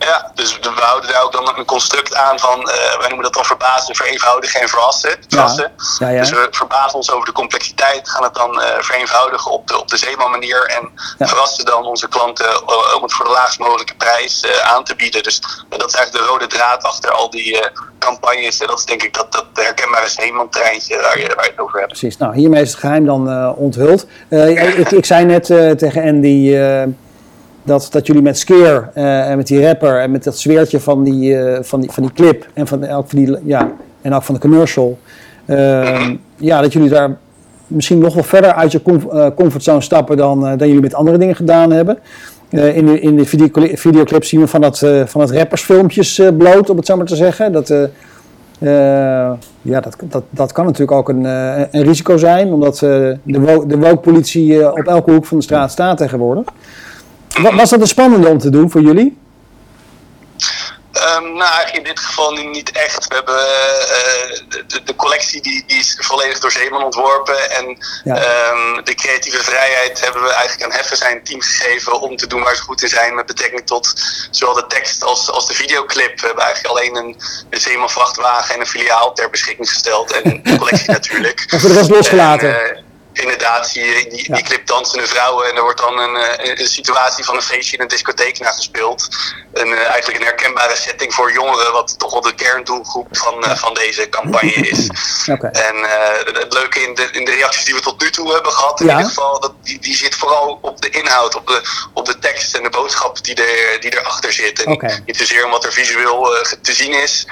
Ja, 0.05 0.31
dus 0.35 0.59
we 0.59 0.71
houden 0.75 1.11
daar 1.11 1.23
ook 1.23 1.33
dan 1.33 1.53
een 1.57 1.65
construct 1.65 2.15
aan 2.15 2.39
van, 2.39 2.71
eh, 2.71 2.99
wij 2.99 3.09
noemen 3.09 3.23
dat 3.23 3.35
dan 3.35 3.45
verbazen, 3.45 3.95
vereenvoudigen 3.95 4.61
en 4.61 4.69
verrassen. 4.69 5.17
verrassen. 5.29 5.73
Ja, 5.99 6.09
ja. 6.09 6.21
Dus 6.21 6.31
we 6.31 6.49
verbazen 6.51 6.95
ons 6.95 7.11
over 7.11 7.27
de 7.27 7.33
complexiteit, 7.33 8.09
gaan 8.09 8.23
het 8.23 8.35
dan 8.35 8.61
eh, 8.61 8.69
vereenvoudigen 8.79 9.51
op 9.51 9.69
de, 9.69 9.81
op 9.81 9.89
de 9.89 9.97
Zeeman 9.97 10.31
manier 10.31 10.67
en 10.67 10.91
verrassen 11.27 11.65
dan 11.65 11.85
onze 11.85 12.09
klanten 12.09 12.47
eh, 12.47 12.97
om 12.97 13.03
het 13.03 13.13
voor 13.13 13.25
de 13.25 13.31
laagst 13.31 13.59
mogelijke 13.59 13.95
prijs 13.95 14.47
aan 14.63 14.85
te 14.85 14.95
bieden. 14.95 15.23
Dus 15.23 15.41
dat 15.69 15.89
is 15.89 15.95
eigenlijk 15.95 16.25
de 16.25 16.31
rode 16.33 16.47
draad 16.47 16.83
achter 16.83 17.11
al 17.11 17.31
die 17.31 17.71
campagnes 17.99 18.61
en 18.61 18.67
dat 18.67 18.79
is 18.79 18.85
denk 18.85 19.03
ik 19.03 19.15
dat, 19.15 19.33
dat 19.33 19.47
herkenbare 19.53 20.09
Zeeman-treintje 20.09 21.01
waar 21.01 21.19
je, 21.19 21.33
waar 21.35 21.45
je 21.45 21.51
het 21.51 21.61
over 21.61 21.79
hebt. 21.79 21.89
Precies. 21.99 22.17
Nou, 22.17 22.35
hiermee 22.35 22.63
is 22.63 22.71
het 22.71 22.81
geheim 22.81 23.07
dan 23.07 23.55
onthuld. 23.55 24.07
Ik, 24.29 24.91
ik 24.91 25.05
zei 25.05 25.25
net 25.25 25.47
tegen 25.79 26.03
Andy 26.03 26.57
dat, 27.62 27.88
dat 27.90 28.07
jullie 28.07 28.23
met 28.23 28.38
Skeer 28.38 28.90
eh, 28.94 29.31
en 29.31 29.37
met 29.37 29.46
die 29.46 29.66
rapper 29.66 30.01
en 30.01 30.11
met 30.11 30.25
dat 30.25 30.38
zweertje 30.38 30.81
van 30.81 31.05
die, 31.05 31.37
eh, 31.38 31.62
van 31.62 31.81
die, 31.81 31.90
van 31.90 32.03
die 32.03 32.12
clip 32.12 32.46
en, 32.55 32.66
van, 32.66 32.88
ook 32.90 33.09
van 33.09 33.18
die, 33.25 33.37
ja, 33.44 33.70
en 34.03 34.14
ook 34.14 34.23
van 34.23 34.35
de 34.35 34.40
commercial, 34.40 34.99
eh, 35.44 36.09
ja, 36.37 36.61
dat 36.61 36.73
jullie 36.73 36.88
daar 36.88 37.16
misschien 37.66 37.99
nog 37.99 38.14
wel 38.14 38.23
verder 38.23 38.53
uit 38.53 38.73
je 38.73 38.81
eh, 39.12 39.27
comfortzone 39.37 39.81
stappen 39.81 40.16
dan, 40.16 40.40
dan 40.40 40.66
jullie 40.68 40.81
met 40.81 40.94
andere 40.94 41.18
dingen 41.18 41.37
gedaan 41.37 41.73
hebben. 41.73 41.99
In 42.51 42.87
de, 42.87 43.01
in 43.01 43.16
de 43.16 43.25
video, 43.25 43.49
videoclip 43.75 44.25
zien 44.25 44.40
we 44.40 44.46
van 44.46 44.61
dat, 44.61 44.83
eh, 44.83 45.03
van 45.07 45.20
dat 45.20 45.31
rappersfilmpjes 45.31 46.18
eh, 46.18 46.29
bloot, 46.38 46.70
om 46.70 46.77
het 46.77 46.87
zo 46.87 46.96
maar 46.96 47.07
te 47.07 47.16
zeggen. 47.16 47.53
Dat, 47.53 47.68
ja, 49.62 49.81
dat, 49.81 49.96
dat, 50.05 50.23
dat 50.31 50.53
kan 50.53 50.64
natuurlijk 50.64 50.92
ook 50.92 51.09
een, 51.09 51.25
een 51.25 51.83
risico 51.83 52.16
zijn, 52.16 52.53
omdat 52.53 52.79
de, 52.79 53.18
wo- 53.25 53.66
de 53.66 53.79
woke-politie 53.79 54.61
eh, 54.61 54.68
op 54.68 54.87
elke 54.87 55.11
hoek 55.11 55.25
van 55.27 55.37
de 55.37 55.42
straat 55.42 55.70
staat 55.70 55.96
tegenwoordig. 55.99 56.44
Wa- 57.38 57.55
Was 57.55 57.71
dat 57.71 57.81
een 57.81 57.87
spannende 57.87 58.29
om 58.29 58.38
te 58.38 58.51
doen 58.51 58.71
voor 58.71 58.81
jullie? 58.81 59.19
Ehm, 60.93 61.23
nou, 61.23 61.38
eigenlijk 61.53 61.77
in 61.77 61.83
dit 61.85 62.01
geval 62.01 62.33
niet, 62.33 62.71
echt. 62.71 63.07
We 63.09 63.14
hebben 63.14 63.38
eh, 63.38 64.64
de, 64.66 64.83
de- 64.85 64.95
collectie 64.97 65.40
die, 65.43 65.64
die 65.66 65.79
is 65.79 65.97
volledig 66.01 66.38
door 66.38 66.51
Zeeman 66.51 66.85
ontworpen. 66.85 67.51
En 67.51 67.79
Ja. 68.05 68.16
ehm, 68.16 68.85
de 68.85 68.95
creatieve 68.95 69.43
vrijheid 69.45 70.01
hebben 70.01 70.23
we 70.23 70.33
eigenlijk 70.33 70.62
aan 70.73 70.79
Heffe 70.79 70.97
zijn 70.97 71.25
team 71.25 71.40
gegeven 71.40 72.01
om 72.01 72.16
te 72.16 72.27
doen 72.27 72.43
waar 72.43 72.57
ze 72.57 72.62
goed 72.62 72.83
in 72.83 72.88
zijn 72.88 73.14
met 73.14 73.27
betrekking 73.27 73.66
tot 73.66 73.93
zowel 74.31 74.55
de 74.55 74.66
tekst 74.66 75.05
als, 75.05 75.31
als 75.31 75.47
de 75.47 75.55
videoclip. 75.55 76.21
We 76.21 76.27
hebben 76.27 76.45
eigenlijk 76.45 76.75
alleen 76.77 76.97
een, 76.97 77.16
een 77.51 77.61
Zeeman 77.61 77.90
vrachtwagen 77.90 78.55
en 78.55 78.61
een 78.61 78.66
filiaal 78.66 79.12
ter 79.12 79.31
beschikking 79.31 79.69
gesteld. 79.69 80.12
En 80.21 80.40
de 80.43 80.57
collectie 80.57 80.90
natuurlijk. 80.99 81.45
En 81.49 81.61
voor 81.61 81.69
de 81.69 81.75
rest 81.75 81.90
losgelaten? 81.90 82.49
En, 82.61 82.77
eh, 82.77 82.83
Inderdaad, 83.12 83.68
zie 83.68 83.85
je 83.85 83.94
in 84.03 84.09
die, 84.09 84.33
die 84.35 84.42
clip 84.42 84.66
dansende 84.66 85.07
vrouwen 85.07 85.49
en 85.49 85.57
er 85.57 85.62
wordt 85.62 85.81
dan 85.81 85.99
een, 85.99 86.16
eh, 86.16 86.46
een, 86.51 86.61
een 86.61 86.68
situatie 86.68 87.25
van 87.25 87.35
een 87.37 87.42
feestje 87.42 87.77
in 87.77 87.83
een 87.83 87.88
discotheek 87.88 88.38
nagespeeld. 88.38 89.09
Een, 89.53 89.73
eh, 89.73 89.88
eigenlijk 89.88 90.18
een 90.20 90.25
herkenbare 90.27 90.77
setting 90.77 91.14
voor 91.14 91.33
jongeren, 91.33 91.73
wat 91.73 91.99
toch 91.99 92.12
wel 92.12 92.20
de 92.20 92.35
kerndoelgroep 92.35 93.07
van, 93.11 93.44
eh, 93.44 93.57
van 93.57 93.75
deze 93.75 94.09
campagne 94.09 94.53
is. 94.53 94.87
En 95.53 95.77
het 96.25 96.53
leuke 96.53 96.81
in 96.83 96.94
de, 96.94 97.09
in 97.12 97.25
de 97.25 97.31
reacties 97.31 97.64
die 97.64 97.75
we 97.75 97.81
tot 97.81 98.01
nu 98.03 98.11
toe 98.11 98.33
hebben 98.33 98.53
gehad, 98.53 98.81
in 98.81 98.87
Ja. 98.87 98.92
ieder 98.92 99.09
geval, 99.09 99.40
dat, 99.40 99.53
die, 99.62 99.79
die 99.81 99.96
zit 99.96 100.14
vooral 100.14 100.59
op 100.62 100.81
de 100.83 100.90
inhoud, 100.90 101.35
op 101.35 101.46
de, 101.46 101.62
op 101.94 102.07
de 102.07 102.18
tekst 102.18 102.55
en 102.55 102.62
de 102.62 102.70
boodschap 102.70 103.25
die, 103.25 103.35
er, 103.35 103.81
die 103.81 103.99
erachter 103.99 104.33
zit. 104.33 104.62
En 104.64 104.73
Oké. 104.73 105.03
niet 105.07 105.16
zozeer 105.16 105.44
om 105.44 105.51
wat 105.51 105.64
er 105.64 105.73
visueel 105.73 106.37
te 106.62 106.73
zien 106.73 106.92
is. 106.92 107.27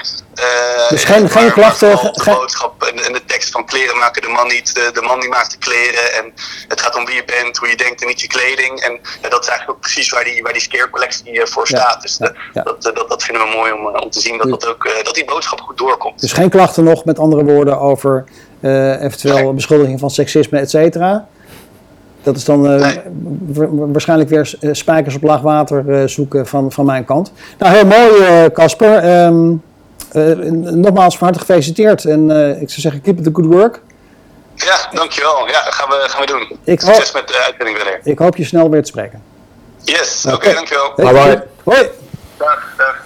Dus 0.89 1.05
geen- 1.05 1.31
geen 1.31 1.53
klachten, 1.53 1.91
de 1.91 2.23
boodschap 2.25 2.83
en, 2.83 3.05
en 3.05 3.13
de 3.13 3.25
tekst 3.25 3.51
van 3.51 3.67
kleren 3.67 3.99
maken 3.99 4.23
de 4.23 4.29
man 4.29 4.47
niet, 4.47 4.75
de, 4.75 4.91
de 4.93 5.03
man 5.03 5.21
die 5.21 5.29
maakt 5.29 5.51
de 5.51 5.57
kleren. 5.59 5.67
En 5.75 6.33
het 6.69 6.81
gaat 6.81 6.97
om 6.97 7.05
wie 7.07 7.15
je 7.15 7.25
bent, 7.25 7.57
hoe 7.57 7.69
je 7.69 7.77
denkt 7.77 8.01
en 8.01 8.07
niet 8.09 8.21
je 8.21 8.27
kleding. 8.27 8.81
En 8.81 8.93
ja, 9.23 9.29
dat 9.29 9.43
is 9.43 9.49
eigenlijk 9.49 9.71
ook 9.71 9.81
precies 9.81 10.11
waar 10.11 10.25
die, 10.25 10.43
waar 10.43 10.53
die 10.53 10.63
skeercollectie 10.63 11.41
eh, 11.41 11.47
voor 11.47 11.67
staat. 11.67 12.03
Dus 12.03 12.17
de- 12.17 12.35
ja. 12.55 12.63
Dat, 12.63 12.87
eh, 12.87 12.95
dat, 12.95 13.09
dat 13.09 13.23
vinden 13.23 13.43
we 13.43 13.55
mooi 13.57 13.73
om, 13.73 13.95
eh, 13.95 14.03
om 14.03 14.11
te 14.11 14.21
zien 14.21 14.39
dat, 14.39 14.49
dat, 14.49 14.67
ook, 14.69 14.85
eh, 14.85 15.05
dat 15.05 15.15
die 15.15 15.25
boodschap 15.25 15.61
goed 15.61 15.79
doorkomt. 15.79 16.21
Dus 16.21 16.33
geen 16.33 16.51
klachten 16.51 16.85
nog, 16.85 17.05
met 17.05 17.19
andere 17.19 17.45
woorden, 17.45 17.81
over 17.81 18.25
eh, 18.61 19.03
eventueel 19.03 19.35
Nee. 19.43 19.53
beschuldiging 19.53 20.01
van 20.01 20.11
seksisme, 20.11 20.59
et 20.59 20.71
cetera. 20.71 21.29
Dat 22.23 22.37
is 22.37 22.45
dan 22.45 22.67
eh, 22.69 22.81
Nee. 22.81 23.01
waarschijnlijk 23.71 24.31
weer 24.31 24.55
eh, 24.61 24.69
spijkers 24.73 25.15
op 25.15 25.23
laag 25.23 25.41
water 25.41 25.85
eh, 26.01 26.07
zoeken 26.07 26.47
van, 26.47 26.73
van 26.73 26.87
mijn 26.87 27.05
kant. 27.05 27.33
Nou, 27.59 27.75
heel 27.75 27.87
mooi, 27.87 28.23
eh, 28.25 28.45
Casper. 28.53 28.95
Ehm, 28.97 29.53
eh, 30.13 30.23
nogmaals 30.75 31.17
van 31.19 31.27
harte 31.27 31.41
gefeliciteerd. 31.41 32.05
En 32.05 32.31
eh, 32.31 32.61
ik 32.63 32.69
zou 32.69 32.81
zeggen, 32.81 33.01
keep 33.01 33.19
it 33.19 33.25
the 33.25 33.31
good 33.33 33.47
work. 33.47 33.81
Ja, 34.65 34.89
dankjewel. 34.93 35.47
Ja, 35.49 35.61
gaan 35.61 35.89
we, 35.89 36.05
gaan 36.09 36.21
we 36.21 36.27
doen. 36.27 36.59
Ik 36.65 36.81
Succes 36.81 37.05
hoop- 37.05 37.15
met 37.15 37.29
de 37.29 37.43
uitzending 37.47 37.77
verder. 37.77 38.01
Ik 38.03 38.19
hoop 38.19 38.37
je 38.37 38.45
snel 38.45 38.71
weer 38.71 38.83
te 38.83 38.89
spreken. 38.89 39.23
Yes, 39.83 40.27
oké, 40.33 40.53
dankjewel. 40.53 40.93
Bye 40.97 41.13
bye. 41.13 41.45
Hoi. 41.65 41.89
Dag, 42.37 42.75
dag. 42.77 43.05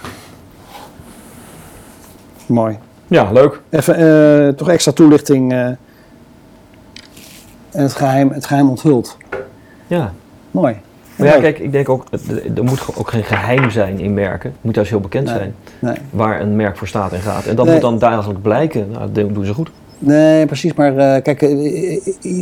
Mooi. 2.45 2.79
Ja, 3.07 3.31
leuk. 3.31 3.59
Even 3.69 3.95
eh, 4.47 4.53
toch 4.53 4.69
extra 4.69 4.91
toelichting. 4.91 5.51
eh, 5.51 5.59
en 7.71 7.81
het 7.83 7.93
geheim, 7.93 8.29
het 8.31 8.45
geheim 8.45 8.69
onthuld. 8.69 9.17
Ja. 9.87 10.13
Mooi. 10.51 10.81
Maar 11.15 11.27
ja, 11.27 11.39
kijk, 11.39 11.59
ik 11.59 11.71
denk 11.71 11.89
ook, 11.89 12.05
er 12.55 12.63
moet 12.63 12.81
ook 12.95 13.09
geen 13.09 13.23
geheim 13.23 13.69
zijn 13.71 13.99
in 13.99 14.13
merken. 14.13 14.49
Het 14.49 14.59
moet 14.63 14.75
juist 14.75 14.89
heel 14.89 14.99
bekend 14.99 15.25
Nee. 15.25 15.35
zijn 15.35 15.55
Nee. 15.79 15.95
waar 16.09 16.41
een 16.41 16.55
merk 16.55 16.77
voor 16.77 16.87
staat 16.87 17.11
en 17.11 17.21
gaat. 17.21 17.45
En 17.45 17.55
dat 17.55 17.65
Nee. 17.65 17.73
moet 17.73 17.83
dan 17.83 17.99
dagelijks 17.99 18.41
blijken. 18.41 18.91
Nou, 18.91 19.11
dat 19.11 19.33
doen 19.33 19.45
ze 19.45 19.53
goed. 19.53 19.69
Nee, 20.05 20.45
precies. 20.45 20.73
Maar 20.73 20.97
eh, 20.97 21.21
kijk, 21.21 21.41
eh, 21.41 21.99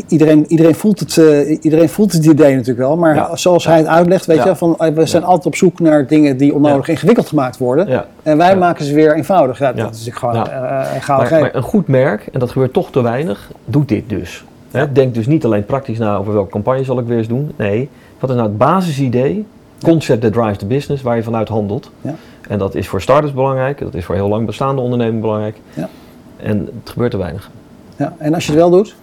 iedereen, 0.07 0.45
iedereen, 0.47 0.75
voelt 0.75 0.99
het, 0.99 1.17
eh, 1.17 1.63
iedereen 1.63 1.89
voelt 1.89 2.11
het 2.11 2.25
idee 2.25 2.51
natuurlijk 2.51 2.87
wel. 2.87 2.97
Maar 2.97 3.15
Ja. 3.15 3.35
zoals 3.35 3.65
hij 3.65 3.77
het 3.77 3.87
uitlegt, 3.87 4.25
weet 4.25 4.37
Ja. 4.37 4.47
je, 4.47 4.55
van, 4.55 4.75
we 4.93 5.05
zijn 5.05 5.23
altijd 5.23 5.45
op 5.45 5.55
zoek 5.55 5.79
naar 5.79 6.07
dingen 6.07 6.37
die 6.37 6.53
onnodig 6.53 6.87
ingewikkeld 6.87 7.27
gemaakt 7.27 7.57
worden. 7.57 8.05
En 8.23 8.37
wij 8.37 8.57
maken 8.57 8.85
ze 8.85 8.93
weer 8.93 9.15
eenvoudig. 9.15 9.59
Ja. 9.59 9.73
Dat 9.73 9.95
is 9.95 10.05
natuurlijk 10.05 10.17
gewoon 10.17 10.35
een 10.95 11.01
gouden 11.01 11.39
Maar, 11.39 11.55
een 11.55 11.61
goed 11.61 11.87
merk, 11.87 12.27
en 12.31 12.39
dat 12.39 12.51
gebeurt 12.51 12.73
toch 12.73 12.91
te 12.91 13.01
weinig, 13.01 13.51
doet 13.65 13.87
dit 13.89 14.09
dus. 14.09 14.43
Hè, 14.71 14.91
Denk 14.91 15.13
dus 15.13 15.27
niet 15.27 15.45
alleen 15.45 15.65
praktisch 15.65 15.97
na 15.97 16.15
over 16.15 16.33
welke 16.33 16.51
campagne 16.51 16.83
zal 16.83 16.99
ik 16.99 17.05
weer 17.05 17.17
eens 17.17 17.27
doen. 17.27 17.51
Nee, 17.55 17.89
wat 18.19 18.29
is 18.29 18.35
nou 18.35 18.47
het 18.47 18.57
basisidee 18.57 19.45
Concept 19.83 20.21
that 20.21 20.33
drives 20.33 20.57
the 20.57 20.65
business, 20.65 21.03
waar 21.03 21.15
je 21.15 21.23
vanuit 21.23 21.47
handelt. 21.47 21.91
Ja. 22.01 22.15
En 22.47 22.57
dat 22.57 22.75
is 22.75 22.87
voor 22.87 23.01
starters 23.01 23.33
belangrijk, 23.33 23.79
dat 23.79 23.93
is 23.93 24.05
voor 24.05 24.15
heel 24.15 24.27
lang 24.27 24.45
bestaande 24.45 24.81
ondernemingen 24.81 25.21
belangrijk. 25.21 25.57
Ja. 25.73 25.89
En 26.43 26.69
het 26.83 26.89
gebeurt 26.89 27.11
te 27.11 27.17
weinig. 27.17 27.49
Ja. 27.95 28.13
En 28.17 28.33
als 28.33 28.45
je 28.45 28.51
het 28.51 28.59
wel 28.61 28.69
doet? 28.69 28.95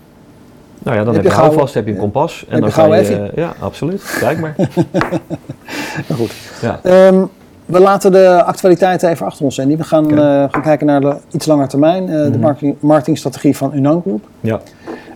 Nou 0.83 0.97
ja, 0.97 1.05
dan 1.05 1.15
Heb 1.15 1.23
heb, 1.23 1.23
je 1.23 1.29
je 1.31 1.35
gauw- 1.45 1.45
houvast, 1.51 1.75
heb 1.75 1.87
je 1.87 1.93
een 1.93 1.99
kompas. 1.99 2.45
En 2.49 2.61
dan 2.61 2.73
ga 2.73 2.95
je, 2.95 3.01
eh, 3.17 3.37
ja, 3.37 3.53
absoluut. 3.61 4.17
Kijk 4.21 4.41
maar. 4.41 4.55
Nou 6.09 6.21
goed. 6.21 6.33
Ja. 6.63 6.81
Ehm, 6.83 7.25
we 7.67 7.81
laten 7.81 8.13
de 8.13 8.43
actualiteiten 8.45 9.09
even 9.11 9.27
achter 9.27 9.45
ons 9.45 9.55
zijn. 9.55 9.77
We 9.77 9.85
gaan, 9.85 10.11
eh, 10.11 10.17
gaan 10.51 10.63
kijken 10.63 10.87
naar 10.87 11.01
de 11.01 11.17
iets 11.31 11.47
langer 11.47 11.69
termijn. 11.69 12.09
eh, 12.09 12.23
De 12.23 12.29
Mhm. 12.31 12.41
marketing, 12.41 12.77
marketingstrategie 12.81 13.57
van 13.57 13.75
Unan 13.75 14.01
Group. 14.01 14.25
ja. 14.41 14.61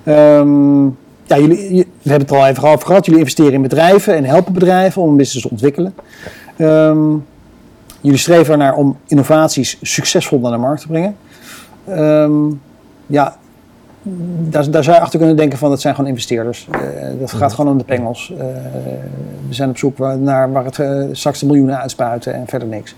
Ehm, 0.05 0.85
ja, 1.25 1.39
jullie, 1.39 1.69
we 2.03 2.11
hebben 2.11 2.21
het 2.29 2.31
er 2.31 2.37
al 2.37 2.47
even 2.47 2.69
over 2.69 2.87
gehad. 2.87 3.05
Jullie 3.05 3.21
investeren 3.21 3.53
in 3.53 3.63
bedrijven 3.63 4.15
en 4.17 4.25
helpen 4.25 4.53
bedrijven 4.53 5.03
om 5.03 5.09
een 5.11 5.17
business 5.17 5.43
te 5.47 5.51
ontwikkelen. 5.51 5.95
Ehm, 6.57 7.11
jullie 8.01 8.19
streven 8.19 8.53
ernaar 8.53 8.75
om 8.75 8.97
innovaties 9.07 9.79
succesvol 9.83 10.39
naar 10.39 10.51
de 10.53 10.57
markt 10.57 10.81
te 10.81 10.87
brengen. 10.87 11.17
Ehm, 11.85 12.33
ja, 13.07 13.37
daar, 14.49 14.71
daar 14.71 14.85
zou 14.85 14.97
je 14.97 15.03
achter 15.03 15.19
kunnen 15.19 15.37
denken 15.37 15.59
van 15.59 15.71
dat 15.71 15.81
zijn 15.81 15.95
gewoon 15.95 16.11
investeerders. 16.11 16.69
Eh, 16.71 16.81
dat 17.21 17.33
gaat 17.33 17.53
gewoon 17.53 17.71
om 17.73 17.79
de 17.79 17.85
pengels. 17.85 18.33
Eh, 18.39 18.47
we 19.49 19.55
zijn 19.55 19.69
op 19.71 19.79
zoek 19.79 19.99
waar- 19.99 20.19
naar 20.19 20.53
waar 20.53 20.65
het 20.65 20.79
eh, 20.79 21.03
straks 21.13 21.39
de 21.41 21.47
miljoenen 21.47 21.79
uitspuiten 21.79 22.35
en 22.35 22.47
verder 22.47 22.69
niks. 22.69 22.95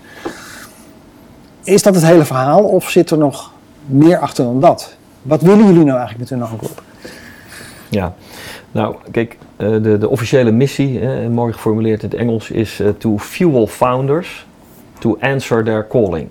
Is 1.63 1.83
dat 1.83 1.95
het 1.95 2.05
hele 2.05 2.25
verhaal 2.25 2.63
of 2.63 2.89
zit 2.89 3.09
er 3.11 3.17
nog 3.17 3.51
meer 3.85 4.17
achter 4.17 4.43
dan 4.43 4.59
dat? 4.59 4.95
Wat 5.21 5.41
willen 5.41 5.65
jullie 5.65 5.83
nou 5.83 5.97
eigenlijk 5.99 6.29
met 6.29 6.39
hun 6.39 6.47
groep? 6.47 6.83
Ja, 7.89 8.13
nou 8.71 8.95
kijk, 9.11 9.37
de, 9.57 9.97
de 9.97 10.09
officiële 10.09 10.51
missie, 10.51 10.99
eh, 10.99 11.27
mooi 11.27 11.53
geformuleerd 11.53 12.03
in 12.03 12.09
het 12.09 12.19
Engels, 12.19 12.51
is 12.51 12.81
to 12.97 13.17
fuel 13.17 13.67
founders 13.67 14.45
to 14.99 15.17
answer 15.19 15.63
their 15.63 15.87
calling. 15.87 16.27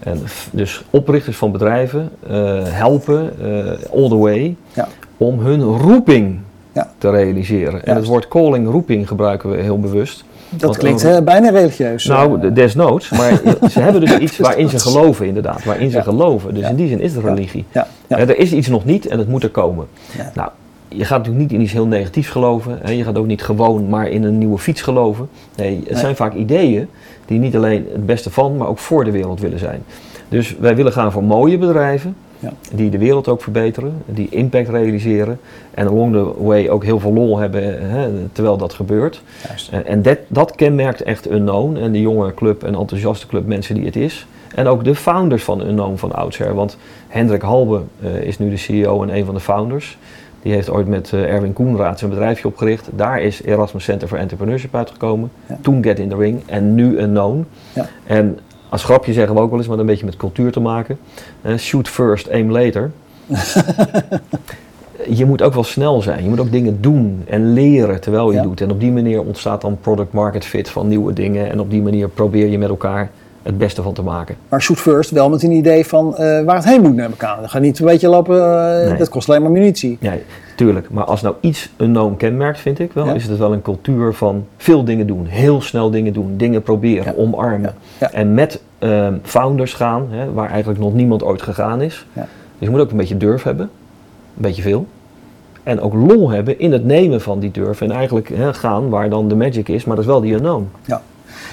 En 0.00 0.22
dus 0.50 0.82
oprichters 0.90 1.36
van 1.36 1.52
bedrijven 1.52 2.10
eh, 2.28 2.58
helpen 2.64 3.32
eh, 3.42 3.48
all 3.94 4.08
the 4.08 4.16
way 4.16 4.56
Ja. 4.72 4.88
om 5.16 5.38
hun 5.40 5.62
roeping 5.62 6.38
Ja. 6.72 6.90
te 6.98 7.10
realiseren. 7.10 7.84
En 7.86 7.96
het 7.96 8.04
woord 8.06 8.28
calling, 8.28 8.68
roeping 8.70 9.08
gebruiken 9.08 9.50
we 9.50 9.56
heel 9.56 9.80
bewust. 9.80 10.24
Dat 10.48 10.60
Want 10.60 10.76
klinkt 10.76 11.04
eh, 11.04 11.20
bijna 11.20 11.50
religieus. 11.50 12.04
Nou, 12.04 12.40
de- 12.40 12.52
desnoods, 12.52 13.10
maar 13.10 13.40
ze 13.72 13.80
hebben 13.80 14.00
dus 14.00 14.16
iets 14.18 14.38
waarin 14.38 14.68
ze 14.68 14.78
geloven 14.78 15.26
inderdaad, 15.26 15.64
waarin 15.64 15.90
ze 15.90 15.96
Ja. 15.96 16.02
geloven. 16.02 16.54
Dus 16.54 16.68
in 16.68 16.76
die 16.76 16.88
zin 16.88 17.00
is 17.00 17.14
het 17.14 17.24
religie. 17.24 17.64
ja, 17.72 17.86
ja. 18.06 18.16
Hè, 18.16 18.22
er 18.22 18.38
is 18.38 18.52
iets 18.52 18.68
nog 18.68 18.84
niet 18.84 19.06
en 19.06 19.18
het 19.18 19.28
moet 19.28 19.42
er 19.42 19.50
komen. 19.50 19.86
Nou, 20.34 20.48
je 20.88 21.04
gaat 21.04 21.18
natuurlijk 21.18 21.44
niet 21.44 21.52
in 21.52 21.60
iets 21.64 21.72
heel 21.72 21.86
negatiefs 21.86 22.28
geloven. 22.28 22.78
Hè. 22.82 22.90
Je 22.92 23.04
gaat 23.04 23.18
ook 23.18 23.26
niet 23.26 23.42
gewoon 23.42 23.88
maar 23.88 24.08
in 24.08 24.24
een 24.24 24.38
nieuwe 24.38 24.58
fiets 24.58 24.82
geloven. 24.82 25.28
Nee, 25.56 25.76
het 25.78 25.90
Nee. 25.90 25.98
zijn 25.98 26.16
vaak 26.16 26.34
ideeën 26.34 26.88
die 27.30 27.38
niet 27.38 27.56
alleen 27.56 27.86
het 27.92 28.06
beste 28.06 28.30
van, 28.30 28.56
maar 28.56 28.68
ook 28.68 28.78
voor 28.78 29.04
de 29.04 29.10
wereld 29.10 29.40
willen 29.40 29.58
zijn. 29.58 29.82
Dus 30.28 30.56
wij 30.60 30.76
willen 30.76 30.92
gaan 30.92 31.12
voor 31.12 31.24
mooie 31.24 31.58
bedrijven. 31.58 32.16
Ja. 32.38 32.52
Die 32.72 32.90
de 32.90 32.98
wereld 32.98 33.28
ook 33.28 33.42
verbeteren, 33.42 34.02
die 34.06 34.28
impact 34.30 34.68
realiseren 34.68 35.40
en 35.70 35.86
along 35.86 36.12
the 36.12 36.42
way 36.42 36.68
ook 36.68 36.84
heel 36.84 37.00
veel 37.00 37.12
lol 37.12 37.38
hebben 37.38 37.90
hè, 37.90 38.08
terwijl 38.32 38.56
dat 38.56 38.72
gebeurt. 38.72 39.22
Juist. 39.46 39.68
En, 39.68 39.86
en 39.86 40.02
dat, 40.02 40.18
dat 40.28 40.54
kenmerkt 40.54 41.02
echt 41.02 41.30
Unknown 41.30 41.76
en 41.76 41.92
de 41.92 42.00
jonge 42.00 42.34
club 42.34 42.62
en 42.62 42.74
enthousiaste 42.74 43.26
club 43.26 43.46
mensen 43.46 43.74
die 43.74 43.84
het 43.84 43.96
is. 43.96 44.26
En 44.54 44.66
ook 44.66 44.84
de 44.84 44.94
founders 44.94 45.44
van 45.44 45.66
Unknown 45.66 45.96
van 45.96 46.12
oudsher. 46.12 46.54
Want 46.54 46.76
Hendrik 47.08 47.42
Halbe 47.42 47.82
eh, 48.02 48.22
is 48.22 48.38
nu 48.38 48.50
de 48.50 48.56
CEO 48.56 49.02
en 49.02 49.16
een 49.16 49.24
van 49.24 49.34
de 49.34 49.40
founders. 49.40 49.98
Die 50.42 50.52
heeft 50.52 50.70
ooit 50.70 50.86
met 50.88 51.12
eh, 51.12 51.32
Erwin 51.34 51.52
Koenraad 51.52 51.98
zijn 51.98 52.10
bedrijfje 52.10 52.46
opgericht. 52.48 52.88
Daar 52.96 53.20
is 53.22 53.42
Erasmus 53.42 53.84
Center 53.84 54.08
for 54.08 54.18
Entrepreneurship 54.18 54.74
uitgekomen. 54.74 55.30
Ja. 55.46 55.58
Toen 55.60 55.82
Get 55.82 55.98
in 55.98 56.08
the 56.08 56.16
Ring 56.16 56.40
en 56.46 56.74
nu 56.74 56.98
Unknown. 56.98 57.46
Ja. 57.72 57.88
En 58.06 58.38
als 58.68 58.84
grapje 58.84 59.12
zeggen 59.12 59.34
we 59.34 59.40
ook 59.40 59.50
wel 59.50 59.58
eens, 59.58 59.68
maar 59.68 59.78
een 59.78 59.86
beetje 59.86 60.04
met 60.04 60.16
cultuur 60.16 60.52
te 60.52 60.60
maken. 60.60 60.98
Eh, 61.42 61.56
shoot 61.56 61.88
first, 61.88 62.30
aim 62.30 62.50
later. 62.50 62.90
je 65.18 65.26
moet 65.26 65.42
ook 65.42 65.54
wel 65.54 65.64
snel 65.64 66.02
zijn. 66.02 66.22
Je 66.22 66.28
moet 66.28 66.40
ook 66.40 66.52
dingen 66.52 66.80
doen 66.80 67.22
en 67.28 67.52
leren 67.52 68.00
terwijl 68.00 68.30
je 68.30 68.36
Ja. 68.36 68.42
doet. 68.42 68.60
En 68.60 68.70
op 68.70 68.80
die 68.80 68.92
manier 68.92 69.20
ontstaat 69.20 69.60
dan 69.60 69.78
product 69.80 70.12
market 70.12 70.44
fit 70.44 70.70
van 70.70 70.88
nieuwe 70.88 71.12
dingen. 71.12 71.50
En 71.50 71.60
op 71.60 71.70
die 71.70 71.82
manier 71.82 72.08
probeer 72.08 72.46
je 72.46 72.58
met 72.58 72.68
elkaar 72.68 73.10
het 73.42 73.58
beste 73.58 73.82
van 73.82 73.92
te 73.92 74.02
maken. 74.02 74.36
Maar 74.48 74.62
shoot 74.62 74.78
first 74.78 75.10
wel 75.10 75.30
met 75.30 75.42
een 75.42 75.50
idee 75.50 75.86
van 75.86 76.16
eh, 76.16 76.42
waar 76.42 76.54
het 76.56 76.64
heen 76.64 76.80
moet 76.82 76.94
naar 76.94 77.10
elkaar. 77.10 77.36
Dan 77.40 77.48
ga 77.48 77.58
niet 77.58 77.78
een 77.78 77.86
beetje 77.86 78.08
lopen, 78.08 78.36
eh, 78.82 78.88
Nee. 78.88 78.98
dat 78.98 79.08
kost 79.08 79.28
alleen 79.28 79.42
maar 79.42 79.50
munitie. 79.50 79.96
Ja, 80.00 80.12
tuurlijk. 80.56 80.90
Maar 80.90 81.04
als 81.04 81.22
nou 81.22 81.34
iets 81.40 81.70
een 81.76 81.92
known 81.92 82.16
kenmerkt, 82.16 82.58
vind 82.60 82.78
ik 82.78 82.92
wel, 82.92 83.06
Ja. 83.06 83.14
is 83.14 83.26
het 83.26 83.38
wel 83.38 83.52
een 83.52 83.62
cultuur 83.62 84.12
van 84.14 84.46
veel 84.56 84.84
dingen 84.84 85.06
doen. 85.06 85.26
Heel 85.26 85.60
snel 85.60 85.90
dingen 85.90 86.12
doen. 86.12 86.36
Dingen 86.36 86.62
proberen, 86.62 87.04
Ja. 87.16 87.22
omarmen. 87.22 87.60
Ja. 87.98 88.08
Ja. 88.10 88.12
En 88.12 88.34
met 88.34 88.62
ehm, 88.78 89.14
founders 89.22 89.74
gaan, 89.74 90.06
hè, 90.10 90.32
waar 90.32 90.50
eigenlijk 90.50 90.80
nog 90.80 90.94
niemand 90.94 91.22
ooit 91.22 91.42
gegaan 91.42 91.80
is. 91.82 92.06
Ja. 92.12 92.20
Dus 92.58 92.68
je 92.68 92.70
moet 92.70 92.80
ook 92.80 92.90
een 92.90 92.96
beetje 92.96 93.16
durf 93.16 93.42
hebben. 93.42 93.70
Een 94.36 94.42
beetje 94.42 94.62
veel. 94.62 94.86
En 95.62 95.80
ook 95.80 95.94
lol 95.94 96.30
hebben 96.30 96.58
in 96.58 96.72
het 96.72 96.84
nemen 96.84 97.20
van 97.20 97.38
die 97.40 97.50
durf. 97.50 97.80
En 97.80 97.90
eigenlijk 97.90 98.28
hè, 98.28 98.54
gaan 98.54 98.88
waar 98.88 99.10
dan 99.10 99.28
de 99.28 99.34
magic 99.36 99.68
is, 99.68 99.84
maar 99.84 99.96
dat 99.96 100.04
is 100.04 100.10
wel 100.10 100.20
die 100.20 100.34
unknown. 100.34 100.68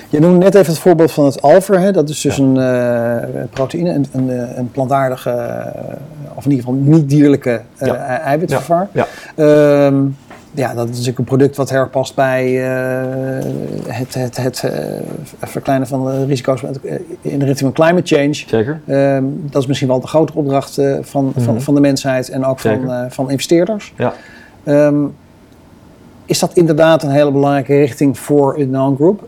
Je 0.10 0.20
noemde 0.20 0.38
net 0.38 0.56
even 0.56 0.68
het 0.74 0.82
voorbeeld 0.82 1.12
van 1.12 1.26
het 1.26 1.42
alver. 1.42 1.80
Hè? 1.80 1.92
Dat 1.92 2.10
is 2.10 2.22
dus 2.22 2.36
Ja. 2.36 2.44
een 2.44 2.58
eh, 2.58 3.44
proteïne, 3.50 3.94
een, 3.94 4.06
een, 4.12 4.30
eh, 4.30 4.58
een 4.58 4.72
plantaardige, 4.72 5.30
eh, 5.30 5.96
of 6.36 6.46
in 6.46 6.52
ieder 6.52 6.66
geval 6.66 6.80
niet 6.82 7.10
dierlijke 7.10 7.62
eh, 7.78 7.88
Ja. 7.88 7.96
eiwitvervar. 8.20 8.88
Ja. 8.92 9.06
Ehm, 9.36 9.96
ja, 10.52 10.74
dat 10.74 10.84
is 10.86 10.92
natuurlijk 10.92 11.18
een 11.18 11.24
product 11.24 11.56
wat 11.56 11.70
heel 11.70 11.80
erg 11.80 11.90
past 11.90 12.16
bij 12.16 12.46
eh, 12.46 13.46
het, 13.88 14.14
het, 14.14 14.38
het 14.38 14.64
eh, 14.64 14.72
verkleinen 15.40 15.88
van 15.88 16.06
de 16.06 16.26
risico's 16.26 16.62
in 17.22 17.40
de 17.40 17.46
richting 17.46 17.60
van 17.60 17.86
climate 17.86 18.16
change. 18.16 18.34
Zeker? 18.34 18.82
Ehm, 18.88 19.24
dat 19.42 19.62
is 19.62 19.68
misschien 19.68 19.88
wel 19.90 20.00
de 20.00 20.08
grote 20.08 20.34
opdracht 20.36 20.74
van, 21.02 21.32
van, 21.38 21.54
Mhm. 21.54 21.60
van 21.60 21.74
de 21.76 21.82
mensheid 21.82 22.30
en 22.30 22.46
ook 22.46 22.60
van, 22.60 22.72
Zeker. 22.72 22.90
eh, 22.90 23.04
van 23.10 23.30
investeerders. 23.32 23.94
Ja. 23.98 24.14
Ehm, 24.64 24.96
is 26.26 26.40
dat 26.40 26.52
inderdaad 26.54 27.04
een 27.04 27.10
hele 27.10 27.32
belangrijke 27.32 27.76
richting 27.78 28.20
voor 28.20 28.58
een 28.58 28.70
non-group? 28.70 29.28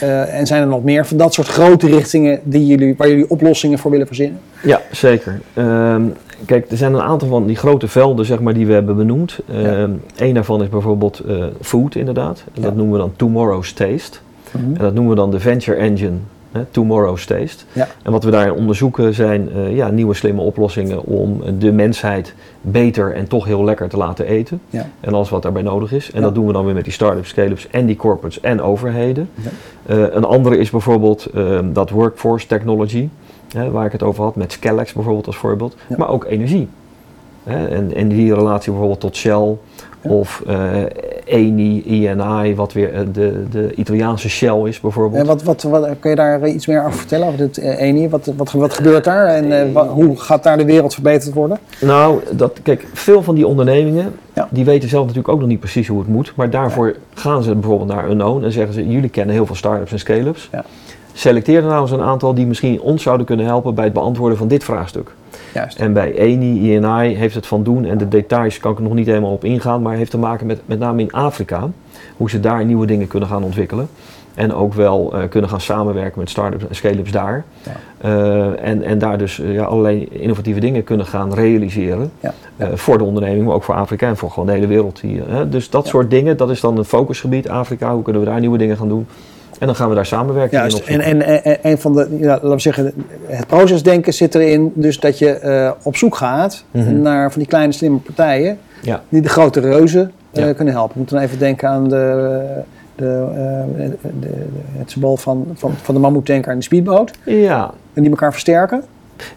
Eh, 0.00 0.38
en 0.38 0.46
zijn 0.46 0.62
er 0.62 0.68
nog 0.68 0.82
meer 0.82 1.06
van 1.06 1.16
dat 1.16 1.34
soort 1.34 1.48
grote 1.48 1.86
richtingen 1.86 2.40
die 2.42 2.66
jullie, 2.66 2.94
waar 2.96 3.08
jullie 3.08 3.30
oplossingen 3.30 3.78
voor 3.78 3.90
willen 3.90 4.06
verzinnen? 4.06 4.40
Ja, 4.62 4.80
zeker. 4.90 5.40
Ehm, 5.54 6.02
kijk, 6.46 6.70
er 6.70 6.76
zijn 6.76 6.94
een 6.94 7.00
aantal 7.00 7.28
van 7.28 7.46
die 7.46 7.56
grote 7.56 7.88
velden 7.88 8.26
zeg 8.26 8.40
maar, 8.40 8.54
die 8.54 8.66
we 8.66 8.72
hebben 8.72 8.96
benoemd. 8.96 9.38
Ehm 9.52 9.90
Een 10.16 10.34
daarvan 10.34 10.62
is 10.62 10.68
bijvoorbeeld 10.68 11.18
eh, 11.18 11.44
food, 11.60 11.94
inderdaad. 11.94 12.44
En 12.54 12.62
Dat 12.62 12.74
noemen 12.76 12.92
we 12.94 13.00
dan 13.00 13.12
Tomorrow's 13.16 13.72
Taste. 13.72 14.18
En 14.52 14.74
dat 14.78 14.94
noemen 14.94 15.10
we 15.12 15.16
dan 15.20 15.30
de 15.30 15.40
Venture 15.40 15.76
Engine, 15.76 16.16
Tomorrow's 16.70 17.24
Taste. 17.26 17.64
Ja. 17.72 17.88
En 18.02 18.12
wat 18.12 18.24
we 18.24 18.30
daarin 18.30 18.52
onderzoeken 18.52 19.14
zijn 19.14 19.52
eh, 19.52 19.76
ja, 19.76 19.88
nieuwe 19.90 20.14
slimme 20.14 20.40
oplossingen 20.40 21.04
om 21.04 21.42
de 21.58 21.72
mensheid 21.72 22.34
beter 22.60 23.14
en 23.14 23.28
toch 23.28 23.44
heel 23.44 23.64
lekker 23.64 23.88
te 23.88 23.96
laten 23.96 24.26
eten. 24.26 24.60
Ja. 24.70 24.86
En 25.00 25.14
alles 25.14 25.28
wat 25.28 25.42
daarbij 25.42 25.62
nodig 25.62 25.92
is. 25.92 26.10
En 26.10 26.18
Ja. 26.18 26.24
dat 26.24 26.34
doen 26.34 26.46
we 26.46 26.52
dan 26.52 26.64
weer 26.64 26.74
met 26.74 26.84
die 26.84 26.92
start-ups, 26.92 27.28
scale-ups 27.28 27.68
en 27.70 27.86
die 27.86 27.96
corporates 27.96 28.40
en 28.40 28.62
overheden. 28.62 29.30
Eh, 29.86 29.96
een 30.10 30.24
andere 30.24 30.58
is 30.58 30.70
bijvoorbeeld 30.70 31.26
ehm, 31.26 31.72
dat 31.72 31.90
workforce 31.90 32.46
technology, 32.46 33.08
hè, 33.52 33.70
waar 33.70 33.86
ik 33.86 33.92
het 33.92 34.02
over 34.02 34.24
had, 34.24 34.36
met 34.36 34.52
Scalex 34.52 34.92
bijvoorbeeld 34.92 35.26
als 35.26 35.36
voorbeeld. 35.36 35.76
Maar 35.96 36.08
ook 36.08 36.24
energie. 36.24 36.68
Hè, 37.44 37.66
en, 37.68 37.94
en 37.94 38.08
die 38.08 38.34
relatie 38.34 38.70
bijvoorbeeld 38.70 39.00
tot 39.00 39.16
Shell 39.16 39.56
of 40.02 40.42
eh 40.46 40.82
Eni, 41.28 41.82
ENI, 41.86 42.54
wat 42.54 42.72
weer 42.72 42.92
eh, 42.94 43.00
de, 43.12 43.44
de 43.50 43.74
Italiaanse 43.74 44.28
Shell 44.28 44.62
is 44.64 44.80
bijvoorbeeld. 44.80 45.20
En 45.20 45.26
wat, 45.26 45.42
wat, 45.42 45.62
wat, 45.62 45.88
kun 46.00 46.10
je 46.10 46.16
daar 46.16 46.48
iets 46.48 46.66
meer 46.66 46.84
over 46.84 46.98
vertellen 46.98 47.26
over 47.26 47.38
dit 47.38 47.58
eh, 47.58 47.80
ENI? 47.80 48.08
Wat, 48.08 48.30
wat, 48.36 48.52
wat 48.52 48.74
gebeurt 48.74 49.04
daar 49.04 49.26
en 49.26 49.74
eh, 49.74 49.88
hoe 49.90 50.20
gaat 50.20 50.42
daar 50.42 50.56
de 50.58 50.64
wereld 50.64 50.94
verbeterd 50.94 51.34
worden? 51.34 51.58
Nou, 51.80 52.20
dat, 52.30 52.60
kijk, 52.62 52.86
veel 52.92 53.22
van 53.22 53.34
die 53.34 53.46
ondernemingen, 53.46 54.14
Ja. 54.32 54.48
die 54.50 54.64
weten 54.64 54.88
zelf 54.88 55.02
natuurlijk 55.02 55.32
ook 55.34 55.40
nog 55.40 55.48
niet 55.48 55.60
precies 55.60 55.88
hoe 55.88 55.98
het 55.98 56.08
moet. 56.08 56.32
Maar 56.36 56.50
daarvoor 56.50 56.96
gaan 57.14 57.42
ze 57.42 57.54
bijvoorbeeld 57.54 57.88
naar 57.90 58.08
Unknown 58.10 58.44
en 58.44 58.52
zeggen 58.52 58.74
ze, 58.74 58.88
jullie 58.88 59.10
kennen 59.10 59.34
heel 59.34 59.46
veel 59.46 59.56
start-ups 59.56 59.92
en 59.92 59.98
scale-ups. 59.98 60.48
Ja. 60.52 60.64
Selecteer 61.12 61.56
er 61.62 61.68
nou 61.68 61.82
eens 61.82 61.90
een 61.90 62.00
aantal 62.02 62.34
die 62.34 62.46
misschien 62.46 62.80
ons 62.80 63.02
zouden 63.02 63.26
kunnen 63.26 63.46
helpen 63.46 63.74
bij 63.74 63.84
het 63.84 63.92
beantwoorden 63.92 64.38
van 64.38 64.48
dit 64.48 64.64
vraagstuk. 64.64 65.10
Juist. 65.54 65.78
En 65.78 65.92
bij 65.92 66.14
Eni, 66.14 66.74
INI 66.74 67.14
heeft 67.14 67.34
het 67.34 67.46
van 67.46 67.62
doen 67.62 67.84
en 67.84 67.98
de 67.98 68.08
details 68.08 68.58
kan 68.58 68.72
ik 68.72 68.78
er 68.78 68.82
nog 68.82 68.94
niet 68.94 69.06
helemaal 69.06 69.32
op 69.32 69.44
ingaan, 69.44 69.82
maar 69.82 69.96
heeft 69.96 70.10
te 70.10 70.18
maken 70.18 70.46
met 70.46 70.60
met 70.66 70.78
name 70.78 71.02
in 71.02 71.12
Afrika, 71.12 71.68
hoe 72.16 72.30
ze 72.30 72.40
daar 72.40 72.64
nieuwe 72.64 72.86
dingen 72.86 73.06
kunnen 73.06 73.28
gaan 73.28 73.42
ontwikkelen. 73.42 73.88
En 74.38 74.54
ook 74.54 74.74
wel 74.74 75.14
eh, 75.14 75.28
kunnen 75.28 75.50
gaan 75.50 75.60
samenwerken 75.60 76.18
met 76.18 76.30
start-ups 76.30 76.68
en 76.68 76.74
scale-ups 76.74 77.10
daar. 77.10 77.44
Ja. 77.62 77.72
Eh, 77.98 78.68
en, 78.68 78.82
en 78.82 78.98
daar 78.98 79.18
dus 79.18 79.40
eh, 79.40 79.54
ja, 79.54 79.64
allerlei 79.64 80.08
innovatieve 80.10 80.60
dingen 80.60 80.84
kunnen 80.84 81.06
gaan 81.06 81.34
realiseren. 81.34 82.10
Ja. 82.20 82.34
Voor 82.74 82.98
de 82.98 83.04
onderneming, 83.04 83.44
maar 83.44 83.54
ook 83.54 83.62
voor 83.62 83.74
Afrika 83.74 84.08
en 84.08 84.16
voor 84.16 84.30
gewoon 84.30 84.46
de 84.46 84.52
hele 84.52 84.66
wereld. 84.66 85.00
Hier, 85.00 85.22
hè. 85.28 85.48
Dus 85.48 85.70
dat 85.70 85.86
soort 85.86 86.10
dingen, 86.10 86.36
dat 86.36 86.50
is 86.50 86.60
dan 86.60 86.78
een 86.78 86.84
focusgebied, 86.84 87.48
Afrika. 87.48 87.94
Hoe 87.94 88.02
kunnen 88.02 88.22
we 88.22 88.28
daar 88.28 88.40
nieuwe 88.40 88.58
dingen 88.58 88.76
gaan 88.76 88.88
doen? 88.88 89.06
En 89.58 89.66
dan 89.66 89.74
gaan 89.76 89.88
we 89.88 89.94
daar 89.94 90.06
samenwerken 90.06 90.52
in 90.52 90.58
Juist. 90.58 90.78
En, 90.86 91.00
en, 91.00 91.22
en, 91.44 91.62
en 91.62 91.78
van 91.78 91.92
de, 91.92 92.16
ja, 92.20 92.26
laten 92.28 92.50
we 92.50 92.58
zeggen, 92.60 92.92
het 93.26 93.46
procesdenken 93.46 94.14
zit 94.14 94.34
erin 94.34 94.72
dus 94.74 95.00
dat 95.00 95.18
je 95.18 95.30
eh, 95.30 95.70
op 95.82 95.96
zoek 95.96 96.16
gaat 96.16 96.64
Mhm. 96.70 97.00
naar 97.02 97.30
van 97.32 97.38
die 97.40 97.48
kleine 97.48 97.72
slimme 97.72 97.98
partijen 97.98 98.58
Ja. 98.82 99.02
die 99.08 99.20
de 99.22 99.28
grote 99.28 99.60
reuzen 99.60 100.12
eh, 100.32 100.44
Ja. 100.46 100.52
kunnen 100.52 100.74
helpen. 100.74 100.90
Ik 100.92 100.96
moet 101.00 101.10
dan 101.10 101.20
even 101.20 101.38
denken 101.38 101.68
aan 101.68 101.88
de, 101.88 102.42
De, 102.94 103.04
eh, 103.04 103.76
de, 103.76 103.96
de- 104.20 104.46
het 104.78 104.90
symbool 104.90 105.16
van, 105.16 105.46
van, 105.54 105.72
van 105.82 105.94
de 105.94 106.00
mammoetanker 106.00 106.50
en 106.52 106.58
de 106.58 106.64
speedboot. 106.64 107.10
Ja, 107.24 107.70
En 107.92 108.02
die 108.02 108.10
elkaar 108.10 108.32
versterken. 108.32 108.82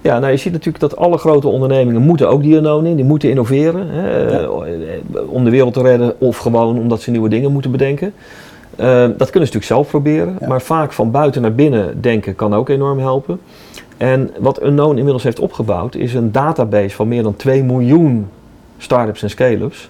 Ja, 0.02 0.20
nou 0.20 0.32
je 0.32 0.38
ziet 0.38 0.52
natuurlijk 0.52 0.80
dat 0.80 0.98
alle 0.98 1.18
grote 1.18 1.48
ondernemingen 1.48 2.02
moeten 2.02 2.30
ook 2.30 2.42
die 2.42 2.56
in. 2.86 2.96
Die 2.96 3.06
moeten 3.06 3.30
innoveren 3.30 3.88
hè, 3.90 4.46
om 5.28 5.44
de 5.44 5.50
wereld 5.50 5.74
te 5.74 5.82
redden 5.82 6.14
of 6.20 6.38
gewoon 6.38 6.78
omdat 6.80 7.02
ze 7.02 7.12
nieuwe 7.12 7.30
dingen 7.30 7.52
moeten 7.52 7.72
bedenken. 7.72 8.14
Eh, 8.76 8.86
dat 8.88 9.08
kunnen 9.08 9.18
ze 9.18 9.38
natuurlijk 9.40 9.64
zelf 9.66 9.88
proberen, 9.90 10.38
Ja. 10.40 10.48
maar 10.48 10.62
vaak 10.62 10.92
van 10.94 11.12
buiten 11.12 11.42
naar 11.42 11.54
binnen 11.56 12.02
denken 12.02 12.36
kan 12.36 12.54
ook 12.54 12.70
enorm 12.70 13.00
helpen. 13.00 13.40
En 13.98 14.32
wat 14.40 14.64
Unknown 14.64 14.96
inmiddels 14.98 15.24
heeft 15.24 15.40
opgebouwd 15.40 15.96
is 15.96 16.14
een 16.14 16.32
database 16.32 16.96
van 16.96 17.08
meer 17.08 17.24
dan 17.24 17.36
2 17.36 17.64
miljoen 17.64 18.28
start-ups 18.78 19.24
en 19.24 19.30
scale-ups. 19.30 19.90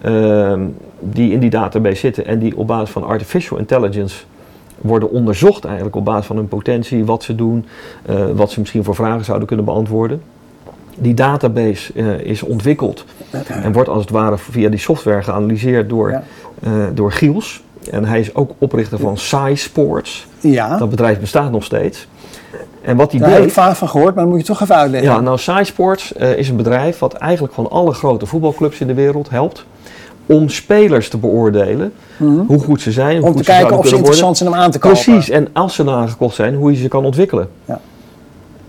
ehm, 0.00 0.60
die 1.00 1.32
in 1.32 1.38
die 1.40 1.50
database 1.50 1.96
zitten 1.96 2.26
en 2.26 2.38
die 2.38 2.56
op 2.56 2.66
basis 2.66 2.90
van 2.90 3.04
artificial 3.04 3.58
intelligence 3.58 4.24
worden 4.80 5.10
onderzocht 5.10 5.64
eigenlijk 5.64 5.96
op 5.96 6.04
basis 6.04 6.26
van 6.26 6.36
hun 6.36 6.48
potentie, 6.48 7.04
wat 7.04 7.22
ze 7.22 7.34
doen, 7.34 7.64
eh, 8.06 8.16
wat 8.34 8.50
ze 8.50 8.60
misschien 8.60 8.84
voor 8.84 8.94
vragen 8.94 9.24
zouden 9.24 9.46
kunnen 9.46 9.64
beantwoorden. 9.64 10.22
Die 10.94 11.14
database 11.14 11.92
eh, 11.92 12.20
is 12.20 12.42
ontwikkeld 12.42 13.04
en 13.62 13.72
wordt 13.72 13.88
als 13.88 14.00
het 14.00 14.10
ware 14.10 14.38
via 14.38 14.68
die 14.68 14.78
software 14.78 15.22
geanalyseerd 15.22 15.88
door, 15.88 16.10
Ja. 16.10 16.22
door 16.94 17.12
Giels. 17.12 17.62
En 17.90 18.04
hij 18.04 18.20
is 18.20 18.34
ook 18.34 18.50
oprichter 18.58 18.98
van 18.98 19.16
Sai 19.18 19.56
Sports. 19.56 20.26
Ja, 20.40 20.76
Dat 20.78 20.90
bedrijf 20.90 21.20
bestaat 21.20 21.50
nog 21.50 21.64
steeds. 21.64 22.06
En 22.82 22.96
wat 22.96 23.10
hij 23.10 23.20
daar 23.20 23.30
heb 23.30 23.42
ik 23.42 23.50
vaak 23.52 23.74
van 23.76 23.88
gehoord, 23.88 24.14
maar 24.14 24.24
dat 24.24 24.32
moet 24.32 24.40
je 24.42 24.46
toch 24.46 24.60
even 24.62 24.74
uitleggen. 24.76 25.10
Ja, 25.10 25.20
nou, 25.20 25.38
Sai 25.38 25.64
Sports 25.64 26.12
eh, 26.14 26.36
is 26.36 26.48
een 26.48 26.56
bedrijf 26.56 26.98
wat 26.98 27.12
eigenlijk 27.14 27.54
van 27.54 27.70
alle 27.70 27.92
grote 27.92 28.26
voetbalclubs 28.26 28.80
in 28.80 28.86
de 28.86 28.94
wereld 28.94 29.30
helpt 29.30 29.64
om 30.26 30.48
spelers 30.48 31.08
te 31.08 31.16
beoordelen, 31.18 31.92
Mhm. 32.16 32.38
hoe 32.46 32.58
goed 32.58 32.80
ze 32.80 32.92
zijn, 32.92 33.16
hoe 33.16 33.26
Om 33.26 33.32
goed 33.32 33.36
te 33.44 33.50
kijken 33.50 33.66
of 33.66 33.72
ze 33.72 33.78
worden. 33.80 33.98
interessant 33.98 34.36
zijn 34.36 34.48
om 34.48 34.54
aan 34.54 34.70
te 34.70 34.78
kopen. 34.78 34.98
Precies, 35.02 35.30
en 35.30 35.48
als 35.52 35.74
ze 35.74 35.84
dan 35.84 35.94
aangekocht 35.94 36.34
zijn, 36.34 36.54
hoe 36.54 36.70
je 36.72 36.76
ze 36.76 36.88
kan 36.88 37.04
ontwikkelen. 37.04 37.48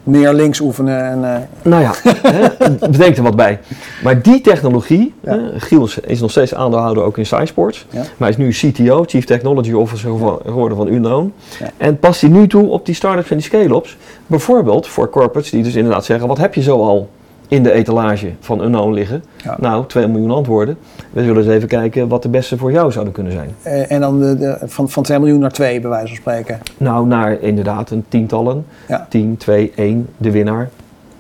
Meer 0.04 0.34
links 0.34 0.60
oefenen. 0.60 1.06
En, 1.10 1.34
eh, 1.36 1.42
Nou 1.72 1.82
ja, 1.82 1.92
hè, 2.04 2.48
bedenk 2.90 3.18
er 3.18 3.24
wat 3.24 3.36
bij. 3.36 3.60
Maar 4.04 4.22
die 4.22 4.42
technologie, 4.42 5.14
Ja. 5.24 5.40
hè, 5.70 5.80
is 6.06 6.20
nog 6.22 6.32
steeds 6.32 6.54
aandeelhouder 6.56 7.04
ook 7.04 7.18
in 7.18 7.26
SciSports. 7.26 7.86
Ja. 7.90 8.00
Maar 8.00 8.10
hij 8.18 8.30
is 8.30 8.38
nu 8.38 8.72
CTO, 8.72 9.04
Chief 9.08 9.26
Technology 9.26 9.72
Officer 9.72 10.10
gewo- 10.10 10.42
geworden 10.46 10.78
van 10.78 10.88
Unknown. 10.88 11.34
Ja. 11.60 11.70
En 11.78 12.00
past 12.00 12.22
hij 12.22 12.30
nu 12.30 12.48
toe 12.48 12.68
op 12.70 12.86
die 12.86 12.96
start-ups 12.96 13.30
en 13.30 13.36
die 13.38 13.46
scale-ups. 13.46 13.98
Bijvoorbeeld 14.28 14.88
voor 14.88 15.10
corporates 15.10 15.52
die 15.52 15.64
dus 15.64 15.76
inderdaad 15.76 16.06
zeggen, 16.06 16.28
wat 16.28 16.38
heb 16.38 16.54
je 16.54 16.62
zo 16.62 16.82
al 16.82 17.10
in 17.50 17.64
de 17.64 17.72
etalage 17.72 18.32
van 18.40 18.64
Unknown 18.64 18.94
liggen? 18.94 19.24
Ja. 19.44 19.56
Nou, 19.60 19.86
2 19.88 20.08
miljoen 20.08 20.32
antwoorden. 20.32 20.78
We 21.12 21.24
zullen 21.24 21.44
eens 21.44 21.54
even 21.54 21.68
kijken 21.68 22.08
wat 22.08 22.22
de 22.24 22.30
beste 22.30 22.58
voor 22.58 22.72
jou 22.72 22.92
zouden 22.92 23.14
kunnen 23.14 23.32
zijn. 23.34 23.50
eh, 23.62 23.92
en 23.92 24.02
dan 24.02 24.20
de, 24.20 24.38
de- 24.38 24.58
van, 24.66 24.90
van 24.90 25.04
2 25.04 25.20
miljoen 25.20 25.40
naar 25.40 25.52
2, 25.52 25.80
bij 25.80 25.90
wijze 25.90 26.08
van 26.08 26.16
spreken. 26.16 26.60
Nou, 26.78 27.08
naar 27.08 27.42
inderdaad 27.42 27.90
een 27.90 28.06
tientallen. 28.08 28.66
Ja. 28.88 29.06
10, 29.10 29.38
2, 29.38 29.72
1, 29.76 30.08
de 30.18 30.32
winnaar. 30.32 30.70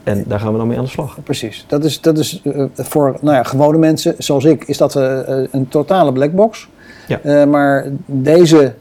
En 0.03 0.23
daar 0.27 0.39
gaan 0.39 0.51
we 0.51 0.57
dan 0.57 0.67
mee 0.67 0.77
aan 0.77 0.83
de 0.83 0.89
slag. 0.89 1.17
Precies. 1.23 1.65
Dat 1.67 1.83
is, 1.83 2.01
dat 2.01 2.17
is 2.17 2.41
eh, 2.43 2.63
voor 2.75 3.17
nou 3.21 3.35
ja, 3.35 3.43
gewone 3.43 3.77
mensen 3.77 4.15
zoals 4.17 4.45
ik, 4.45 4.63
is 4.63 4.77
dat 4.77 4.95
eh, 4.95 5.19
een 5.51 5.67
totale 5.67 6.11
blackbox. 6.13 6.67
Ja. 7.07 7.45
Maar 7.45 7.85
deze 8.05 8.73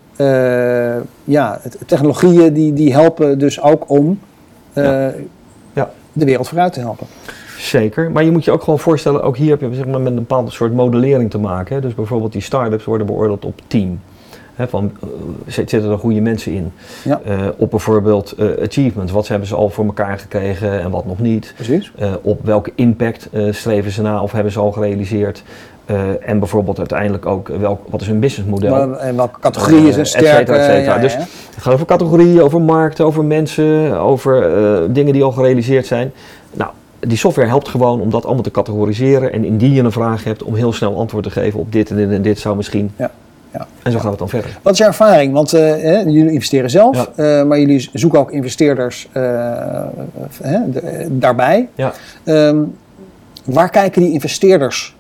ja, 1.24 1.60
technologieën 1.86 2.52
die, 2.52 2.72
die 2.72 2.92
helpen 2.92 3.38
dus 3.38 3.62
ook 3.62 3.90
om 3.90 4.18
Ja. 4.72 5.12
De 6.18 6.24
wereld 6.24 6.48
vooruit 6.48 6.72
te 6.72 6.80
helpen. 6.80 7.06
Zeker, 7.58 8.10
maar 8.10 8.24
je 8.24 8.30
moet 8.30 8.44
je 8.44 8.50
ook 8.50 8.62
gewoon 8.62 8.78
voorstellen, 8.78 9.22
ook 9.22 9.36
hier 9.36 9.50
heb 9.50 9.60
je 9.60 9.74
zeg 9.74 9.86
maar, 9.86 10.00
met 10.00 10.12
een 10.12 10.18
bepaald 10.18 10.52
soort 10.52 10.72
modellering 10.72 11.30
te 11.30 11.38
maken. 11.38 11.74
Hè. 11.74 11.80
Dus 11.80 11.94
bijvoorbeeld 11.94 12.32
die 12.32 12.42
start-ups 12.42 12.84
worden 12.84 13.06
beoordeeld 13.06 13.44
op 13.44 13.60
team. 13.66 14.00
Hè, 14.54 14.68
van, 14.68 14.92
eh, 15.02 15.08
zit- 15.46 15.70
zitten 15.70 15.90
er 15.90 15.98
goede 15.98 16.20
mensen 16.20 16.52
in? 16.52 16.72
Ja. 17.04 17.20
Eh, 17.24 17.38
op 17.56 17.70
bijvoorbeeld 17.70 18.32
eh, 18.32 18.46
achievements, 18.62 19.12
wat 19.12 19.28
hebben 19.28 19.48
ze 19.48 19.54
al 19.54 19.70
voor 19.70 19.84
elkaar 19.84 20.18
gekregen 20.18 20.80
en 20.80 20.90
wat 20.90 21.06
nog 21.06 21.18
niet? 21.18 21.52
Precies. 21.56 21.92
Op 22.22 22.44
welke 22.44 22.72
impact 22.74 23.28
streven 23.50 23.90
ze 23.90 24.02
na 24.02 24.22
of 24.22 24.32
hebben 24.32 24.52
ze 24.52 24.58
al 24.58 24.72
gerealiseerd? 24.72 25.42
Eh, 25.88 26.28
en 26.28 26.38
bijvoorbeeld 26.38 26.78
uiteindelijk 26.78 27.26
ook 27.26 27.48
welk, 27.48 27.80
wat 27.90 28.00
is 28.00 28.06
hun 28.06 28.20
businessmodel? 28.20 28.70
Maar, 28.86 28.98
en 28.98 29.16
welke 29.16 29.40
categorieën 29.40 29.86
Eh, 29.86 29.92
zijn 29.92 30.00
et 30.00 30.08
cetera, 30.08 30.30
sterk? 30.32 30.48
et 30.48 30.54
cetera. 30.64 30.74
ja, 30.76 30.94
ja, 30.94 30.98
Dus. 31.00 31.14
Het 31.14 31.26
gaat 31.66 31.72
over 31.72 31.86
categorieën, 31.86 32.40
over 32.42 32.60
markten, 32.60 33.04
over 33.04 33.24
mensen, 33.24 33.98
over 33.98 34.56
eh, 34.56 34.80
dingen 34.90 35.12
die 35.12 35.22
al 35.22 35.32
gerealiseerd 35.32 35.86
zijn. 35.86 36.12
Nou, 36.52 36.70
die 37.00 37.16
software 37.18 37.48
helpt 37.48 37.68
gewoon 37.68 38.00
om 38.00 38.10
dat 38.10 38.24
allemaal 38.24 38.42
te 38.42 38.50
categoriseren. 38.50 39.32
En 39.32 39.44
indien 39.44 39.72
je 39.72 39.82
een 39.82 39.92
vraag 39.92 40.24
hebt, 40.24 40.42
om 40.42 40.54
heel 40.54 40.72
snel 40.72 40.98
antwoord 40.98 41.24
te 41.24 41.30
geven 41.30 41.60
op 41.60 41.72
dit 41.72 41.90
en 41.90 41.96
dit 41.96 42.10
en 42.10 42.22
dit 42.22 42.38
zou 42.38 42.56
misschien. 42.56 42.90
Ja, 42.96 43.10
ja. 43.52 43.66
En 43.82 43.92
zo 43.92 43.96
gaan 43.98 44.04
we 44.04 44.10
het 44.10 44.18
dan 44.18 44.28
verder. 44.28 44.58
Wat 44.62 44.72
is 44.72 44.78
jouw 44.78 44.88
ervaring? 44.88 45.32
Want 45.32 45.52
eh, 45.52 46.02
jullie 46.04 46.32
investeren 46.32 46.70
zelf, 46.70 47.10
Ja. 47.16 47.44
maar 47.44 47.58
jullie 47.60 47.88
zoeken 47.92 48.18
ook 48.18 48.30
investeerders 48.32 49.08
daarbij. 51.08 51.68
Ja. 51.74 51.92
Ehm, 52.24 52.56
waar 53.44 53.70
kijken 53.70 54.02
die 54.02 54.12
investeerders 54.12 54.96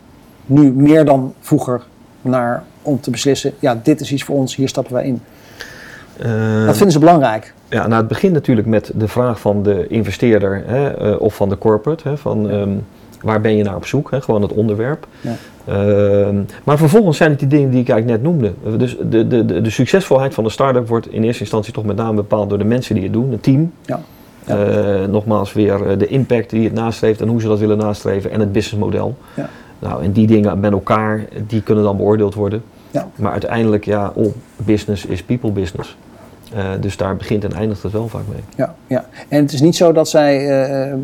nu 0.48 0.72
meer 0.72 1.04
dan 1.04 1.34
vroeger 1.40 1.82
naar 2.22 2.62
om 2.82 3.00
te 3.00 3.10
beslissen, 3.10 3.52
ja, 3.58 3.80
dit 3.82 4.00
is 4.00 4.12
iets 4.12 4.22
voor 4.24 4.36
ons, 4.36 4.56
hier 4.56 4.68
stappen 4.68 4.92
wij 4.94 5.04
in. 5.04 5.20
Eh, 6.18 6.66
Wat 6.66 6.74
vinden 6.76 6.92
ze 6.92 6.98
belangrijk? 6.98 7.54
Ja, 7.68 7.86
nou, 7.86 7.98
het 7.98 8.08
begint 8.08 8.32
natuurlijk 8.32 8.66
met 8.66 8.92
de 8.94 9.08
vraag 9.08 9.40
van 9.40 9.62
de 9.62 9.86
investeerder 9.88 10.62
hè, 10.66 10.88
eh, 10.88 11.20
of 11.20 11.34
van 11.34 11.48
de 11.48 11.58
corporate. 11.58 12.08
Hè, 12.08 12.16
van, 12.16 12.50
ehm, 12.50 12.70
waar 13.22 13.40
ben 13.40 13.56
je 13.56 13.62
naar 13.64 13.76
op 13.76 13.86
zoek? 13.86 14.10
Hè, 14.10 14.20
gewoon 14.20 14.42
het 14.42 14.52
onderwerp. 14.52 15.06
Ja. 15.20 15.34
Ehm, 15.64 16.36
maar 16.64 16.78
vervolgens 16.78 17.16
zijn 17.16 17.30
het 17.30 17.38
die 17.38 17.48
dingen 17.48 17.70
die 17.70 17.80
ik 17.80 17.88
eigenlijk 17.88 18.22
net 18.22 18.32
noemde. 18.32 18.78
Dus 18.78 18.96
de, 19.10 19.26
de, 19.26 19.44
de, 19.44 19.60
de 19.60 19.70
succesvolheid 19.70 20.34
van 20.34 20.44
de 20.44 20.50
start-up 20.50 20.88
wordt 20.88 21.12
in 21.12 21.22
eerste 21.24 21.40
instantie 21.42 21.72
toch 21.72 21.84
met 21.84 21.96
name 21.96 22.14
bepaald 22.14 22.48
door 22.48 22.58
de 22.58 22.64
mensen 22.64 22.94
die 22.94 23.04
het 23.04 23.12
doen, 23.12 23.30
het 23.30 23.42
team. 23.42 23.72
Ja. 23.84 24.00
Eh, 24.44 25.04
nogmaals 25.08 25.52
weer 25.52 25.98
de 25.98 26.06
impact 26.06 26.50
die 26.50 26.64
het 26.64 26.72
nastreeft 26.72 27.20
en 27.20 27.28
hoe 27.28 27.40
ze 27.40 27.48
dat 27.48 27.58
willen 27.58 27.78
nastreven 27.78 28.30
en 28.30 28.40
het 28.40 28.52
businessmodel. 28.52 29.16
Ja. 29.34 29.48
Nou, 29.78 30.02
en 30.04 30.12
die 30.12 30.26
dingen 30.26 30.60
met 30.60 30.72
elkaar, 30.72 31.24
die 31.46 31.62
kunnen 31.62 31.84
dan 31.84 31.96
beoordeeld 31.96 32.34
worden. 32.34 32.62
Ja. 32.90 33.08
Maar 33.16 33.32
uiteindelijk, 33.32 33.84
ja, 33.84 34.12
all 34.16 34.32
business 34.56 35.06
is 35.06 35.22
people 35.22 35.50
business. 35.50 35.96
Eh, 36.54 36.64
dus 36.80 36.96
daar 36.96 37.16
begint 37.16 37.44
en 37.44 37.52
eindigt 37.52 37.82
het 37.82 37.92
wel 37.92 38.08
vaak 38.08 38.22
mee. 38.32 38.40
Ja, 38.56 38.74
ja. 38.86 39.04
En 39.28 39.42
het 39.42 39.52
is 39.52 39.60
niet 39.60 39.76
zo 39.76 39.92
dat 39.92 40.08
zij 40.08 40.36
eh, 40.48 40.92
eh, 40.92 40.98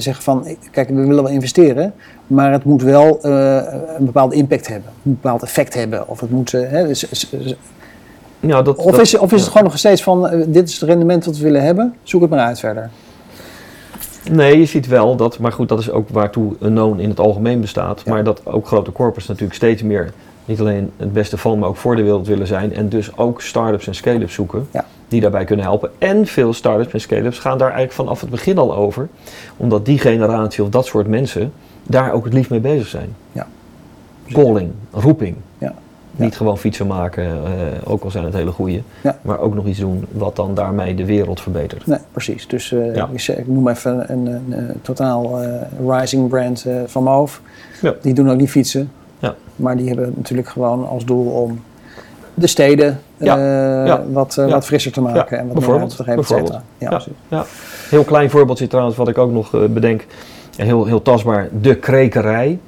zeggen 0.00 0.22
van, 0.22 0.56
kijk, 0.70 0.88
we 0.88 0.94
willen 0.94 1.22
wel 1.22 1.28
investeren, 1.32 1.94
maar 2.26 2.52
het 2.52 2.64
moet 2.64 2.82
wel 2.82 3.18
een 3.24 4.04
bepaalde 4.04 4.34
impact 4.34 4.68
hebben, 4.68 4.90
een 5.04 5.12
bepaald 5.20 5.42
effect 5.42 5.74
hebben. 5.74 6.08
Of 6.08 6.20
het 6.20 6.30
moet, 6.30 6.52
hè, 6.52 6.86
dus- 6.86 7.06
dus- 7.30 7.54
Ja, 8.40 8.62
dat, 8.62 8.76
Of 8.76 8.90
dat- 8.90 9.00
is, 9.00 9.18
of 9.18 9.32
is 9.32 9.40
het 9.40 9.50
gewoon 9.50 9.64
nog 9.64 9.78
steeds 9.78 10.02
van, 10.02 10.30
dit 10.46 10.68
is 10.68 10.80
het 10.80 10.88
rendement 10.88 11.24
dat 11.24 11.36
we 11.36 11.42
willen 11.44 11.62
hebben, 11.62 11.94
zoek 12.02 12.20
het 12.20 12.30
maar 12.30 12.38
uit 12.38 12.58
verder. 12.60 12.90
Nee, 14.30 14.58
je 14.58 14.64
ziet 14.64 14.86
wel 14.86 15.16
dat, 15.16 15.38
maar 15.38 15.52
goed, 15.52 15.68
dat 15.68 15.78
is 15.78 15.90
ook 15.90 16.08
waartoe 16.08 16.56
een 16.60 16.72
known 16.72 16.98
in 17.00 17.08
het 17.08 17.20
algemeen 17.20 17.60
bestaat. 17.60 18.02
Ja. 18.04 18.12
Maar 18.12 18.24
dat 18.24 18.46
ook 18.46 18.66
grote 18.66 18.92
corporates 18.92 19.26
natuurlijk 19.28 19.54
steeds 19.56 19.82
meer 19.82 20.12
niet 20.44 20.60
alleen 20.60 20.90
het 20.96 21.12
beste 21.12 21.38
van, 21.38 21.58
maar 21.58 21.68
ook 21.68 21.76
voor 21.76 21.96
de 21.96 22.02
wereld 22.02 22.26
willen 22.26 22.46
zijn. 22.46 22.74
En 22.74 22.88
dus 22.88 23.16
ook 23.16 23.42
start-ups 23.42 23.86
en 23.86 23.94
scale-ups 23.94 24.34
zoeken 24.34 24.68
Ja. 24.72 24.84
die 25.08 25.20
daarbij 25.20 25.44
kunnen 25.44 25.64
helpen. 25.64 25.90
En 25.98 26.26
veel 26.26 26.52
start-ups 26.52 26.92
en 26.92 27.00
scale-ups 27.00 27.38
gaan 27.38 27.58
daar 27.58 27.72
eigenlijk 27.72 27.96
vanaf 27.96 28.20
het 28.20 28.30
begin 28.30 28.58
al 28.58 28.74
over. 28.74 29.08
Omdat 29.56 29.84
die 29.84 29.98
generatie 29.98 30.62
of 30.62 30.68
dat 30.68 30.86
soort 30.86 31.06
mensen 31.06 31.52
daar 31.82 32.12
ook 32.12 32.24
het 32.24 32.32
liefst 32.32 32.50
mee 32.50 32.60
bezig 32.60 32.86
zijn. 32.86 33.14
Ja. 33.32 33.46
Calling, 34.32 34.70
roeping. 34.92 35.36
Ja. 36.16 36.24
Niet 36.24 36.36
gewoon 36.36 36.58
fietsen 36.58 36.86
maken, 36.86 37.24
eh, 37.24 37.40
ook 37.84 38.02
al 38.04 38.10
zijn 38.10 38.24
het 38.24 38.34
hele 38.34 38.50
goede. 38.50 38.82
Ja. 39.02 39.18
Maar 39.22 39.38
ook 39.38 39.54
nog 39.54 39.66
iets 39.66 39.78
doen 39.78 40.06
wat 40.12 40.36
dan 40.36 40.54
daarmee 40.54 40.94
de 40.94 41.04
wereld 41.04 41.40
verbetert. 41.40 41.86
Nee, 41.86 41.98
precies. 42.12 42.46
Dus 42.48 42.72
eh, 42.72 42.94
Ja. 42.94 43.08
ik, 43.14 43.46
noem 43.46 43.68
even 43.68 44.12
een, 44.12 44.26
een, 44.26 44.52
een 44.52 44.80
totaal 44.82 45.42
eh, 45.42 45.48
rising 45.88 46.28
brand 46.28 46.66
van 46.86 47.02
Moof. 47.02 47.40
Ja. 47.82 47.94
Die 48.02 48.14
doen 48.14 48.30
ook 48.30 48.36
niet 48.38 48.50
fietsen, 48.50 48.90
Ja. 49.18 49.34
maar 49.56 49.76
die 49.76 49.88
hebben 49.88 50.12
natuurlijk 50.16 50.48
gewoon 50.48 50.88
als 50.88 51.04
doel 51.04 51.26
om 51.26 51.60
de 52.34 52.46
steden. 52.46 53.00
Wat, 54.12 54.34
wat 54.34 54.64
frisser 54.66 54.92
te 54.92 55.00
maken 55.00 55.38
en 55.38 55.46
wat 55.46 55.46
meer 55.46 55.54
bijvoorbeeld. 55.54 55.96
ruimte 55.96 56.26
te 56.26 56.34
geven, 56.34 56.44
et. 56.44 56.48
Ja, 56.52 56.62
Ja. 56.78 56.88
precies. 56.88 57.12
Ja, 57.28 57.44
heel 57.88 58.04
klein 58.04 58.30
voorbeeldje 58.30 58.66
trouwens, 58.66 58.96
wat 58.96 59.08
ik 59.08 59.18
ook 59.18 59.32
nog 59.32 59.50
bedenk. 59.70 60.06
Heel, 60.56 60.84
heel 60.86 61.02
tastbaar, 61.02 61.48
de 61.60 61.74
krekerij. 61.76 62.58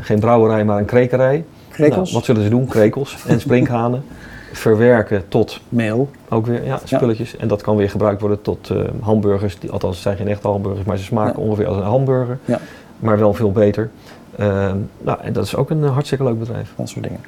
Geen 0.00 0.18
brouwerij, 0.20 0.64
maar 0.64 0.78
een 0.78 0.84
krekerij. 0.84 1.44
Krekels, 1.80 2.02
Nou, 2.10 2.14
wat 2.14 2.24
zullen 2.24 2.42
ze 2.42 2.48
doen? 2.48 2.66
Krekels 2.66 3.16
en 3.26 3.40
sprinkhanen. 3.40 4.02
Verwerken 4.52 5.24
tot 5.28 5.60
meel. 5.68 6.10
ook 6.28 6.46
weer 6.46 6.64
ja, 6.64 6.80
spulletjes. 6.84 7.36
En 7.36 7.48
dat 7.48 7.62
kan 7.62 7.76
weer 7.76 7.90
gebruikt 7.90 8.20
worden 8.20 8.42
tot 8.42 8.70
eh, 8.70 8.78
hamburgers. 9.00 9.58
Die, 9.58 9.70
althans, 9.70 9.94
het 9.94 10.02
zijn 10.02 10.16
geen 10.16 10.28
echte 10.28 10.48
hamburgers, 10.48 10.84
maar 10.86 10.96
ze 10.96 11.04
smaken 11.04 11.40
Ja. 11.42 11.46
ongeveer 11.46 11.66
als 11.66 11.76
een 11.76 11.82
hamburger. 11.82 12.38
Ja. 12.44 12.58
Maar 12.98 13.18
wel 13.18 13.34
veel 13.34 13.52
beter. 13.52 13.90
Ehm, 14.36 14.76
nou, 15.00 15.18
en 15.22 15.32
dat 15.32 15.44
is 15.44 15.56
ook 15.56 15.70
een 15.70 15.84
eh, 15.84 15.92
hartstikke 15.92 16.24
leuk 16.24 16.38
bedrijf. 16.38 16.72
Dat 16.76 16.88
soort 16.88 17.04
dingen. 17.04 17.20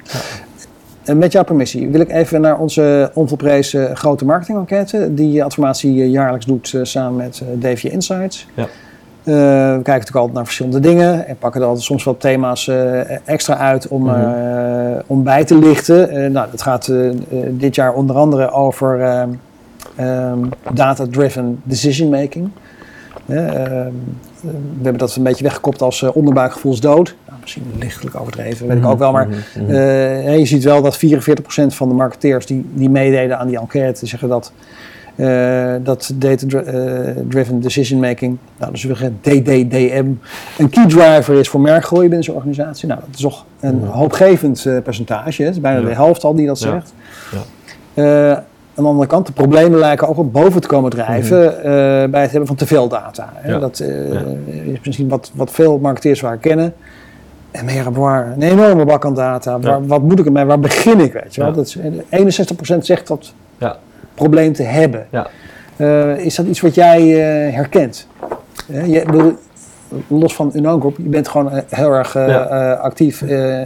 En 1.03 1.17
met 1.17 1.31
jouw 1.31 1.43
permissie 1.43 1.87
wil 1.89 1.99
ik 1.99 2.09
even 2.11 2.41
naar 2.41 2.57
onze 2.59 3.11
onvolprezen 3.13 3.97
grote 3.97 4.25
marketing-enquête, 4.25 5.13
die 5.13 5.43
Adformatie 5.43 6.01
eh, 6.01 6.09
jaarlijks 6.11 6.45
doet 6.45 6.79
samen 6.81 7.15
met 7.15 7.43
DV 7.59 7.83
Insights. 7.83 8.47
Ja. 8.53 8.67
Eh, 9.23 9.33
we 9.33 9.69
kijken 9.69 9.83
natuurlijk 9.83 10.15
altijd 10.15 10.33
naar 10.33 10.45
verschillende 10.45 10.79
dingen 10.79 11.27
en 11.27 11.37
pakken 11.37 11.61
er 11.61 11.67
altijd 11.67 11.85
soms 11.85 12.03
wat 12.03 12.19
thema's 12.19 12.67
eh, 12.67 13.27
extra 13.27 13.57
uit 13.57 13.87
om, 13.87 14.03
Mhm. 14.03 14.19
eh, 14.19 14.99
om 15.07 15.23
bij 15.23 15.43
te 15.43 15.57
lichten. 15.57 16.31
Nou, 16.31 16.47
dat 16.51 16.61
gaat 16.61 16.91
dit 17.49 17.75
jaar 17.75 17.93
onder 17.93 18.15
andere 18.15 18.51
over 18.51 18.99
ehm, 19.95 20.39
data-driven 20.73 21.59
decision 21.63 22.09
making. 22.09 22.49
Eh, 23.25 23.47
ehm, 23.47 23.91
we 24.41 24.49
hebben 24.81 24.97
dat 24.97 25.15
een 25.15 25.23
beetje 25.23 25.43
weggekopt 25.43 25.81
als 25.81 26.01
onderbuikgevoelsdood. 26.03 27.15
Nou, 27.27 27.39
misschien 27.41 27.63
lichtelijk 27.79 28.19
overdreven, 28.19 28.67
weet 28.67 28.77
ik 28.77 28.85
ook 28.85 28.99
wel. 28.99 29.11
Maar 29.11 29.27
Mhm, 29.27 29.63
mhm. 29.63 30.29
je 30.31 30.45
ziet 30.45 30.63
wel 30.63 30.81
dat 30.81 30.97
44% 30.97 31.75
van 31.75 31.87
de 31.89 31.93
marketeers 31.95 32.45
die, 32.45 32.69
die 32.73 32.89
meededen 32.89 33.39
aan 33.39 33.47
die 33.47 33.59
enquête 33.59 34.05
zeggen 34.05 34.29
dat, 34.29 34.51
eh, 35.15 35.73
dat 35.83 36.11
data-driven 36.15 37.59
decision 37.61 37.99
making, 37.99 38.37
nou, 38.57 38.71
dus 38.71 38.83
we 38.83 38.95
zeggen 38.95 39.17
DDDM, 39.21 40.05
een 40.57 40.69
key 40.69 40.85
driver 40.87 41.33
is 41.39 41.49
voor 41.49 41.61
merkgroei 41.61 42.01
binnen 42.07 42.23
zo'n 42.23 42.35
organisatie. 42.35 42.87
Nou, 42.87 42.99
dat 42.99 43.09
is 43.15 43.21
toch 43.21 43.45
een 43.59 43.79
Ja. 43.81 43.87
hoopgevend 43.87 44.65
eh, 44.65 44.77
percentage. 44.83 45.41
hè. 45.41 45.47
Het 45.47 45.55
is 45.55 45.61
bijna 45.61 45.79
Ja. 45.79 45.85
de 45.85 45.93
helft 45.93 46.23
al 46.23 46.35
die 46.35 46.47
dat 46.47 46.59
zegt. 46.59 46.93
Ja. 47.31 47.37
Eh, 47.93 48.37
aan 48.75 48.83
de 48.83 48.89
andere 48.89 49.07
kant, 49.07 49.25
de 49.25 49.31
problemen 49.33 49.79
lijken 49.79 50.07
ook 50.07 50.17
op 50.17 50.33
boven 50.33 50.61
te 50.61 50.67
komen 50.67 50.91
drijven 50.91 51.57
eh, 51.57 51.63
bij 52.09 52.21
het 52.21 52.29
hebben 52.31 52.47
van 52.47 52.55
te 52.55 52.67
veel 52.67 52.87
data. 52.87 53.29
Hè. 53.35 53.51
Mhm. 53.51 53.59
Dat 53.59 53.79
eh, 53.79 53.89
is 54.47 54.79
misschien 54.83 55.09
wat, 55.09 55.31
wat 55.33 55.51
veel 55.51 55.77
marketeers 55.77 56.21
wel 56.21 56.29
herkennen. 56.29 56.73
En 57.51 57.65
meer 57.65 57.91
waar, 57.91 58.31
een 58.31 58.41
enorme 58.41 58.85
bak 58.85 59.05
aan 59.05 59.13
data. 59.13 59.59
Waar. 59.59 59.87
Wat 59.87 60.01
moet 60.01 60.19
ik 60.19 60.25
ermee? 60.25 60.45
Waar 60.45 60.59
begin 60.59 60.99
ik? 60.99 61.13
Weet 61.13 61.35
je 61.35 61.41
wel? 61.41 61.53
Dat 61.53 61.65
is, 61.65 61.77
61% 62.09 62.85
zegt 62.85 63.07
dat 63.07 63.33
Ja. 63.57 63.77
Probleem 64.15 64.53
te 64.53 64.63
hebben. 64.63 65.07
Ja. 65.11 65.27
Eh, 65.75 66.17
is 66.17 66.35
dat 66.35 66.45
iets 66.45 66.61
wat 66.61 66.75
jij 66.75 66.99
eh, 67.01 67.53
herkent? 67.55 68.07
Eh, 68.71 68.85
je, 68.93 69.03
bedoel, 69.05 69.33
los 70.07 70.35
van 70.35 70.51
Uno 70.55 70.79
Group, 70.79 70.97
je 70.97 71.03
bent 71.09 71.27
gewoon 71.27 71.51
heel 71.69 71.91
erg 71.91 72.13
Ja. 72.13 72.73
actief. 72.73 73.21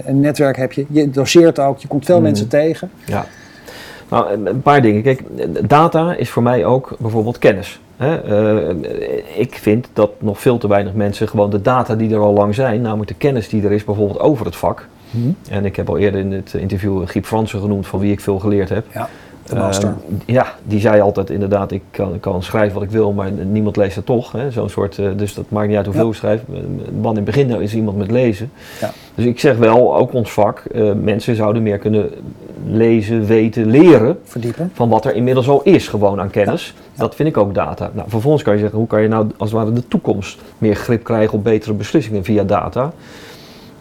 een 0.06 0.20
netwerk 0.20 0.58
heb 0.58 0.72
je. 0.74 0.86
Je 0.90 1.10
doseert 1.10 1.60
ook. 1.60 1.78
Je 1.80 1.88
komt 1.88 2.06
veel 2.06 2.16
Mhm. 2.16 2.24
mensen 2.24 2.48
tegen. 2.48 2.92
Ja. 3.06 3.26
Nou, 4.10 4.32
een- 4.34 4.46
een 4.46 4.62
paar 4.62 4.82
dingen. 4.82 5.02
Kijk, 5.02 5.22
data 5.70 6.14
is 6.16 6.30
voor 6.30 6.44
mij 6.44 6.66
ook 6.66 6.96
bijvoorbeeld 7.00 7.38
kennis. 7.38 7.80
Hè? 7.98 8.20
Ik 9.36 9.56
vind 9.56 9.88
dat 9.94 10.12
nog 10.20 10.40
veel 10.42 10.58
te 10.58 10.68
weinig 10.68 10.94
mensen 10.94 11.28
gewoon 11.28 11.50
de 11.50 11.62
data 11.62 11.96
die 11.96 12.14
er 12.14 12.20
al 12.20 12.34
lang 12.34 12.56
zijn, 12.56 12.82
namelijk 12.82 13.08
de 13.10 13.16
kennis 13.18 13.50
die 13.50 13.64
er 13.64 13.72
is 13.72 13.84
bijvoorbeeld 13.84 14.20
over 14.20 14.46
het 14.46 14.56
vak. 14.56 14.88
En 15.50 15.66
ik 15.66 15.76
heb 15.76 15.90
al 15.90 15.98
eerder 15.98 16.20
in 16.20 16.32
het 16.32 16.54
interview 16.54 17.08
Giep 17.08 17.26
Fransen 17.26 17.60
genoemd, 17.60 17.88
van 17.88 18.00
wie 18.00 18.12
ik 18.12 18.20
veel 18.20 18.40
geleerd 18.40 18.70
heb. 18.70 18.86
Ja, 18.94 19.10
de 19.50 19.56
master. 19.56 19.88
Ehm, 19.90 20.16
ja, 20.26 20.54
die 20.64 20.80
zei 20.80 21.02
altijd 21.02 21.30
inderdaad, 21.30 21.72
ik 21.72 21.82
kan, 21.92 22.20
kan 22.20 22.44
schrijven 22.44 22.74
wat 22.74 22.84
ik 22.84 22.90
wil, 22.90 23.12
maar 23.14 23.32
niemand 23.32 23.76
leest 23.78 23.96
het 23.96 24.06
toch. 24.06 24.32
Hè? 24.32 24.52
Zo'n 24.52 24.70
soort, 24.70 24.98
eh, 24.98 25.06
dus 25.16 25.34
dat 25.34 25.46
maakt 25.50 25.68
niet 25.68 25.78
uit 25.78 25.86
hoeveel 25.86 26.04
Ja. 26.04 26.10
ik 26.10 26.16
schrijf. 26.16 26.42
Man 27.02 27.10
in 27.12 27.16
het 27.16 27.26
begin 27.26 27.62
is 27.62 27.76
iemand 27.76 27.98
met 27.98 28.12
lezen. 28.12 28.52
Ja. 28.82 28.92
Dus 29.16 29.26
ik 29.26 29.40
zeg 29.40 29.58
wel, 29.58 29.96
ook 29.98 30.14
ons 30.14 30.32
vak, 30.32 30.60
eh, 30.72 30.92
mensen 31.02 31.36
zouden 31.36 31.64
meer 31.64 31.78
kunnen 31.78 32.10
lezen, 32.66 33.26
weten, 33.26 33.66
leren 33.70 34.20
Verdiepen. 34.24 34.72
van 34.74 34.90
wat 34.90 35.06
er 35.06 35.16
inmiddels 35.16 35.50
al 35.50 35.62
is 35.64 35.88
gewoon 35.88 36.20
aan 36.20 36.30
kennis. 36.30 36.74
Ja. 36.94 37.02
Dat 37.04 37.16
vind 37.16 37.30
ik 37.30 37.38
ook 37.38 37.54
data. 37.54 37.90
Nou, 37.94 38.10
vervolgens 38.10 38.44
kan 38.44 38.54
je 38.54 38.60
zeggen, 38.60 38.78
hoe 38.78 38.88
kan 38.88 39.02
je 39.02 39.08
nou 39.08 39.28
als 39.38 39.52
het 39.52 39.60
ware 39.60 39.74
de 39.74 39.88
toekomst 39.88 40.40
meer 40.58 40.76
grip 40.76 41.04
krijgen 41.04 41.38
op 41.38 41.44
betere 41.44 41.74
beslissingen 41.74 42.24
via 42.24 42.44
data? 42.44 42.92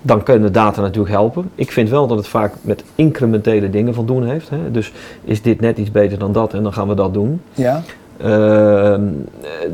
Dan 0.07 0.23
kunnen 0.23 0.53
data 0.53 0.81
natuurlijk 0.81 1.15
helpen. 1.15 1.51
Ik 1.55 1.73
vind 1.73 1.89
wel 1.91 2.07
dat 2.07 2.17
het 2.19 2.29
vaak 2.29 2.53
met 2.61 2.85
incrementele 2.95 3.71
dingen 3.71 3.95
van 3.95 4.07
doen 4.07 4.25
heeft. 4.27 4.49
Hè? 4.51 4.71
Dus 4.71 4.93
is 5.25 5.43
dit 5.43 5.61
net 5.61 5.79
iets 5.79 5.91
beter 5.91 6.19
dan 6.19 6.33
dat 6.33 6.55
en 6.55 6.63
dan 6.63 6.73
gaan 6.73 6.89
we 6.89 6.95
dat 6.95 7.15
doen. 7.15 7.41
Ja. 7.55 7.83
Ehm, 8.21 9.03
eh, 9.41 9.69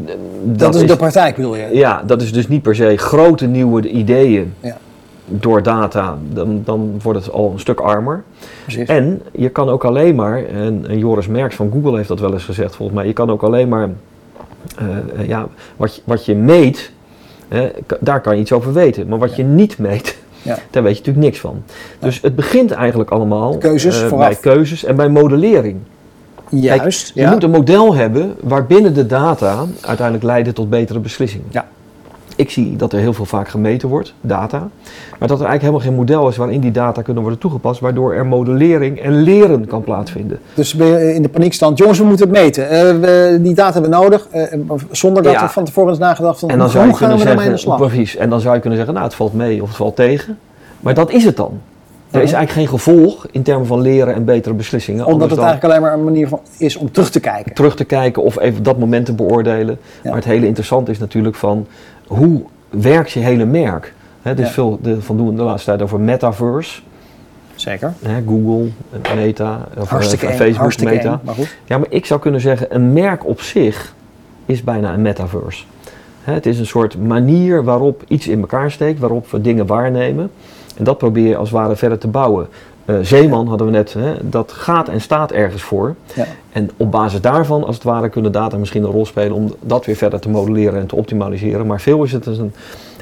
Dat, 0.44 0.74
is 0.74 0.86
de 0.86 0.96
praktijk, 0.96 1.36
bedoel 1.36 1.56
je? 1.56 1.68
ja, 1.72 2.02
dat 2.06 2.22
is 2.22 2.32
dus 2.32 2.48
niet 2.48 2.62
per 2.62 2.74
se 2.74 2.96
grote 2.96 3.46
nieuwe 3.46 3.88
ideeën 3.88 4.54
Ja. 4.60 4.76
door 5.26 5.62
data. 5.62 6.18
Dan, 6.32 6.62
dan 6.64 6.98
wordt 7.02 7.24
het 7.24 7.34
al 7.34 7.50
een 7.52 7.60
stuk 7.60 7.80
armer. 7.80 8.22
Precies. 8.62 8.88
En 8.88 9.22
je 9.32 9.48
kan 9.48 9.68
ook 9.68 9.84
alleen 9.84 10.14
maar, 10.14 10.44
en, 10.44 10.84
en 10.88 10.98
Joris 10.98 11.26
Merks 11.26 11.54
van 11.56 11.70
Google 11.72 11.96
heeft 11.96 12.08
dat 12.08 12.20
wel 12.20 12.32
eens 12.32 12.44
gezegd 12.44 12.76
volgens 12.76 12.98
mij, 12.98 13.06
je 13.06 13.12
kan 13.12 13.30
ook 13.30 13.42
alleen 13.42 13.68
maar, 13.68 13.88
eh, 14.78 15.28
ja, 15.28 15.46
wat, 15.76 15.94
je- 15.96 16.02
wat 16.04 16.24
je 16.24 16.34
meet, 16.34 16.92
hè, 17.48 17.68
daar 18.00 18.20
kan 18.20 18.34
je 18.34 18.40
iets 18.40 18.52
over 18.52 18.72
weten. 18.72 19.08
Maar 19.08 19.18
wat 19.18 19.36
je 19.36 19.44
niet 19.44 19.78
meet, 19.78 20.18
Ja. 20.42 20.58
daar 20.70 20.82
weet 20.82 20.92
je 20.92 20.98
natuurlijk 20.98 21.26
niks 21.26 21.40
van. 21.40 21.62
Dus 21.98 22.20
het 22.22 22.36
begint 22.36 22.70
eigenlijk 22.70 23.10
allemaal 23.10 23.58
Keuzes 23.58 24.02
eh, 24.02 24.18
bij 24.18 24.34
keuzes 24.34 24.84
en 24.84 24.96
bij 24.96 25.08
modellering. 25.08 25.78
Juist. 26.48 27.12
Je 27.14 27.26
moet 27.26 27.42
een 27.42 27.50
model 27.50 27.94
hebben 27.94 28.36
waarbinnen 28.40 28.94
de 28.94 29.06
data 29.06 29.64
uiteindelijk 29.80 30.26
leiden 30.26 30.54
tot 30.54 30.70
betere 30.70 30.98
beslissingen. 30.98 31.46
Ja. 31.50 31.66
Ik 32.36 32.50
zie 32.50 32.76
dat 32.76 32.92
er 32.92 32.98
heel 32.98 33.12
veel 33.12 33.24
vaak 33.24 33.48
gemeten 33.48 33.88
wordt, 33.88 34.14
data, 34.20 34.58
maar 35.18 35.28
dat 35.28 35.40
er 35.40 35.46
eigenlijk 35.46 35.60
helemaal 35.60 35.80
geen 35.80 35.94
model 35.94 36.28
is 36.28 36.36
waarin 36.36 36.60
die 36.60 36.70
data 36.70 37.02
kunnen 37.02 37.22
worden 37.22 37.40
toegepast, 37.40 37.80
waardoor 37.80 38.14
er 38.14 38.26
modellering 38.26 39.00
en 39.00 39.22
leren 39.22 39.66
kan 39.66 39.82
plaatsvinden. 39.84 40.38
Dus 40.54 40.74
ben 40.74 40.86
je 40.86 41.14
in 41.14 41.22
de 41.22 41.28
paniekstand, 41.28 41.78
jongens, 41.78 41.98
we 41.98 42.04
moeten 42.04 42.28
het 42.28 42.38
meten. 42.38 42.68
Eh, 42.70 42.80
we, 42.80 43.38
die 43.42 43.54
data 43.54 43.72
hebben 43.72 43.90
we 43.90 43.96
nodig, 43.96 44.26
eh, 44.30 44.58
zonder 44.90 45.22
dat 45.22 45.32
Ja. 45.32 45.42
we 45.42 45.48
van 45.48 45.64
tevoren 45.64 45.92
is 45.92 45.98
nagedacht 45.98 46.38
van 46.38 46.48
En 46.48 46.58
dan 46.58 46.64
hoe 46.64 46.74
zou 46.74 46.86
je 46.86 46.94
gaan 46.94 47.08
kunnen 47.08 47.26
zeggen, 47.38 47.58
slag? 47.58 47.78
precies, 47.78 48.16
en 48.16 48.30
dan 48.30 48.40
zou 48.40 48.54
je 48.54 48.60
kunnen 48.60 48.78
zeggen, 48.78 48.94
nou 48.94 49.06
het 49.06 49.16
valt 49.16 49.34
mee 49.34 49.62
of 49.62 49.68
het 49.68 49.76
valt 49.76 49.96
tegen, 49.96 50.38
maar 50.80 50.94
dat 50.94 51.10
is 51.10 51.24
het 51.24 51.36
dan. 51.36 51.60
Er 52.12 52.22
is 52.22 52.32
eigenlijk 52.32 52.52
geen 52.52 52.78
gevolg 52.78 53.26
in 53.30 53.42
termen 53.42 53.66
van 53.66 53.80
leren 53.80 54.14
en 54.14 54.24
betere 54.24 54.54
beslissingen. 54.54 55.06
Omdat 55.06 55.30
het 55.30 55.38
eigenlijk 55.38 55.64
alleen 55.64 55.82
maar 55.82 55.92
een 55.92 56.04
manier 56.04 56.28
van, 56.28 56.40
is 56.58 56.76
om 56.76 56.90
terug 56.90 57.10
te 57.10 57.20
kijken. 57.20 57.54
terug 57.54 57.76
te 57.76 57.84
kijken 57.84 58.22
of 58.22 58.38
even 58.38 58.62
dat 58.62 58.78
moment 58.78 59.06
te 59.06 59.12
beoordelen. 59.12 59.78
Ja. 60.02 60.08
Maar 60.08 60.14
het 60.18 60.24
hele 60.24 60.46
interessante 60.46 60.90
is 60.90 60.98
natuurlijk 60.98 61.36
van 61.36 61.66
hoe 62.16 62.42
werkt 62.70 63.10
je 63.10 63.20
hele 63.20 63.44
merk? 63.44 63.94
Hè, 64.22 64.30
er 64.30 64.38
is 64.38 64.46
Ja. 64.46 64.52
veel 64.52 64.78
de, 64.82 65.02
van 65.02 65.16
doen 65.16 65.36
de 65.36 65.42
laatste 65.42 65.70
tijd 65.70 65.82
over 65.82 66.00
metaverse. 66.00 66.80
Zeker. 67.54 67.92
Hè, 68.02 68.22
Google, 68.26 68.68
Meta, 69.14 69.68
of 69.78 69.88
Hartstikke 69.88 70.26
eh, 70.26 70.32
eng, 70.32 70.38
Facebook, 70.38 70.60
hartstikke 70.60 70.94
Meta. 70.94 71.12
eng, 71.12 71.18
maar 71.24 71.34
goed. 71.34 71.56
Ja, 71.64 71.78
maar 71.78 71.86
ik 71.90 72.06
zou 72.06 72.20
kunnen 72.20 72.40
zeggen, 72.40 72.74
een 72.74 72.92
merk 72.92 73.26
op 73.26 73.40
zich 73.40 73.94
is 74.46 74.62
bijna 74.64 74.92
een 74.94 75.02
metaverse. 75.02 75.64
Hè, 76.24 76.32
het 76.32 76.46
is 76.46 76.58
een 76.58 76.66
soort 76.66 76.98
manier 77.06 77.64
waarop 77.64 78.02
iets 78.08 78.28
in 78.28 78.40
elkaar 78.40 78.70
steekt, 78.70 78.98
waarop 78.98 79.30
we 79.30 79.40
dingen 79.40 79.66
waarnemen. 79.66 80.30
En 80.76 80.84
dat 80.84 80.98
probeer 80.98 81.28
je 81.28 81.36
als 81.36 81.50
het 81.50 81.58
ware 81.58 81.76
verder 81.76 81.98
te 81.98 82.08
bouwen. 82.08 82.46
Eh, 82.84 82.96
Zeeman 83.02 83.46
hadden 83.46 83.66
we 83.66 83.72
net, 83.72 83.92
hè, 83.92 84.12
dat 84.22 84.52
gaat 84.52 84.88
en 84.88 85.00
staat 85.00 85.32
ergens 85.32 85.62
voor. 85.62 85.94
Ja. 86.14 86.26
En 86.52 86.70
op 86.76 86.90
basis 86.90 87.20
daarvan, 87.20 87.64
als 87.64 87.74
het 87.74 87.84
ware, 87.84 88.08
kunnen 88.08 88.32
data 88.32 88.56
misschien 88.56 88.82
een 88.84 88.90
rol 88.90 89.06
spelen 89.06 89.32
om 89.32 89.54
dat 89.60 89.86
weer 89.86 89.96
verder 89.96 90.20
te 90.20 90.28
modelleren 90.28 90.80
en 90.80 90.86
te 90.86 90.96
optimaliseren. 90.96 91.66
Maar 91.66 91.80
veel 91.80 92.04
is 92.04 92.12
het 92.12 92.24
dus 92.24 92.38
een 92.38 92.52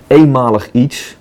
eenmalig 0.06 0.68
iets. 0.72 1.18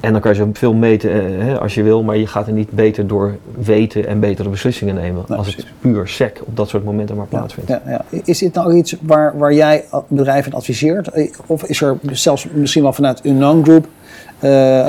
En 0.00 0.12
dan 0.12 0.20
kan 0.20 0.34
je 0.34 0.48
veel 0.52 0.74
meten 0.74 1.10
eh, 1.10 1.44
hè, 1.44 1.60
als 1.60 1.74
je 1.74 1.82
wil, 1.82 2.02
maar 2.02 2.16
je 2.16 2.26
gaat 2.26 2.46
er 2.46 2.52
niet 2.52 2.70
beter 2.70 3.06
door 3.06 3.36
weten 3.58 4.06
en 4.06 4.20
betere 4.20 4.48
beslissingen 4.48 4.94
nemen. 4.94 5.24
Als 5.28 5.56
het 5.56 5.66
puur 5.80 6.08
sec 6.08 6.40
op 6.44 6.56
dat 6.56 6.68
soort 6.68 6.84
momenten 6.84 7.16
maar 7.16 7.26
plaatsvindt. 7.26 7.70
ja, 7.70 7.82
ja. 7.86 8.04
Is 8.24 8.38
dit 8.38 8.54
nou 8.54 8.74
iets 8.74 8.96
waar, 9.00 9.38
waar 9.38 9.54
jij 9.54 9.84
bedrijven 10.08 10.50
in 10.52 10.56
adviseert? 10.58 11.08
Eh, 11.08 11.30
Of 11.46 11.64
is 11.64 11.80
er 11.80 11.96
zelfs 12.12 12.46
misschien 12.52 12.82
wel 12.82 12.92
vanuit 12.92 13.20
een 13.24 13.38
non-group, 13.38 13.84
eh, 13.84 13.90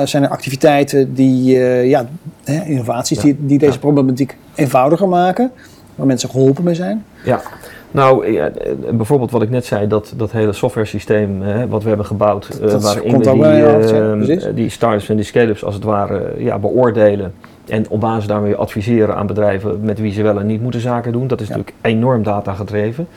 zijn 0.08 0.24
er 0.24 0.30
activiteiten 0.30 1.14
die, 1.14 1.60
eh, 1.60 1.90
ja, 1.90 2.06
innovaties 2.66 3.18
Ja. 3.18 3.24
die, 3.24 3.36
die 3.40 3.58
deze 3.58 3.80
problematiek 3.80 4.38
eenvoudiger 4.56 5.08
maken? 5.08 5.52
Waar 5.96 6.08
mensen 6.08 6.30
geholpen 6.30 6.64
mee 6.64 6.76
zijn? 6.76 7.06
Ja, 7.24 7.42
nou 7.92 8.32
ja, 8.32 8.48
eh, 8.50 8.72
bijvoorbeeld 8.94 9.32
wat 9.32 9.42
ik 9.42 9.50
net 9.50 9.66
zei, 9.66 9.88
dat, 9.88 10.14
dat 10.18 10.32
hele 10.32 10.54
software 10.54 10.88
systeem 10.88 11.42
hè, 11.42 11.68
wat 11.68 11.82
we 11.82 11.88
hebben 11.88 12.06
gebouwd, 12.06 12.48
eh, 12.62 12.70
Dat 12.70 12.84
waarin 12.84 13.18
we 13.18 13.24
die, 13.32 13.38
bij 13.40 13.58
ja, 13.58 13.78
eh, 13.80 14.56
die 14.56 14.70
startups 14.70 15.10
en 15.10 15.16
die 15.16 15.26
scale-ups 15.26 15.64
als 15.64 15.74
het 15.76 15.84
ware 15.84 16.18
eh, 16.18 16.44
ja, 16.44 16.60
beoordelen. 16.60 17.34
En 17.68 17.86
op 17.90 18.00
basis 18.00 18.28
daarmee 18.28 18.56
adviseren 18.56 19.16
aan 19.16 19.28
bedrijven 19.28 19.80
met 19.82 20.00
wie 20.00 20.12
ze 20.14 20.22
wel 20.24 20.40
en 20.40 20.46
niet 20.46 20.62
moeten 20.62 20.80
zaken 20.82 21.12
doen. 21.12 21.28
Dat 21.28 21.42
is 21.42 21.48
Ja. 21.48 21.56
natuurlijk 21.58 21.86
enorm 21.86 22.24
data 22.24 22.54
gedreven. 22.54 23.08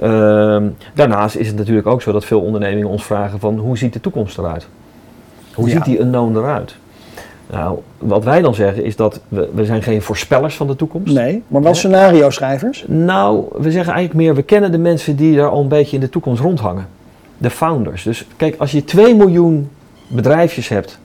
Ehm, 0.00 0.64
daarnaast 0.94 1.36
is 1.36 1.46
het 1.46 1.56
natuurlijk 1.56 1.86
ook 1.86 2.02
zo 2.02 2.12
dat 2.12 2.24
veel 2.24 2.40
ondernemingen 2.40 2.88
ons 2.88 3.04
vragen 3.04 3.38
van 3.40 3.58
hoe 3.58 3.78
ziet 3.78 3.92
de 3.92 4.00
toekomst 4.00 4.38
eruit? 4.38 4.66
Hoe 5.56 5.68
Ja. 5.68 5.74
ziet 5.74 5.84
die 5.84 6.00
unknown 6.00 6.36
eruit? 6.36 6.76
Nou, 7.50 7.78
wat 7.98 8.24
wij 8.24 8.42
dan 8.42 8.54
zeggen 8.54 8.84
is 8.84 8.96
dat 8.96 9.20
we, 9.28 9.50
we 9.54 9.64
zijn 9.64 9.82
geen 9.82 10.02
voorspellers 10.02 10.56
van 10.56 10.66
de 10.66 10.76
toekomst. 10.76 11.14
Nee, 11.14 11.42
maar 11.48 11.62
wel 11.62 11.70
Ja. 11.70 11.76
scenario-schrijvers. 11.76 12.84
Nou, 12.88 13.44
we 13.52 13.70
zeggen 13.70 13.92
eigenlijk 13.92 14.24
meer, 14.26 14.34
we 14.34 14.42
kennen 14.42 14.72
de 14.72 14.78
mensen 14.78 15.16
die 15.16 15.36
daar 15.36 15.48
al 15.48 15.60
een 15.60 15.68
beetje 15.68 15.94
in 15.94 16.00
de 16.00 16.08
toekomst 16.08 16.42
rondhangen. 16.42 16.86
De 17.38 17.50
founders. 17.50 18.02
Dus 18.02 18.26
kijk, 18.36 18.54
als 18.58 18.70
je 18.72 18.84
2 18.84 19.14
miljoen 19.14 19.70
bedrijfjes 20.08 20.68
hebt 20.68 20.98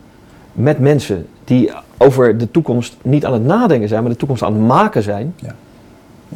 met 0.53 0.79
mensen 0.79 1.27
die 1.43 1.71
over 1.97 2.37
de 2.37 2.51
toekomst 2.51 2.95
niet 3.01 3.25
aan 3.25 3.33
het 3.33 3.45
nadenken 3.45 3.87
zijn, 3.87 4.01
maar 4.01 4.11
de 4.11 4.17
toekomst 4.17 4.43
aan 4.43 4.53
het 4.53 4.61
maken 4.61 5.03
zijn. 5.03 5.35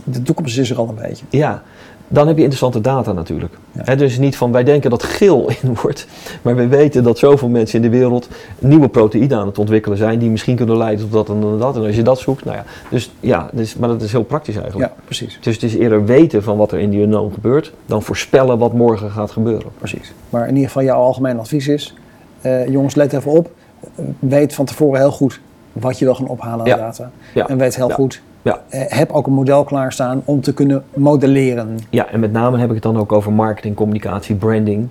De 0.04 0.22
toekomst 0.22 0.58
is 0.58 0.70
er 0.70 0.78
al 0.78 0.88
een 0.90 1.08
beetje. 1.08 1.26
Ja, 1.30 1.64
dan 2.08 2.28
heb 2.28 2.36
je 2.36 2.42
interessante 2.42 2.82
data 2.82 3.12
natuurlijk. 3.12 3.54
Ja. 3.86 3.96
Dus 3.96 4.18
niet 4.18 4.38
van 4.38 4.52
wij 4.52 4.64
denken 4.64 4.90
dat 4.90 5.04
geel 5.04 5.50
in 5.62 5.78
wordt, 5.82 6.08
maar 6.42 6.56
we 6.56 6.68
weten 6.68 7.04
dat 7.04 7.18
zoveel 7.18 7.50
mensen 7.50 7.84
in 7.84 7.92
de 7.92 7.98
wereld 7.98 8.28
nieuwe 8.60 8.88
proteïnen 8.88 9.38
aan 9.38 9.48
het 9.48 9.60
ontwikkelen 9.60 9.98
zijn 9.98 10.20
die 10.20 10.30
misschien 10.30 10.56
kunnen 10.56 10.78
leiden 10.78 11.10
tot 11.10 11.12
dat 11.12 11.36
en 11.36 11.42
dat 11.42 11.52
en 11.52 11.58
dat. 11.58 11.76
En 11.76 11.86
als 11.86 11.96
je 11.96 12.02
dat 12.02 12.20
zoekt, 12.20 12.46
nou 12.46 12.58
ja, 12.58 12.64
dus 12.90 13.12
ja, 13.20 13.50
dus, 13.52 13.76
maar 13.76 13.90
dat 13.90 14.02
is 14.02 14.12
heel 14.12 14.24
praktisch 14.24 14.56
eigenlijk. 14.56 14.90
Ja, 14.90 14.96
precies. 15.06 15.38
Dus 15.42 15.54
het 15.54 15.64
is 15.64 15.76
eerder 15.76 16.06
weten 16.06 16.44
van 16.44 16.58
wat 16.58 16.72
er 16.72 16.80
in 16.80 16.90
die 16.90 17.02
genoom 17.02 17.34
gebeurt, 17.34 17.72
dan 17.86 18.02
voorspellen 18.04 18.58
wat 18.58 18.74
morgen 18.74 19.12
gaat 19.12 19.32
gebeuren. 19.32 19.68
Precies. 19.78 20.14
Maar 20.30 20.44
in 20.48 20.54
ieder 20.54 20.68
geval 20.68 20.84
jouw 20.84 21.00
algemeen 21.02 21.40
advies 21.40 21.68
is, 21.68 21.94
eh, 22.42 22.68
jongens 22.68 22.96
let 22.96 23.14
even 23.14 23.32
op, 23.32 23.50
Eh, 23.96 24.06
weet 24.20 24.54
van 24.54 24.66
tevoren 24.66 25.00
heel 25.00 25.12
goed 25.12 25.40
wat 25.72 26.00
je 26.00 26.06
wil 26.06 26.16
gaan 26.16 26.28
ophalen 26.28 26.60
aan 26.60 26.66
Ja. 26.66 26.76
data. 26.78 27.12
En 27.34 27.58
weet 27.58 27.76
heel 27.76 27.90
goed, 27.90 28.22
Ja. 28.46 28.62
eh, 28.70 28.82
heb 28.88 29.12
ook 29.12 29.28
een 29.28 29.34
model 29.34 29.64
klaarstaan 29.64 30.22
om 30.26 30.42
te 30.42 30.54
kunnen 30.54 30.84
modelleren. 30.94 31.78
Ja, 31.90 32.08
en 32.08 32.20
met 32.20 32.32
name 32.32 32.58
heb 32.58 32.68
ik 32.68 32.74
het 32.74 32.84
dan 32.84 32.98
ook 32.98 33.12
over 33.12 33.34
marketing, 33.34 33.76
communicatie, 33.76 34.36
branding. 34.36 34.88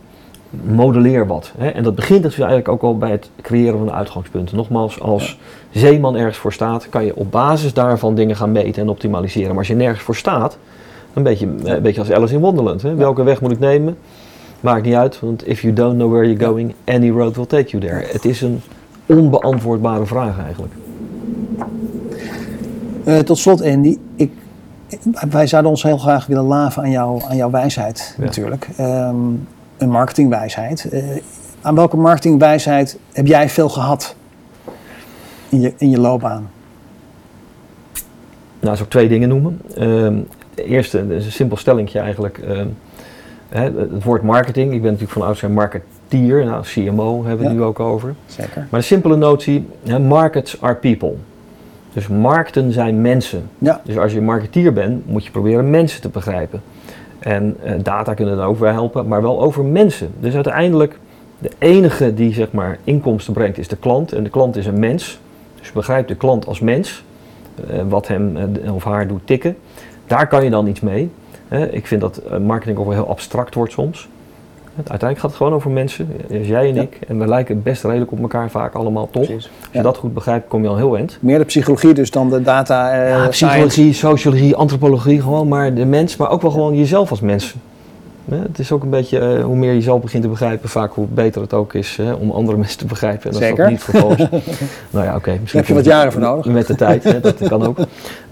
Modelleer 0.51 1.27
wat. 1.27 1.53
Hè? 1.59 1.69
En 1.69 1.83
dat 1.83 1.95
begint 1.95 2.23
dus 2.23 2.39
eigenlijk 2.39 2.69
ook 2.69 2.83
al 2.83 2.99
bij 2.99 3.11
het 3.11 3.31
creëren 3.43 3.79
van 3.79 3.93
uitgangspunten. 3.93 4.57
Nogmaals, 4.57 5.01
als 5.01 5.39
zeeman 5.71 6.17
ergens 6.17 6.37
voor 6.37 6.53
staat, 6.53 6.89
kan 6.89 7.05
je 7.05 7.17
op 7.17 7.31
basis 7.31 7.73
daarvan 7.73 8.15
dingen 8.15 8.37
gaan 8.37 8.53
meten 8.53 8.83
en 8.83 8.89
optimaliseren. 8.89 9.49
Maar 9.49 9.59
als 9.59 9.67
je 9.69 9.75
nergens 9.75 10.03
voor 10.03 10.17
staat, 10.17 10.59
een 11.13 11.23
beetje, 11.23 11.49
eh, 11.65 11.73
een 11.75 11.83
beetje 11.83 12.01
als 12.01 12.13
Alice 12.13 12.35
in 12.35 12.41
Wonderland. 12.41 12.83
Hè? 12.83 12.95
Welke 12.95 13.23
weg 13.23 13.41
moet 13.41 13.53
ik 13.53 13.59
nemen? 13.59 13.97
Maakt 14.61 14.85
niet 14.85 14.95
uit, 14.95 15.21
want 15.21 15.47
if 15.47 15.61
you 15.61 15.73
don't 15.73 15.95
know 15.95 16.11
where 16.11 16.27
you're 16.27 16.45
going, 16.45 16.75
any 16.85 17.11
road 17.11 17.37
will 17.37 17.47
take 17.47 17.71
you 17.71 17.83
there. 17.83 18.07
Het 18.13 18.25
is 18.25 18.41
een 18.41 18.61
onbeantwoordbare 19.07 20.07
vraag 20.07 20.39
eigenlijk. 20.45 20.73
Eh, 23.05 23.19
tot 23.19 23.39
slot 23.39 23.63
Andy, 23.63 23.99
ik, 24.17 24.31
wij 25.31 25.47
zouden 25.47 25.71
ons 25.71 25.83
heel 25.83 25.99
graag 25.99 26.27
willen 26.27 26.45
laven 26.45 26.83
aan, 26.83 26.91
jou, 26.91 27.23
aan 27.29 27.37
jouw 27.37 27.51
wijsheid 27.51 28.15
Ja. 28.19 28.25
natuurlijk. 28.25 28.69
Ehm, 28.77 29.17
een 29.77 29.91
marketingwijsheid. 29.91 30.89
Eh, 30.89 31.03
aan 31.63 31.75
welke 31.75 31.97
marketingwijsheid 31.97 32.99
heb 33.13 33.27
jij 33.27 33.49
veel 33.49 33.69
gehad 33.69 34.15
in 35.49 35.61
je, 35.61 35.73
in 35.77 35.91
je 35.91 36.01
loopbaan? 36.01 36.51
Nou, 38.61 38.75
zou 38.77 38.83
ik 38.85 38.91
twee 38.91 39.09
dingen 39.09 39.29
noemen. 39.29 39.61
De 40.55 40.65
eerste, 40.65 41.07
dat 41.09 41.17
is 41.17 41.25
een 41.27 41.33
simpel 41.33 41.57
stellingje 41.57 41.99
eigenlijk. 41.99 42.39
ehm, 42.39 42.67
hè, 43.49 43.63
het 43.63 44.05
woord 44.05 44.23
marketing, 44.23 44.67
ik 44.73 44.83
ben 44.83 44.91
natuurlijk 44.93 45.19
van 45.19 45.23
oudsher 45.27 45.51
marketeer, 45.51 46.45
nou, 46.45 46.63
CMO 46.65 47.25
hebben 47.25 47.47
we 47.47 47.53
Ja. 47.53 47.59
nu 47.59 47.63
ook 47.63 47.81
over. 47.81 48.15
Zeker. 48.27 48.67
Maar 48.71 48.81
de 48.81 48.87
simpele 48.87 49.17
notie, 49.17 49.67
hè, 49.87 49.99
markets 49.99 50.63
are 50.63 50.75
people. 50.75 51.17
Dus 51.95 52.09
markten 52.09 52.73
zijn 52.73 53.01
mensen. 53.01 53.49
Ja. 53.59 53.81
Dus 53.85 53.99
als 53.99 54.13
je 54.13 54.21
marketeer 54.21 54.73
bent, 54.73 55.07
moet 55.07 55.25
je 55.25 55.31
proberen 55.31 55.71
mensen 55.71 56.01
te 56.01 56.09
begrijpen. 56.09 56.63
En 57.19 57.57
eh, 57.63 57.73
data 57.83 58.15
kunnen 58.15 58.37
dan 58.37 58.47
ook 58.47 58.59
wel 58.59 58.73
helpen, 58.73 59.09
maar 59.09 59.23
wel 59.23 59.41
over 59.43 59.65
mensen. 59.65 60.11
Dus 60.21 60.35
uiteindelijk, 60.35 60.99
de 61.39 61.51
enige 61.59 62.15
die 62.15 62.33
zeg 62.33 62.53
maar 62.53 62.79
inkomsten 62.85 63.33
brengt 63.33 63.59
is 63.59 63.69
de 63.69 63.77
klant. 63.77 64.13
En 64.13 64.25
de 64.25 64.31
klant 64.31 64.57
is 64.57 64.67
een 64.67 64.79
mens. 64.79 65.21
Dus 65.61 65.73
begrijp 65.73 66.09
de 66.09 66.15
klant 66.15 66.47
als 66.47 66.61
mens. 66.61 67.05
eh, 67.71 67.83
wat 67.89 68.09
hem 68.09 68.37
eh, 68.37 68.75
of 68.75 68.85
haar 68.85 69.07
doet 69.09 69.27
tikken. 69.27 69.57
Daar 70.07 70.29
kan 70.29 70.45
je 70.45 70.51
dan 70.51 70.67
iets 70.67 70.81
mee. 70.81 71.11
Ik 71.71 71.87
vind 71.87 72.01
dat 72.01 72.23
marketing 72.41 72.79
ook 72.79 72.85
wel 72.85 72.95
heel 72.95 73.09
abstract 73.09 73.55
wordt 73.55 73.73
soms. 73.73 74.09
Uiteindelijk 74.77 75.19
gaat 75.19 75.29
het 75.31 75.37
gewoon 75.39 75.53
over 75.53 75.71
mensen. 75.71 76.09
Dus 76.29 76.47
jij 76.47 76.69
en 76.69 76.75
Ja. 76.75 76.83
ik. 76.83 76.99
En 77.09 77.19
we 77.19 77.27
lijken 77.27 77.63
best 77.63 77.85
redelijk 77.85 78.13
op 78.13 78.21
elkaar 78.21 78.51
vaak 78.51 78.75
allemaal, 78.75 79.09
toch? 79.11 79.25
Precies. 79.25 79.45
Als 79.61 79.69
je 79.71 79.79
Ja. 79.79 79.83
dat 79.83 79.97
goed 79.97 80.15
begrijpt, 80.15 80.49
kom 80.49 80.63
je 80.63 80.69
al 80.69 80.77
heel 80.77 80.97
eind. 80.97 81.19
Meer 81.21 81.39
de 81.39 81.45
psychologie 81.45 81.95
dus 81.95 82.11
dan 82.11 82.31
de 82.31 82.43
data 82.43 82.91
eh 82.93 83.09
Ja, 83.09 83.17
science. 83.17 83.31
psychologie, 83.31 83.93
sociologie, 83.93 84.57
antropologie, 84.57 85.21
gewoon 85.21 85.49
maar 85.49 85.75
de 85.75 85.85
mens, 85.85 86.17
maar 86.17 86.31
ook 86.31 86.43
wel 86.43 86.51
gewoon 86.51 86.77
jezelf 86.77 87.11
als 87.11 87.21
mens. 87.21 87.55
Het 88.31 88.59
is 88.59 88.73
ook 88.73 88.83
een 88.83 88.91
beetje, 88.91 89.19
eh, 89.19 89.45
hoe 89.45 89.57
meer 89.57 89.69
je 89.69 89.75
jezelf 89.75 90.01
begint 90.01 90.23
te 90.23 90.29
begrijpen, 90.29 90.69
vaak 90.69 90.93
hoe 90.93 91.07
beter 91.07 91.41
het 91.43 91.53
ook 91.53 91.75
is 91.75 91.97
hè, 91.97 92.13
om 92.13 92.31
andere 92.31 92.59
mensen 92.65 92.79
te 92.79 92.87
begrijpen. 92.87 93.23
En 93.31 93.37
als 93.37 93.39
Zeker. 93.45 93.57
dat 93.57 93.69
niet 93.69 93.87
het 93.87 93.91
geval 93.97 94.11
is, 94.11 94.43
nou 94.91 95.05
ja, 95.05 95.17
oké. 95.17 95.37
misschien 95.41 95.61
heb 95.61 95.69
je 95.69 95.75
wat 95.75 95.85
jaren 95.85 96.13
voor 96.13 96.21
nodig. 96.21 96.53
Met 96.53 96.67
de 96.67 96.75
tijd, 96.75 97.05
hè, 97.05 97.21
dat 97.21 97.37
kan 97.49 97.67
ook. 97.67 97.79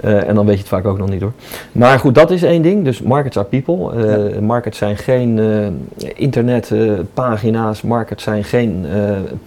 Eh, 0.00 0.28
en 0.28 0.34
dan 0.34 0.44
weet 0.46 0.54
je 0.54 0.60
het 0.60 0.68
vaak 0.70 0.86
ook 0.86 0.98
nog 0.98 1.08
niet 1.10 1.20
hoor. 1.20 1.32
Maar 1.72 1.98
goed, 1.98 2.14
dat 2.14 2.30
is 2.30 2.42
één 2.42 2.62
ding. 2.62 2.84
Dus 2.84 3.02
markets 3.02 3.36
are 3.36 3.46
people. 3.46 4.06
Eh, 4.32 4.38
Markets 4.38 4.78
zijn 4.78 4.96
geen 4.96 5.40
internetpagina's, 6.16 7.82
markets 7.82 8.22
zijn 8.22 8.44
geen 8.44 8.86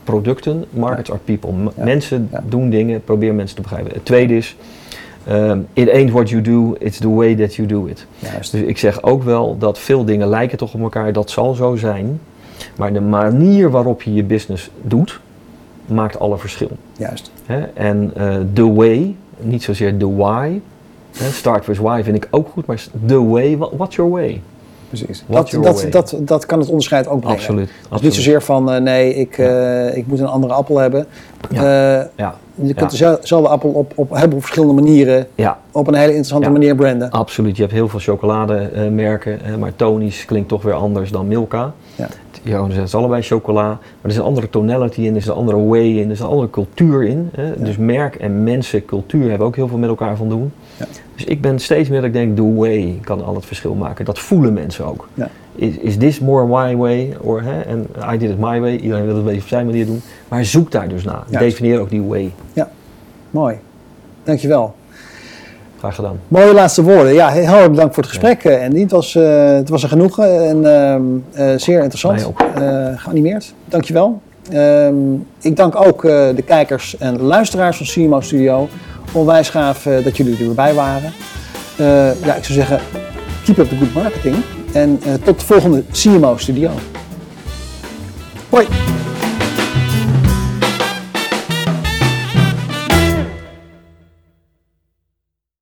producten. 0.03 0.65
Markets 0.69 1.09
are 1.11 1.19
people. 1.25 1.51
M- 1.51 1.69
Ja. 1.77 1.83
Mensen 1.83 2.29
doen 2.47 2.69
dingen, 2.69 3.03
probeer 3.03 3.33
mensen 3.33 3.55
te 3.55 3.61
begrijpen. 3.61 3.93
Het 3.93 4.05
tweede 4.05 4.35
is, 4.37 4.55
ehm, 5.28 5.59
it 5.73 5.89
ain't 5.89 6.11
what 6.11 6.30
you 6.30 6.41
do, 6.41 6.76
it's 6.80 6.97
the 6.97 7.09
way 7.09 7.36
that 7.36 7.55
you 7.55 7.67
do 7.67 7.86
it. 7.86 8.05
Juist. 8.19 8.51
Dus 8.51 8.61
ik 8.61 8.78
zeg 8.78 9.03
ook 9.03 9.23
wel 9.23 9.57
dat 9.57 9.80
veel 9.80 10.05
dingen 10.05 10.28
lijken 10.28 10.57
toch 10.57 10.73
op 10.73 10.82
elkaar, 10.82 11.13
dat 11.13 11.30
zal 11.30 11.53
zo 11.53 11.76
zijn. 11.76 12.19
Maar 12.78 12.93
de 12.93 13.01
manier 13.01 13.69
waarop 13.71 14.01
je 14.01 14.13
je 14.13 14.23
business 14.23 14.69
doet, 14.82 15.19
maakt 15.86 16.19
alle 16.19 16.38
verschil. 16.38 16.69
Juist. 16.97 17.32
En 17.73 18.11
eh 18.15 18.36
the 18.53 18.73
way, 18.73 19.15
niet 19.39 19.63
zozeer 19.63 19.97
the 19.97 20.15
why. 20.15 20.59
Start 21.11 21.65
with 21.65 21.78
why 21.78 22.01
vind 22.03 22.15
ik 22.15 22.28
ook 22.32 22.49
goed, 22.49 22.65
maar 22.65 22.84
the 23.05 23.23
way, 23.23 23.57
what, 23.57 23.71
what's 23.78 23.95
your 23.95 24.11
way? 24.11 24.41
Precies. 24.88 25.23
Dat, 25.27 25.57
dat, 25.61 25.86
dat, 25.89 26.15
dat 26.19 26.45
kan 26.45 26.59
het 26.59 26.67
onderscheid 26.67 27.07
ook 27.07 27.19
brengen. 27.19 27.38
Absoluut. 27.38 27.65
Dus 27.67 27.75
absoluut. 27.83 28.01
niet 28.03 28.13
zozeer 28.13 28.41
van 28.41 28.71
eh, 28.71 28.81
nee, 28.81 29.15
ik, 29.15 29.38
eh, 29.38 29.97
ik 29.97 30.07
moet 30.07 30.19
een 30.19 30.27
andere 30.27 30.53
appel 30.53 30.77
hebben. 30.77 31.05
Eh, 31.51 31.59
Ja, 32.15 32.36
je 32.55 32.73
kunt 32.73 32.97
Ja. 32.97 33.15
dezelfde 33.21 33.49
appel 33.49 33.69
op, 33.69 33.91
op 33.95 34.09
heel 34.15 34.29
veel 34.29 34.39
verschillende 34.39 34.73
manieren 34.81 35.27
ja, 35.36 35.59
op 35.71 35.88
een 35.88 35.93
hele 35.93 36.07
interessante 36.07 36.45
Ja. 36.47 36.51
manier 36.53 36.75
branden. 36.75 37.09
absoluut. 37.11 37.55
Je 37.55 37.61
hebt 37.61 37.73
heel 37.73 37.88
veel 37.88 37.99
chocolademerken, 37.99 39.39
maar 39.59 39.75
Tony's 39.75 40.25
klinkt 40.25 40.49
toch 40.49 40.61
weer 40.61 40.73
anders 40.73 41.11
dan 41.11 41.27
Milka. 41.27 41.73
Ja. 41.95 42.07
Ja, 42.43 42.67
het 42.67 42.77
is 42.77 42.95
allebei 42.95 43.21
chocola, 43.21 43.63
maar 43.63 43.79
er 44.01 44.09
is 44.09 44.15
een 44.17 44.23
andere 44.23 44.49
tonality 44.49 45.01
in, 45.01 45.09
er 45.11 45.15
is 45.17 45.27
een 45.27 45.33
andere 45.33 45.65
way 45.65 45.86
in, 45.97 46.05
er 46.05 46.11
is 46.11 46.19
een 46.19 46.25
andere 46.25 46.49
cultuur 46.49 47.03
in. 47.03 47.29
Hè? 47.36 47.53
Dus 47.57 47.77
merk 47.77 48.15
en 48.15 48.43
mensen, 48.43 48.86
cultuur 48.86 49.29
hebben 49.29 49.47
ook 49.47 49.55
heel 49.55 49.67
veel 49.67 49.77
met 49.77 49.89
elkaar 49.89 50.15
van 50.15 50.29
doen. 50.29 50.51
Ja. 50.78 50.86
Dus 51.15 51.26
ik 51.26 51.41
ben 51.41 51.59
steeds 51.59 51.89
meer 51.89 51.99
dat 51.99 52.07
ik 52.07 52.13
denk, 52.13 52.36
the 52.36 52.53
way 52.53 52.99
kan 53.01 53.23
al 53.23 53.36
het 53.36 53.45
verschil 53.45 53.73
maken. 53.73 54.05
Dat 54.05 54.19
voelen 54.19 54.53
mensen 54.53 54.86
ook. 54.86 55.07
Ja. 55.13 55.30
Is, 55.55 55.78
is 55.78 55.97
this 55.97 56.19
more 56.19 56.45
my 56.45 56.76
way? 56.76 57.17
Or, 57.21 57.43
hè? 57.43 57.61
En 57.61 57.88
I 58.13 58.17
did 58.17 58.30
it 58.30 58.39
my 58.39 58.59
way. 58.59 58.76
Iedereen 58.76 59.05
wil 59.05 59.15
het 59.15 59.28
een 59.28 59.36
op 59.36 59.47
zijn 59.47 59.65
manier 59.65 59.86
doen. 59.86 60.01
Maar 60.28 60.45
zoek 60.45 60.71
daar 60.71 60.88
dus 60.88 61.03
naar. 61.03 61.23
Definieer 61.30 61.80
ook 61.80 61.89
die 61.89 62.03
way. 62.03 62.32
Mooi. 63.36 63.55
Dankjewel. 64.23 64.76
Graag 65.78 65.95
gedaan. 65.95 66.19
Mooie 66.28 66.53
laatste 66.53 66.84
woorden. 66.84 67.13
Ja, 67.13 67.30
heel 67.30 67.45
hartelijk 67.45 67.71
bedankt 67.71 67.93
voor 67.93 68.03
het 68.03 68.11
gesprek, 68.11 68.43
eh, 68.43 68.63
Andy. 68.63 68.80
Het 68.80 68.91
was, 68.91 69.15
eh, 69.15 69.51
het 69.51 69.69
was 69.69 69.84
een 69.84 69.89
genoegen 69.89 70.47
en 70.47 70.65
ehm, 70.65 71.03
eh, 71.32 71.57
zeer 71.57 71.82
interessant. 71.82 72.28
Geanimeerd. 72.95 73.53
Dankjewel. 73.65 74.21
Ehm 74.51 74.95
ik 75.41 75.55
dank 75.55 75.76
ook 75.76 76.01
de 76.01 76.43
kijkers 76.45 76.97
en 76.97 77.21
luisteraars 77.21 77.78
van 77.78 77.86
CMO 77.86 78.21
Studio. 78.21 78.67
Onwijs 79.12 79.49
gaaf 79.49 79.86
eh, 79.86 80.03
dat 80.03 80.18
jullie 80.18 80.34
er 80.34 80.45
weer 80.45 80.53
bij 80.53 80.74
waren. 80.74 81.14
Eh, 81.78 82.24
ja, 82.24 82.36
ik 82.36 82.43
zou 82.43 82.53
zeggen, 82.60 82.80
keep 83.43 83.58
up 83.58 83.70
the 83.70 83.78
good 83.78 83.93
marketing. 83.93 84.36
En 84.74 84.99
eh, 85.03 85.14
tot 85.14 85.39
de 85.39 85.45
volgende 85.45 85.84
CMO 85.91 86.38
Studio. 86.38 86.72
Hoi! 88.49 88.94